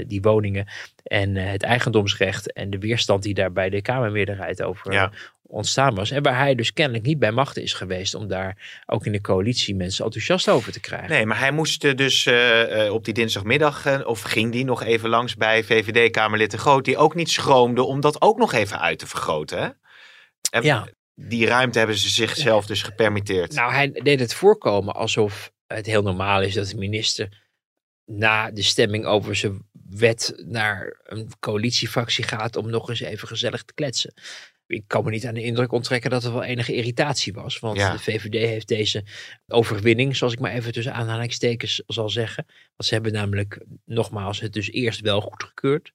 die 0.06 0.20
woningen. 0.22 0.66
En 1.02 1.36
eh, 1.36 1.50
het 1.50 1.62
eigendomsrecht. 1.62 2.52
En 2.52 2.70
de 2.70 2.78
weerstand 2.78 3.22
die 3.22 3.34
daar 3.34 3.52
bij 3.52 3.70
de 3.70 3.82
Kamermeerderheid 3.82 4.62
over 4.62 4.92
Ja. 4.92 5.12
ontstaan 5.48 5.94
was. 5.94 6.10
En 6.10 6.22
waar 6.22 6.38
hij 6.38 6.54
dus 6.54 6.72
kennelijk 6.72 7.04
niet 7.06 7.18
bij 7.18 7.30
machten 7.32 7.62
is 7.62 7.72
geweest 7.72 8.14
om 8.14 8.28
daar 8.28 8.82
ook 8.86 9.06
in 9.06 9.12
de 9.12 9.20
coalitie 9.20 9.74
mensen 9.74 10.04
enthousiast 10.04 10.48
over 10.48 10.72
te 10.72 10.80
krijgen. 10.80 11.08
Nee, 11.10 11.26
maar 11.26 11.38
hij 11.38 11.50
moest 11.52 11.84
eh, 11.84 11.94
dus 11.94 12.26
eh, 12.26 12.86
eh, 12.86 12.92
op 12.92 13.04
die 13.04 13.14
dinsdagmiddag, 13.14 13.86
eh, 13.86 14.00
of 14.06 14.22
ging 14.22 14.52
die 14.52 14.64
nog 14.64 14.82
even 14.82 15.08
langs 15.08 15.34
bij 15.36 15.64
VVD-Kamerlid 15.64 16.50
de 16.50 16.58
Groot, 16.58 16.84
die 16.84 16.96
ook 16.96 17.14
niet 17.14 17.30
schroomde 17.30 17.82
om 17.82 18.00
dat 18.00 18.20
ook 18.22 18.38
nog 18.38 18.52
even 18.52 18.80
uit 18.80 18.98
te 18.98 19.06
vergroten. 19.06 19.58
Hè? 19.62 19.68
En 20.50 20.62
Ja. 20.62 20.86
Die 21.18 21.46
ruimte 21.46 21.78
hebben 21.78 21.96
ze 21.96 22.08
zichzelf 22.08 22.66
dus 22.66 22.82
gepermitteerd. 22.82 23.54
Nou, 23.54 23.72
hij 23.72 23.90
deed 23.92 24.20
het 24.20 24.34
voorkomen 24.34 24.94
alsof 24.94 25.52
het 25.66 25.86
heel 25.86 26.02
normaal 26.02 26.42
is 26.42 26.54
dat 26.54 26.68
de 26.68 26.76
minister 26.76 27.44
na 28.06 28.50
de 28.50 28.62
stemming 28.62 29.04
over 29.04 29.36
zijn 29.36 29.62
wet 29.90 30.42
naar 30.46 31.00
een 31.04 31.28
coalitiefractie 31.40 32.24
gaat 32.24 32.56
om 32.56 32.70
nog 32.70 32.88
eens 32.88 33.00
even 33.00 33.28
gezellig 33.28 33.62
te 33.62 33.74
kletsen. 33.74 34.14
Ik 34.66 34.84
kan 34.86 35.04
me 35.04 35.10
niet 35.10 35.26
aan 35.26 35.34
de 35.34 35.42
indruk 35.42 35.72
onttrekken 35.72 36.10
dat 36.10 36.24
er 36.24 36.32
wel 36.32 36.42
enige 36.42 36.74
irritatie 36.74 37.32
was. 37.32 37.58
Want 37.58 37.76
Ja. 37.76 37.92
de 37.92 37.98
VVD 37.98 38.32
heeft 38.48 38.68
deze 38.68 39.04
overwinning, 39.48 40.16
zoals 40.16 40.32
ik 40.32 40.38
maar 40.38 40.52
even 40.52 40.72
tussen 40.72 40.94
aanhalingstekens 40.94 41.82
zal 41.86 42.08
zeggen. 42.10 42.44
Want 42.46 42.88
ze 42.88 42.94
hebben 42.94 43.12
namelijk, 43.12 43.60
nogmaals, 43.84 44.40
het 44.40 44.52
dus 44.52 44.70
eerst 44.70 45.00
wel 45.00 45.20
goedgekeurd. 45.20 45.92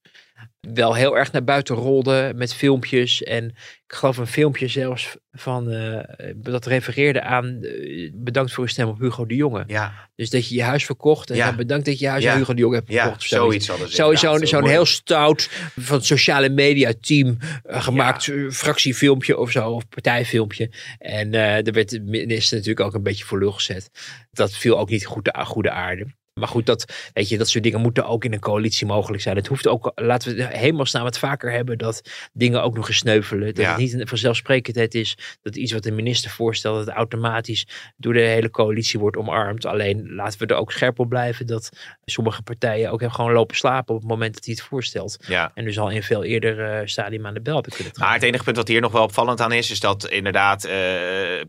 Wel 0.73 0.93
heel 0.95 1.17
erg 1.17 1.31
naar 1.31 1.43
buiten 1.43 1.75
rolde 1.75 2.31
met 2.35 2.53
filmpjes. 2.53 3.23
En 3.23 3.45
ik 3.87 3.93
geloof 3.97 4.17
een 4.17 4.27
filmpje 4.27 4.67
zelfs 4.67 5.17
van, 5.31 5.71
eh, 5.71 5.99
dat 6.35 6.65
refereerde 6.65 7.21
aan, 7.21 7.63
eh, 7.63 8.11
bedankt 8.13 8.51
voor 8.53 8.63
uw 8.63 8.69
stem 8.69 8.87
op 8.87 8.99
Hugo 8.99 9.25
de 9.25 9.35
Jonge. 9.35 9.63
ja, 9.67 10.09
Dus 10.15 10.29
dat 10.29 10.47
je 10.49 10.55
je 10.55 10.63
huis 10.63 10.85
verkocht 10.85 11.29
en 11.29 11.35
Ja. 11.35 11.45
dan 11.45 11.55
bedankt 11.55 11.85
dat 11.85 11.99
je 11.99 12.07
huis 12.07 12.23
Ja. 12.23 12.31
aan 12.31 12.37
Hugo 12.37 12.53
de 12.53 12.59
Jonge 12.59 12.75
hebt 12.75 12.91
verkocht. 12.93 13.23
zoiets 13.23 13.67
hadden 13.67 13.89
ze 13.89 13.95
Zo, 13.95 14.13
zo'n 14.45 14.67
heel 14.67 14.85
stout 14.85 15.49
van 15.79 15.95
het 15.97 16.05
sociale 16.05 16.49
media 16.49 16.93
team 17.01 17.37
eh, 17.63 17.81
gemaakt 17.83 18.31
fractiefilmpje 18.49 19.37
of 19.37 19.51
zo, 19.51 19.69
of 19.69 19.87
partijfilmpje. 19.89 20.71
En 20.99 21.33
er 21.33 21.71
werd 21.73 21.89
de 21.89 22.01
minister 22.01 22.57
natuurlijk 22.57 22.85
ook 22.85 22.93
een 22.93 23.03
beetje 23.03 23.25
voor 23.25 23.39
lul 23.39 23.51
gezet. 23.51 23.89
Dat 24.31 24.55
viel 24.57 24.79
ook 24.79 24.89
niet 24.89 25.05
goed 25.05 25.25
de 25.25 25.33
goede 25.45 25.71
aarde. 25.71 26.07
Maar 26.33 26.47
goed, 26.47 26.65
dat, 26.65 26.93
weet 27.13 27.29
je, 27.29 27.37
dat 27.37 27.49
soort 27.49 27.63
dingen 27.63 27.81
moeten 27.81 28.05
ook 28.05 28.25
in 28.25 28.33
een 28.33 28.39
coalitie 28.39 28.87
mogelijk 28.87 29.23
zijn. 29.23 29.35
Het 29.35 29.47
hoeft 29.47 29.67
ook, 29.67 29.91
laten 29.95 30.35
we 30.35 30.43
hemelsnaam 30.43 31.05
het 31.05 31.17
vaker 31.17 31.51
hebben, 31.51 31.77
dat 31.77 32.01
dingen 32.33 32.63
ook 32.63 32.75
nog 32.75 32.87
eens 32.87 32.97
sneuvelen. 32.97 33.47
Dat 33.47 33.57
Ja. 33.63 33.69
het 33.69 33.77
niet 33.77 33.93
een 33.93 34.07
vanzelfsprekendheid 34.07 34.95
is 34.95 35.17
dat 35.41 35.55
iets 35.55 35.71
wat 35.71 35.83
de 35.83 35.91
minister 35.91 36.31
voorstelt, 36.31 36.75
dat 36.77 36.85
het 36.85 36.95
automatisch 36.95 37.67
door 37.97 38.13
de 38.13 38.19
hele 38.19 38.49
coalitie 38.49 38.99
wordt 38.99 39.17
omarmd. 39.17 39.65
Alleen 39.65 40.13
laten 40.15 40.39
we 40.39 40.45
er 40.45 40.55
ook 40.59 40.71
scherp 40.71 40.99
op 40.99 41.09
blijven 41.09 41.47
dat 41.47 41.69
sommige 42.05 42.41
partijen 42.41 42.91
ook 42.91 43.03
gewoon 43.11 43.31
lopen 43.31 43.55
slapen 43.55 43.95
op 43.95 44.01
het 44.01 44.09
moment 44.09 44.33
dat 44.33 44.45
hij 44.45 44.53
het 44.53 44.63
voorstelt. 44.63 45.17
Ja. 45.27 45.51
En 45.53 45.63
dus 45.65 45.79
al 45.79 45.89
in 45.89 46.03
veel 46.03 46.23
eerder 46.23 46.59
eh, 46.71 46.87
stadium 46.87 47.25
aan 47.25 47.33
de 47.33 47.41
bel 47.41 47.53
hebben 47.53 47.71
kunnen 47.71 47.91
Maar 47.97 48.01
trekken. 48.01 48.15
het 48.19 48.27
enige 48.29 48.43
punt 48.43 48.57
wat 48.57 48.67
hier 48.67 48.81
nog 48.81 48.91
wel 48.91 49.03
opvallend 49.03 49.41
aan 49.41 49.51
is, 49.51 49.71
is 49.71 49.79
dat 49.79 50.07
inderdaad 50.09 50.63
eh, 50.63 50.75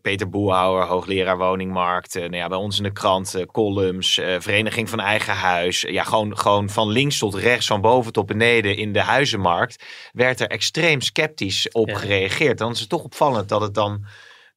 Peter 0.03 0.29
Boelhouwer, 0.29 0.85
hoogleraar 0.87 1.39
woningmarkt, 1.39 2.15
eh, 2.17 2.23
nou 2.23 2.37
ja, 2.37 2.49
bij 2.49 2.59
ons 2.59 2.77
in 2.77 2.83
de 2.83 2.93
krant, 2.93 3.45
columns, 3.53 4.19
eh, 4.19 4.37
Vereniging 4.73 5.01
van 5.01 5.11
Eigen 5.11 5.35
Huis, 5.35 5.81
ja, 5.81 6.05
gewoon, 6.05 6.39
gewoon 6.39 6.71
van 6.71 6.89
links 6.89 7.19
tot 7.19 7.35
rechts, 7.35 7.67
van 7.67 7.81
boven 7.81 8.13
tot 8.13 8.27
beneden 8.27 8.77
in 8.77 8.93
de 8.93 9.01
huizenmarkt, 9.01 9.85
werd 10.13 10.41
er 10.41 10.49
extreem 10.49 11.01
sceptisch 11.01 11.69
op 11.73 11.89
Ja. 11.89 11.99
gereageerd. 11.99 12.59
Dan 12.59 12.73
is 12.73 12.81
het 12.81 12.89
toch 12.89 13.03
opvallend 13.03 13.49
dat 13.49 13.61
het 13.61 13.75
dan, 13.75 14.05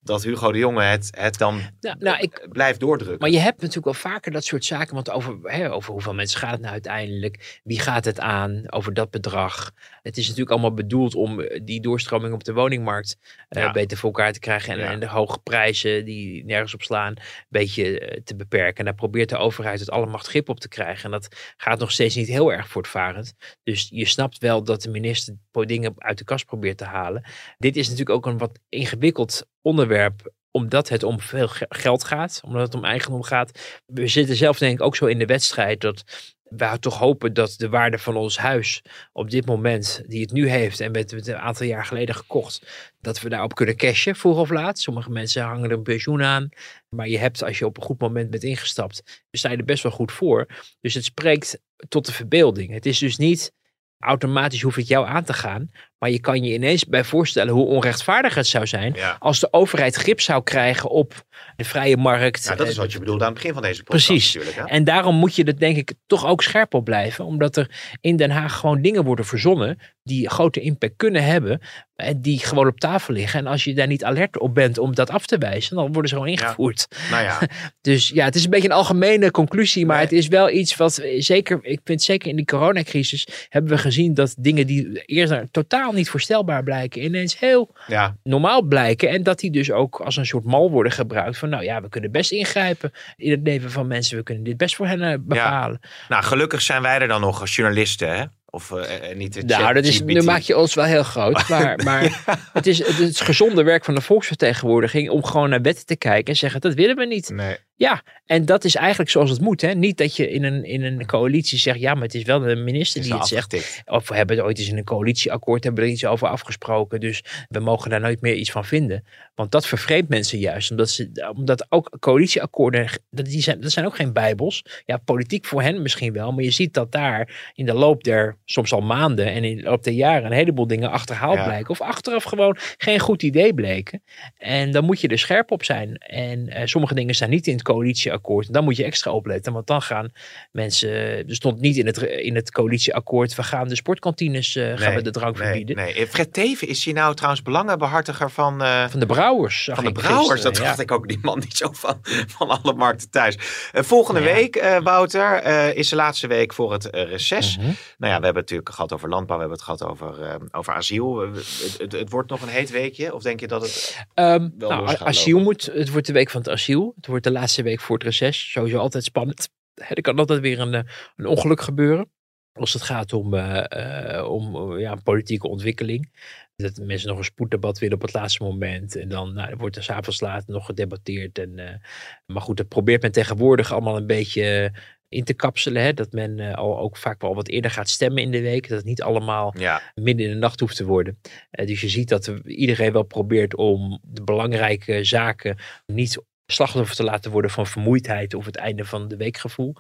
dat 0.06 0.24
Hugo 0.24 0.52
de 0.52 0.58
Jonge 0.58 0.84
het, 0.84 1.08
het 1.18 1.38
dan 1.38 1.62
Nou, 1.80 1.96
nou, 2.00 2.20
ik, 2.20 2.48
blijft 2.50 2.80
doordrukken. 2.80 3.20
Maar 3.20 3.30
je 3.30 3.40
hebt 3.40 3.60
natuurlijk 3.62 3.86
wel 3.86 4.12
vaker 4.12 4.32
dat 4.32 4.44
soort 4.44 4.66
zaken. 4.66 4.94
Want 4.96 5.10
over, 5.10 5.38
hè, 5.44 5.72
over 5.72 5.92
hoeveel 5.92 6.14
mensen 6.14 6.40
gaat 6.40 6.52
het 6.52 6.60
nou 6.60 6.72
uiteindelijk? 6.74 7.60
Wie 7.64 7.80
gaat 7.80 8.06
het 8.06 8.20
aan? 8.20 8.64
Over 8.72 8.94
dat 8.94 9.12
bedrag. 9.12 9.72
Het 10.02 10.18
is 10.18 10.24
natuurlijk 10.24 10.52
allemaal 10.52 10.74
bedoeld 10.74 11.16
om 11.16 11.40
eh, 11.40 11.60
die 11.64 11.82
doorstroming 11.82 12.34
op 12.34 12.44
de 12.44 12.54
woningmarkt 12.54 13.18
eh, 13.50 13.62
Ja. 13.62 13.72
beter 13.72 13.98
voor 13.98 14.10
elkaar 14.10 14.34
te 14.34 14.40
krijgen. 14.40 14.74
En, 14.74 14.80
Ja. 14.80 14.92
en 14.92 15.00
de 15.00 15.08
hoge 15.08 15.40
prijzen 15.40 16.06
die 16.06 16.46
nergens 16.46 16.74
op 16.74 16.82
slaan, 16.82 17.12
een 17.18 17.24
beetje 17.50 18.00
eh, 18.00 18.22
te 18.24 18.36
beperken. 18.36 18.78
En 18.78 18.86
daar 18.86 18.94
probeert 18.94 19.30
de 19.30 19.38
overheid 19.38 19.80
het 19.80 19.90
allemaal 19.90 20.18
grip 20.18 20.50
op 20.50 20.60
te 20.60 20.68
krijgen. 20.68 21.04
En 21.06 21.12
dat 21.12 21.54
gaat 21.58 21.80
nog 21.80 21.92
steeds 21.92 22.16
niet 22.16 22.28
heel 22.28 22.52
erg 22.54 22.68
voortvarend. 22.68 23.34
Dus 23.64 23.88
je 23.92 24.06
snapt 24.06 24.38
wel 24.38 24.64
dat 24.64 24.82
de 24.82 24.90
minister 24.90 25.36
dingen 25.64 25.94
uit 25.98 26.18
de 26.18 26.24
kast 26.24 26.46
probeert 26.46 26.78
te 26.78 26.86
halen. 26.86 27.24
Dit 27.58 27.76
is 27.76 27.90
natuurlijk 27.90 28.16
ook 28.16 28.26
een 28.26 28.38
wat 28.38 28.60
ingewikkeld 28.70 29.46
onderwerp 29.62 30.34
omdat 30.52 30.90
het 30.90 31.04
om 31.04 31.20
veel 31.20 31.48
ge- 31.48 31.66
geld 31.70 32.04
gaat, 32.04 32.42
omdat 32.46 32.62
het 32.62 32.76
om 32.76 32.84
eigendom 32.84 33.24
gaat. 33.24 33.82
We 33.86 34.08
zitten 34.08 34.36
zelf 34.36 34.58
denk 34.58 34.74
ik 34.74 34.86
ook 34.86 34.96
zo 34.96 35.06
in 35.06 35.20
de 35.20 35.26
wedstrijd 35.26 35.82
dat 35.82 36.04
we 36.50 36.80
toch 36.80 36.98
hopen 36.98 37.34
dat 37.34 37.54
de 37.58 37.70
waarde 37.70 37.98
van 37.98 38.16
ons 38.16 38.38
huis 38.38 38.82
op 39.12 39.30
dit 39.30 39.46
moment, 39.46 40.02
die 40.08 40.22
het 40.22 40.32
nu 40.32 40.50
heeft 40.50 40.80
en 40.80 40.98
het 40.98 41.28
een 41.28 41.38
aantal 41.38 41.66
jaar 41.66 41.86
geleden 41.86 42.16
gekocht, 42.16 42.68
dat 43.02 43.22
we 43.22 43.30
daarop 43.30 43.56
kunnen 43.56 43.76
cashen, 43.76 44.16
vroeg 44.16 44.38
of 44.38 44.50
laat. 44.50 44.80
Sommige 44.80 45.10
mensen 45.10 45.44
hangen 45.44 45.70
er 45.70 45.78
een 45.78 45.84
pensioen 45.84 46.24
aan, 46.24 46.50
maar 46.90 47.08
je 47.08 47.18
hebt, 47.18 47.44
als 47.44 47.60
je 47.60 47.66
op 47.66 47.78
een 47.78 47.84
goed 47.84 48.00
moment 48.00 48.30
bent 48.30 48.44
ingestapt, 48.44 49.26
sta 49.32 49.52
je 49.52 49.58
er 49.58 49.66
best 49.66 49.84
wel 49.84 49.92
goed 49.92 50.12
voor. 50.12 50.48
Dus 50.82 50.94
het 50.94 51.04
spreekt 51.04 51.60
tot 51.88 52.06
de 52.06 52.12
verbeelding. 52.12 52.72
Het 52.72 52.86
is 52.86 53.00
dus 53.00 53.18
niet 53.18 53.52
automatisch 54.00 54.62
hoeft 54.62 54.76
het 54.76 54.88
jou 54.88 55.08
aan 55.08 55.24
te 55.24 55.34
gaan, 55.34 55.72
maar 56.06 56.14
je 56.14 56.20
kan 56.22 56.44
je 56.44 56.54
ineens 56.54 56.86
bij 56.86 57.04
voorstellen 57.04 57.54
hoe 57.54 57.66
onrechtvaardig 57.66 58.36
het 58.36 58.48
zou 58.48 58.68
zijn 58.68 58.94
Ja. 58.96 59.16
als 59.20 59.40
de 59.40 59.48
overheid 59.54 59.96
grip 59.96 60.22
zou 60.22 60.44
krijgen 60.44 60.90
op 60.90 61.26
de 61.56 61.64
vrije 61.64 61.98
markt. 61.98 62.46
Nou, 62.46 62.58
dat 62.58 62.68
is 62.68 62.74
Eh, 62.74 62.80
wat 62.80 62.92
je 62.92 63.00
bedoelde 63.00 63.22
aan 63.24 63.30
het 63.30 63.38
begin 63.38 63.54
van 63.54 63.62
deze 63.62 63.84
podcast 63.84 64.08
Precies. 64.08 64.34
Hè? 64.56 64.64
En 64.66 64.84
daarom 64.84 65.16
moet 65.16 65.36
je 65.36 65.44
er 65.44 65.60
denk 65.60 65.78
ik 65.78 65.94
toch 66.08 66.26
ook 66.26 66.44
scherp 66.44 66.74
op 66.74 66.84
blijven. 66.86 67.26
Omdat 67.26 67.58
er 67.58 67.70
in 68.02 68.16
Den 68.16 68.32
Haag 68.32 68.56
gewoon 68.60 68.82
dingen 68.82 69.04
worden 69.04 69.26
verzonnen 69.26 69.78
die 70.04 70.30
grote 70.30 70.60
impact 70.62 70.94
kunnen 70.98 71.24
hebben. 71.24 71.62
En 71.96 72.22
die 72.22 72.40
gewoon 72.40 72.68
op 72.68 72.80
tafel 72.80 73.14
liggen. 73.14 73.40
En 73.40 73.48
als 73.48 73.64
je 73.64 73.74
daar 73.74 73.88
niet 73.88 74.04
alert 74.04 74.40
op 74.40 74.54
bent 74.54 74.78
om 74.78 74.96
dat 74.96 75.10
af 75.10 75.26
te 75.26 75.38
wijzen, 75.38 75.76
dan 75.76 75.92
worden 75.92 76.10
ze 76.10 76.16
gewoon 76.16 76.30
ingevoerd. 76.30 76.88
Nou 77.12 77.24
ja, 77.24 77.42
Dus 77.82 78.10
ja, 78.10 78.26
het 78.26 78.36
is 78.36 78.44
een 78.44 78.50
beetje 78.50 78.68
een 78.70 78.76
algemene 78.76 79.32
conclusie. 79.32 79.86
Maar 79.86 79.96
Nee. 79.96 80.06
het 80.06 80.14
is 80.14 80.28
wel 80.28 80.50
iets 80.50 80.76
wat 80.76 80.98
eh, 80.98 81.22
zeker, 81.22 81.60
ik 81.62 81.80
vind 81.84 82.02
zeker 82.04 82.30
in 82.30 82.36
die 82.36 82.46
coronacrisis 82.46 83.28
hebben 83.50 83.72
we 83.72 83.78
gezien 83.78 84.14
dat 84.14 84.36
dingen 84.40 84.68
die 84.68 85.02
eerder 85.06 85.48
totaal 85.52 85.92
niet 85.96 86.10
voorstelbaar 86.10 86.64
blijken, 86.64 87.04
ineens 87.04 87.40
heel 87.40 87.76
ja. 87.88 88.16
normaal 88.24 88.62
blijken. 88.62 89.10
En 89.10 89.24
dat 89.24 89.40
die 89.40 89.52
dus 89.52 89.72
ook 89.72 90.00
als 90.00 90.16
een 90.16 90.26
soort 90.26 90.44
mal 90.44 90.72
worden 90.72 90.92
gebruikt. 90.92 91.38
Van 91.38 91.50
nou 91.50 91.64
ja, 91.64 91.82
we 91.82 91.90
kunnen 91.90 92.12
best 92.12 92.32
ingrijpen 92.32 92.92
in 93.18 93.32
het 93.32 93.42
leven 93.44 93.72
van 93.72 93.88
mensen. 93.88 94.18
We 94.18 94.24
kunnen 94.24 94.44
dit 94.44 94.58
best 94.58 94.76
voor 94.76 94.88
hen 94.88 95.02
eh, 95.02 95.18
bepalen. 95.20 95.80
Nou, 96.10 96.24
gelukkig 96.24 96.62
zijn 96.62 96.82
wij 96.82 97.00
er 97.00 97.08
dan 97.08 97.22
nog 97.22 97.42
als 97.42 97.56
journalisten, 97.56 98.16
hè? 98.16 98.24
Of 98.56 98.72
eh, 98.72 99.10
eh, 99.10 99.18
niet 99.18 99.34
de 99.34 99.44
nou, 99.44 99.74
dat 99.74 99.86
is, 99.86 100.02
nu 100.02 100.22
maak 100.22 100.42
je 100.42 100.58
ons 100.58 100.74
wel 100.74 100.86
heel 100.86 101.04
groot. 101.04 101.48
Maar, 101.50 101.84
maar 101.84 102.24
het, 102.54 102.68
is, 102.68 102.78
het 102.78 103.00
is 103.00 103.20
gezonde 103.20 103.64
werk 103.64 103.86
van 103.86 103.96
de 103.96 104.02
volksvertegenwoordiging 104.02 105.10
om 105.10 105.24
gewoon 105.26 105.50
naar 105.50 105.62
wetten 105.62 105.86
te 105.86 105.96
kijken 105.96 106.34
en 106.34 106.40
zeggen 106.40 106.62
dat 106.62 106.74
willen 106.74 106.96
we 106.96 107.06
niet. 107.06 107.30
Nee. 107.30 107.58
Ja, 107.78 108.04
en 108.26 108.46
dat 108.46 108.64
is 108.64 108.76
eigenlijk 108.76 109.10
zoals 109.10 109.30
het 109.30 109.42
moet. 109.42 109.62
Hè? 109.62 109.74
Niet 109.74 109.98
dat 109.98 110.16
je 110.16 110.30
in 110.30 110.44
een, 110.44 110.64
in 110.64 110.84
een 110.84 111.06
coalitie 111.06 111.58
zegt, 111.60 111.80
ja, 111.80 111.94
maar 111.94 112.04
het 112.04 112.16
is 112.16 112.24
wel 112.24 112.40
de 112.40 112.56
minister 112.56 113.02
Is 113.02 113.08
die 113.08 113.18
het 113.18 113.28
zegt. 113.28 113.54
afgetikt. 113.54 113.82
Of 113.86 114.10
we 114.10 114.16
hebben 114.16 114.44
ooit 114.44 114.60
eens 114.60 114.70
in 114.70 114.78
een 114.78 114.84
coalitieakkoord 114.84 115.64
hebben 115.64 115.82
we 115.84 115.88
er 115.90 115.94
iets 115.96 116.06
over 116.06 116.28
afgesproken. 116.28 117.00
Dus 117.00 117.24
we 117.50 117.60
mogen 117.60 117.90
daar 117.90 118.00
nooit 118.00 118.22
meer 118.22 118.34
iets 118.36 118.52
van 118.52 118.66
vinden. 118.66 119.04
Want 119.36 119.52
dat 119.52 119.68
vervreemdt 119.68 120.10
mensen 120.10 120.40
juist. 120.40 120.72
Omdat, 120.72 120.90
ze, 120.90 121.32
omdat 121.36 121.66
ook 121.70 121.98
coalitieakkoorden, 122.00 122.88
dat, 123.10 123.26
die 123.26 123.42
zijn, 123.42 123.62
dat 123.62 123.72
zijn 123.72 123.86
ook 123.86 123.96
geen 123.96 124.14
bijbels. 124.14 124.64
Ja, 124.86 124.98
politiek 124.98 125.46
voor 125.46 125.62
hen 125.62 125.82
misschien 125.82 126.14
wel. 126.14 126.32
Maar 126.32 126.44
je 126.44 126.52
ziet 126.52 126.74
dat 126.74 126.92
daar 126.92 127.52
in 127.56 127.66
de 127.66 127.74
loop 127.74 128.04
der, 128.04 128.38
soms 128.46 128.74
al 128.74 128.82
maanden 128.82 129.26
en 129.32 129.44
in 129.44 129.56
de 129.58 129.64
loop 129.64 129.84
der 129.84 129.94
jaren, 129.94 130.26
een 130.26 130.38
heleboel 130.38 130.68
dingen 130.68 130.92
achterhaald 130.92 131.38
Ja. 131.38 131.44
blijken. 131.44 131.70
Of 131.70 131.82
achteraf 131.82 132.24
gewoon 132.24 132.58
geen 132.78 133.00
goed 133.00 133.24
idee 133.24 133.54
bleken. 133.54 134.04
En 134.38 134.72
dan 134.72 134.86
moet 134.86 135.02
je 135.02 135.08
er 135.08 135.20
scherp 135.20 135.52
op 135.52 135.64
zijn. 135.64 135.96
En 135.98 136.48
eh, 136.48 136.66
sommige 136.66 136.94
dingen 136.94 137.16
staan 137.16 137.30
niet 137.30 137.48
in 137.48 137.54
het 137.54 137.64
coalitieakkoord. 137.66 138.48
En 138.48 138.54
dan 138.54 138.64
moet 138.64 138.76
je 138.78 138.84
extra 138.84 139.12
opletten. 139.12 139.54
Want 139.54 139.68
dan 139.68 139.82
gaan 139.82 140.12
mensen. 140.52 140.90
Er 141.28 141.36
stond 141.36 141.60
niet 141.62 141.78
in 141.78 141.86
het, 141.86 141.98
in 142.02 142.36
het 142.36 142.52
coalitieakkoord. 142.52 143.36
We 143.36 143.44
gaan 143.44 143.68
de 143.68 143.76
sportkantines. 143.76 144.56
eh, 144.56 144.78
gaan 144.78 144.96
we 144.96 145.02
de 145.02 145.12
drank 145.12 145.38
nee, 145.38 145.48
verbieden. 145.48 145.76
Nee. 145.76 145.94
Eh, 145.94 146.08
Fred 146.08 146.34
Teven, 146.34 146.68
is 146.68 146.86
hij 146.86 146.94
nou 146.94 147.16
trouwens 147.16 147.42
belangenbehartiger 147.42 148.32
van, 148.32 148.62
eh, 148.64 148.88
Van 148.90 149.00
de 149.00 149.06
brouwers. 149.06 149.70
van 149.74 149.84
de 149.84 149.92
brouwers? 149.92 150.30
gisteren, 150.30 150.54
Dat 150.54 150.62
ja. 150.62 150.68
dacht 150.68 150.80
ik 150.80 150.92
ook, 150.92 151.08
die 151.08 151.20
man 151.22 151.40
niet 151.40 151.58
zo 151.58 151.70
van, 151.72 152.00
van 152.38 152.50
alle 152.50 152.74
markten 152.74 153.10
thuis. 153.10 153.36
Volgende 153.74 154.20
Ja. 154.20 154.34
week, 154.34 154.64
Wouter, 154.84 155.44
is 155.76 155.90
de 155.90 155.96
laatste 155.96 156.28
week 156.28 156.54
voor 156.54 156.72
het 156.72 156.86
reces. 156.92 157.58
Mhm. 157.58 157.66
Nou 157.66 157.74
ja, 157.98 158.00
we 158.00 158.10
hebben 158.10 158.28
het 158.28 158.36
natuurlijk 158.36 158.70
gehad 158.70 158.94
over 158.94 159.10
landbouw, 159.10 159.36
we 159.38 159.42
hebben 159.42 159.58
het 159.66 159.68
gehad 159.80 159.92
over, 159.92 160.38
over 160.52 160.74
asiel. 160.74 161.20
Het, 161.20 161.76
het, 161.78 161.92
het 161.92 162.10
wordt 162.10 162.30
nog 162.30 162.42
een 162.42 162.48
heet 162.48 162.72
weekje? 162.72 163.14
Of 163.14 163.22
denk 163.22 163.40
je 163.40 163.48
dat 163.48 163.62
het... 163.62 164.06
Wel 164.14 164.50
nou, 164.58 164.96
asiel 165.00 165.32
lopen. 165.32 165.44
moet, 165.44 165.70
het 165.74 165.90
wordt 165.92 166.08
de 166.08 166.14
week 166.14 166.30
van 166.30 166.42
het 166.42 166.50
asiel. 166.50 166.94
Het 166.96 167.08
wordt 167.08 167.24
de 167.24 167.32
laatste 167.32 167.55
week 167.64 167.80
voor 167.82 167.96
het 167.96 168.06
reces. 168.06 168.52
Sowieso 168.52 168.78
altijd 168.78 169.04
spannend. 169.04 169.50
Er 169.90 170.02
kan 170.02 170.20
altijd 170.20 170.40
weer 170.40 170.60
een, 170.60 170.74
eh, 170.74 170.82
een 171.16 171.26
ongeluk 171.26 171.62
gebeuren. 171.62 172.10
Als 172.54 172.74
het 172.74 172.82
gaat 172.82 173.14
om, 173.14 173.34
eh, 173.34 174.16
eh, 174.18 174.30
om 174.32 174.78
ja, 174.78 174.96
politieke 175.04 175.48
ontwikkeling. 175.48 176.12
Dat 176.56 176.78
mensen 176.78 177.08
nog 177.10 177.18
een 177.18 177.24
spoeddebat 177.24 177.80
willen 177.80 177.96
op 177.96 178.02
het 178.02 178.14
laatste 178.14 178.44
moment. 178.44 178.96
En 178.96 179.10
dan 179.10 179.34
nou, 179.34 179.56
wordt 179.58 179.76
er 179.76 179.84
s'avonds 179.84 180.22
laat 180.22 180.48
nog 180.48 180.66
gedebatteerd. 180.66 181.40
En, 181.40 181.82
maar 182.26 182.42
goed, 182.42 182.58
dat 182.58 182.68
probeert 182.68 183.02
men 183.02 183.12
tegenwoordig 183.12 183.72
allemaal 183.72 183.98
een 183.98 184.08
beetje 184.08 184.72
in 185.10 185.24
te 185.24 185.34
kapselen. 185.34 185.84
Hè? 185.84 185.94
Dat 185.94 186.12
men 186.12 186.56
al 186.56 186.80
ook 186.80 186.98
vaak 186.98 187.22
wel 187.22 187.36
wat 187.36 187.48
eerder 187.48 187.72
gaat 187.72 187.90
stemmen 187.90 188.24
in 188.24 188.32
de 188.32 188.42
week. 188.42 188.68
Dat 188.68 188.78
het 188.78 188.88
niet 188.88 189.02
allemaal 189.02 189.54
Ja, 189.58 189.82
midden 189.96 190.26
in 190.26 190.32
de 190.32 190.38
nacht 190.38 190.60
hoeft 190.60 190.76
te 190.76 190.86
worden. 190.86 191.20
Dus 191.52 191.82
je 191.82 191.90
ziet 191.90 192.10
dat 192.10 192.26
er- 192.28 192.48
iedereen 192.48 192.92
wel 192.92 193.04
probeert 193.04 193.56
om 193.56 194.00
de 194.04 194.24
belangrijke 194.24 195.04
zaken 195.04 195.58
niet 195.86 196.24
slachtoffer 196.48 196.96
te 196.96 197.04
laten 197.04 197.32
worden 197.32 197.52
van 197.52 197.68
vermoeidheid 197.68 198.34
of 198.34 198.46
het 198.46 198.56
einde 198.56 198.86
van 198.86 199.08
de 199.08 199.18
weekgevoel. 199.18 199.76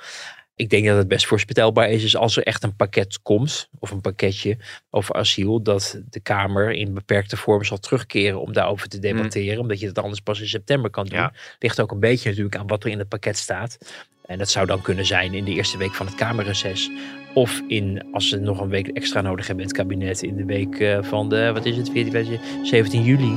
Ik 0.56 0.70
denk 0.70 0.86
dat 0.86 0.98
het 0.98 1.08
best 1.08 1.26
voorspelbaar 1.26 1.90
is, 1.90 2.04
is 2.04 2.16
als 2.16 2.38
er 2.38 2.44
echt 2.44 2.64
een 2.64 2.76
pakket 2.76 3.22
komt, 3.22 3.70
of 3.80 3.92
een 3.92 4.02
pakketje 4.02 4.58
over 4.90 5.16
asiel, 5.16 5.62
dat 5.62 6.02
de 6.10 6.20
Kamer 6.20 6.72
in 6.72 6.94
beperkte 6.94 7.38
vorm 7.38 7.64
zal 7.64 7.78
terugkeren 7.78 8.42
om 8.42 8.54
daarover 8.54 8.88
te 8.88 9.00
debatteren, 9.00 9.60
omdat 9.60 9.80
je 9.80 9.86
dat 9.86 10.04
anders 10.04 10.22
pas 10.22 10.42
in 10.42 10.48
september 10.48 10.90
kan 10.90 11.06
doen. 11.06 11.20
Ja. 11.20 11.34
Ligt 11.60 11.82
ook 11.82 11.92
een 11.92 12.00
beetje 12.00 12.30
natuurlijk 12.30 12.56
aan 12.56 12.68
wat 12.68 12.84
er 12.84 12.90
in 12.90 13.00
het 13.00 13.10
pakket 13.10 13.38
staat. 13.38 13.78
En 14.26 14.38
dat 14.38 14.50
zou 14.50 14.66
dan 14.66 14.82
kunnen 14.82 15.06
zijn 15.06 15.34
in 15.34 15.46
de 15.46 15.52
eerste 15.52 15.78
week 15.78 15.94
van 15.94 16.06
het 16.06 16.16
Kamerreces. 16.16 16.90
Of 17.34 17.62
in, 17.68 18.08
als 18.12 18.30
ze 18.30 18.38
nog 18.38 18.60
een 18.60 18.70
week 18.70 18.88
extra 18.88 19.22
nodig 19.22 19.48
hebben 19.48 19.64
in 19.66 19.70
het 19.70 19.80
kabinet, 19.80 20.24
in 20.24 20.36
de 20.36 20.46
week 20.46 20.80
eh, 20.80 21.04
van 21.04 21.30
de, 21.30 21.52
wat 21.54 21.66
is 21.66 21.78
het, 21.78 21.90
14, 21.90 22.40
17 22.64 23.04
juli. 23.04 23.34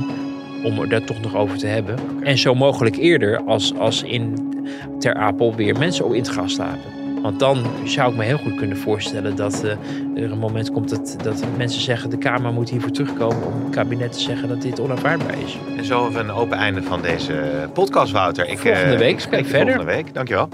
Om 0.63 0.79
er 0.79 0.89
daar 0.89 1.03
toch 1.03 1.21
nog 1.21 1.35
over 1.35 1.57
te 1.57 1.67
hebben. 1.67 1.97
En 2.21 2.37
zo 2.37 2.55
mogelijk 2.55 2.95
eerder 2.97 3.41
als, 3.45 3.73
als 3.75 4.03
in 4.03 4.47
Ter 4.99 5.13
Apel 5.13 5.55
weer 5.55 5.77
mensen 5.77 6.05
op 6.05 6.13
in 6.13 6.19
het 6.19 6.29
gas 6.29 6.53
slapen. 6.53 6.97
Want 7.21 7.39
dan 7.39 7.65
zou 7.83 8.11
ik 8.11 8.17
me 8.17 8.23
heel 8.23 8.37
goed 8.37 8.55
kunnen 8.55 8.77
voorstellen 8.77 9.35
dat 9.35 9.63
eh, 9.63 9.71
er 10.23 10.31
een 10.31 10.39
moment 10.39 10.71
komt 10.71 10.89
dat, 10.89 11.15
dat 11.23 11.43
mensen 11.57 11.81
zeggen... 11.81 12.09
de 12.09 12.17
Kamer 12.17 12.53
moet 12.53 12.69
hiervoor 12.69 12.91
terugkomen 12.91 13.45
om 13.45 13.63
het 13.63 13.75
kabinet 13.75 14.11
te 14.11 14.19
zeggen 14.19 14.47
dat 14.47 14.61
dit 14.61 14.79
onaanvaardbaar 14.79 15.39
is. 15.45 15.57
en 15.77 15.85
zo 15.85 16.11
we 16.11 16.19
een 16.19 16.31
open 16.31 16.57
einde 16.57 16.83
van 16.83 17.01
deze 17.01 17.33
podcast, 17.73 18.11
Wouter. 18.11 18.47
Ik, 18.47 18.57
Volgende 18.57 18.93
eh, 18.93 18.97
week 18.97 19.19
spreek 19.19 19.39
je 19.39 19.49
verder. 19.49 19.73
Volgende 19.73 19.95
week, 19.95 20.13
dankjewel. 20.13 20.49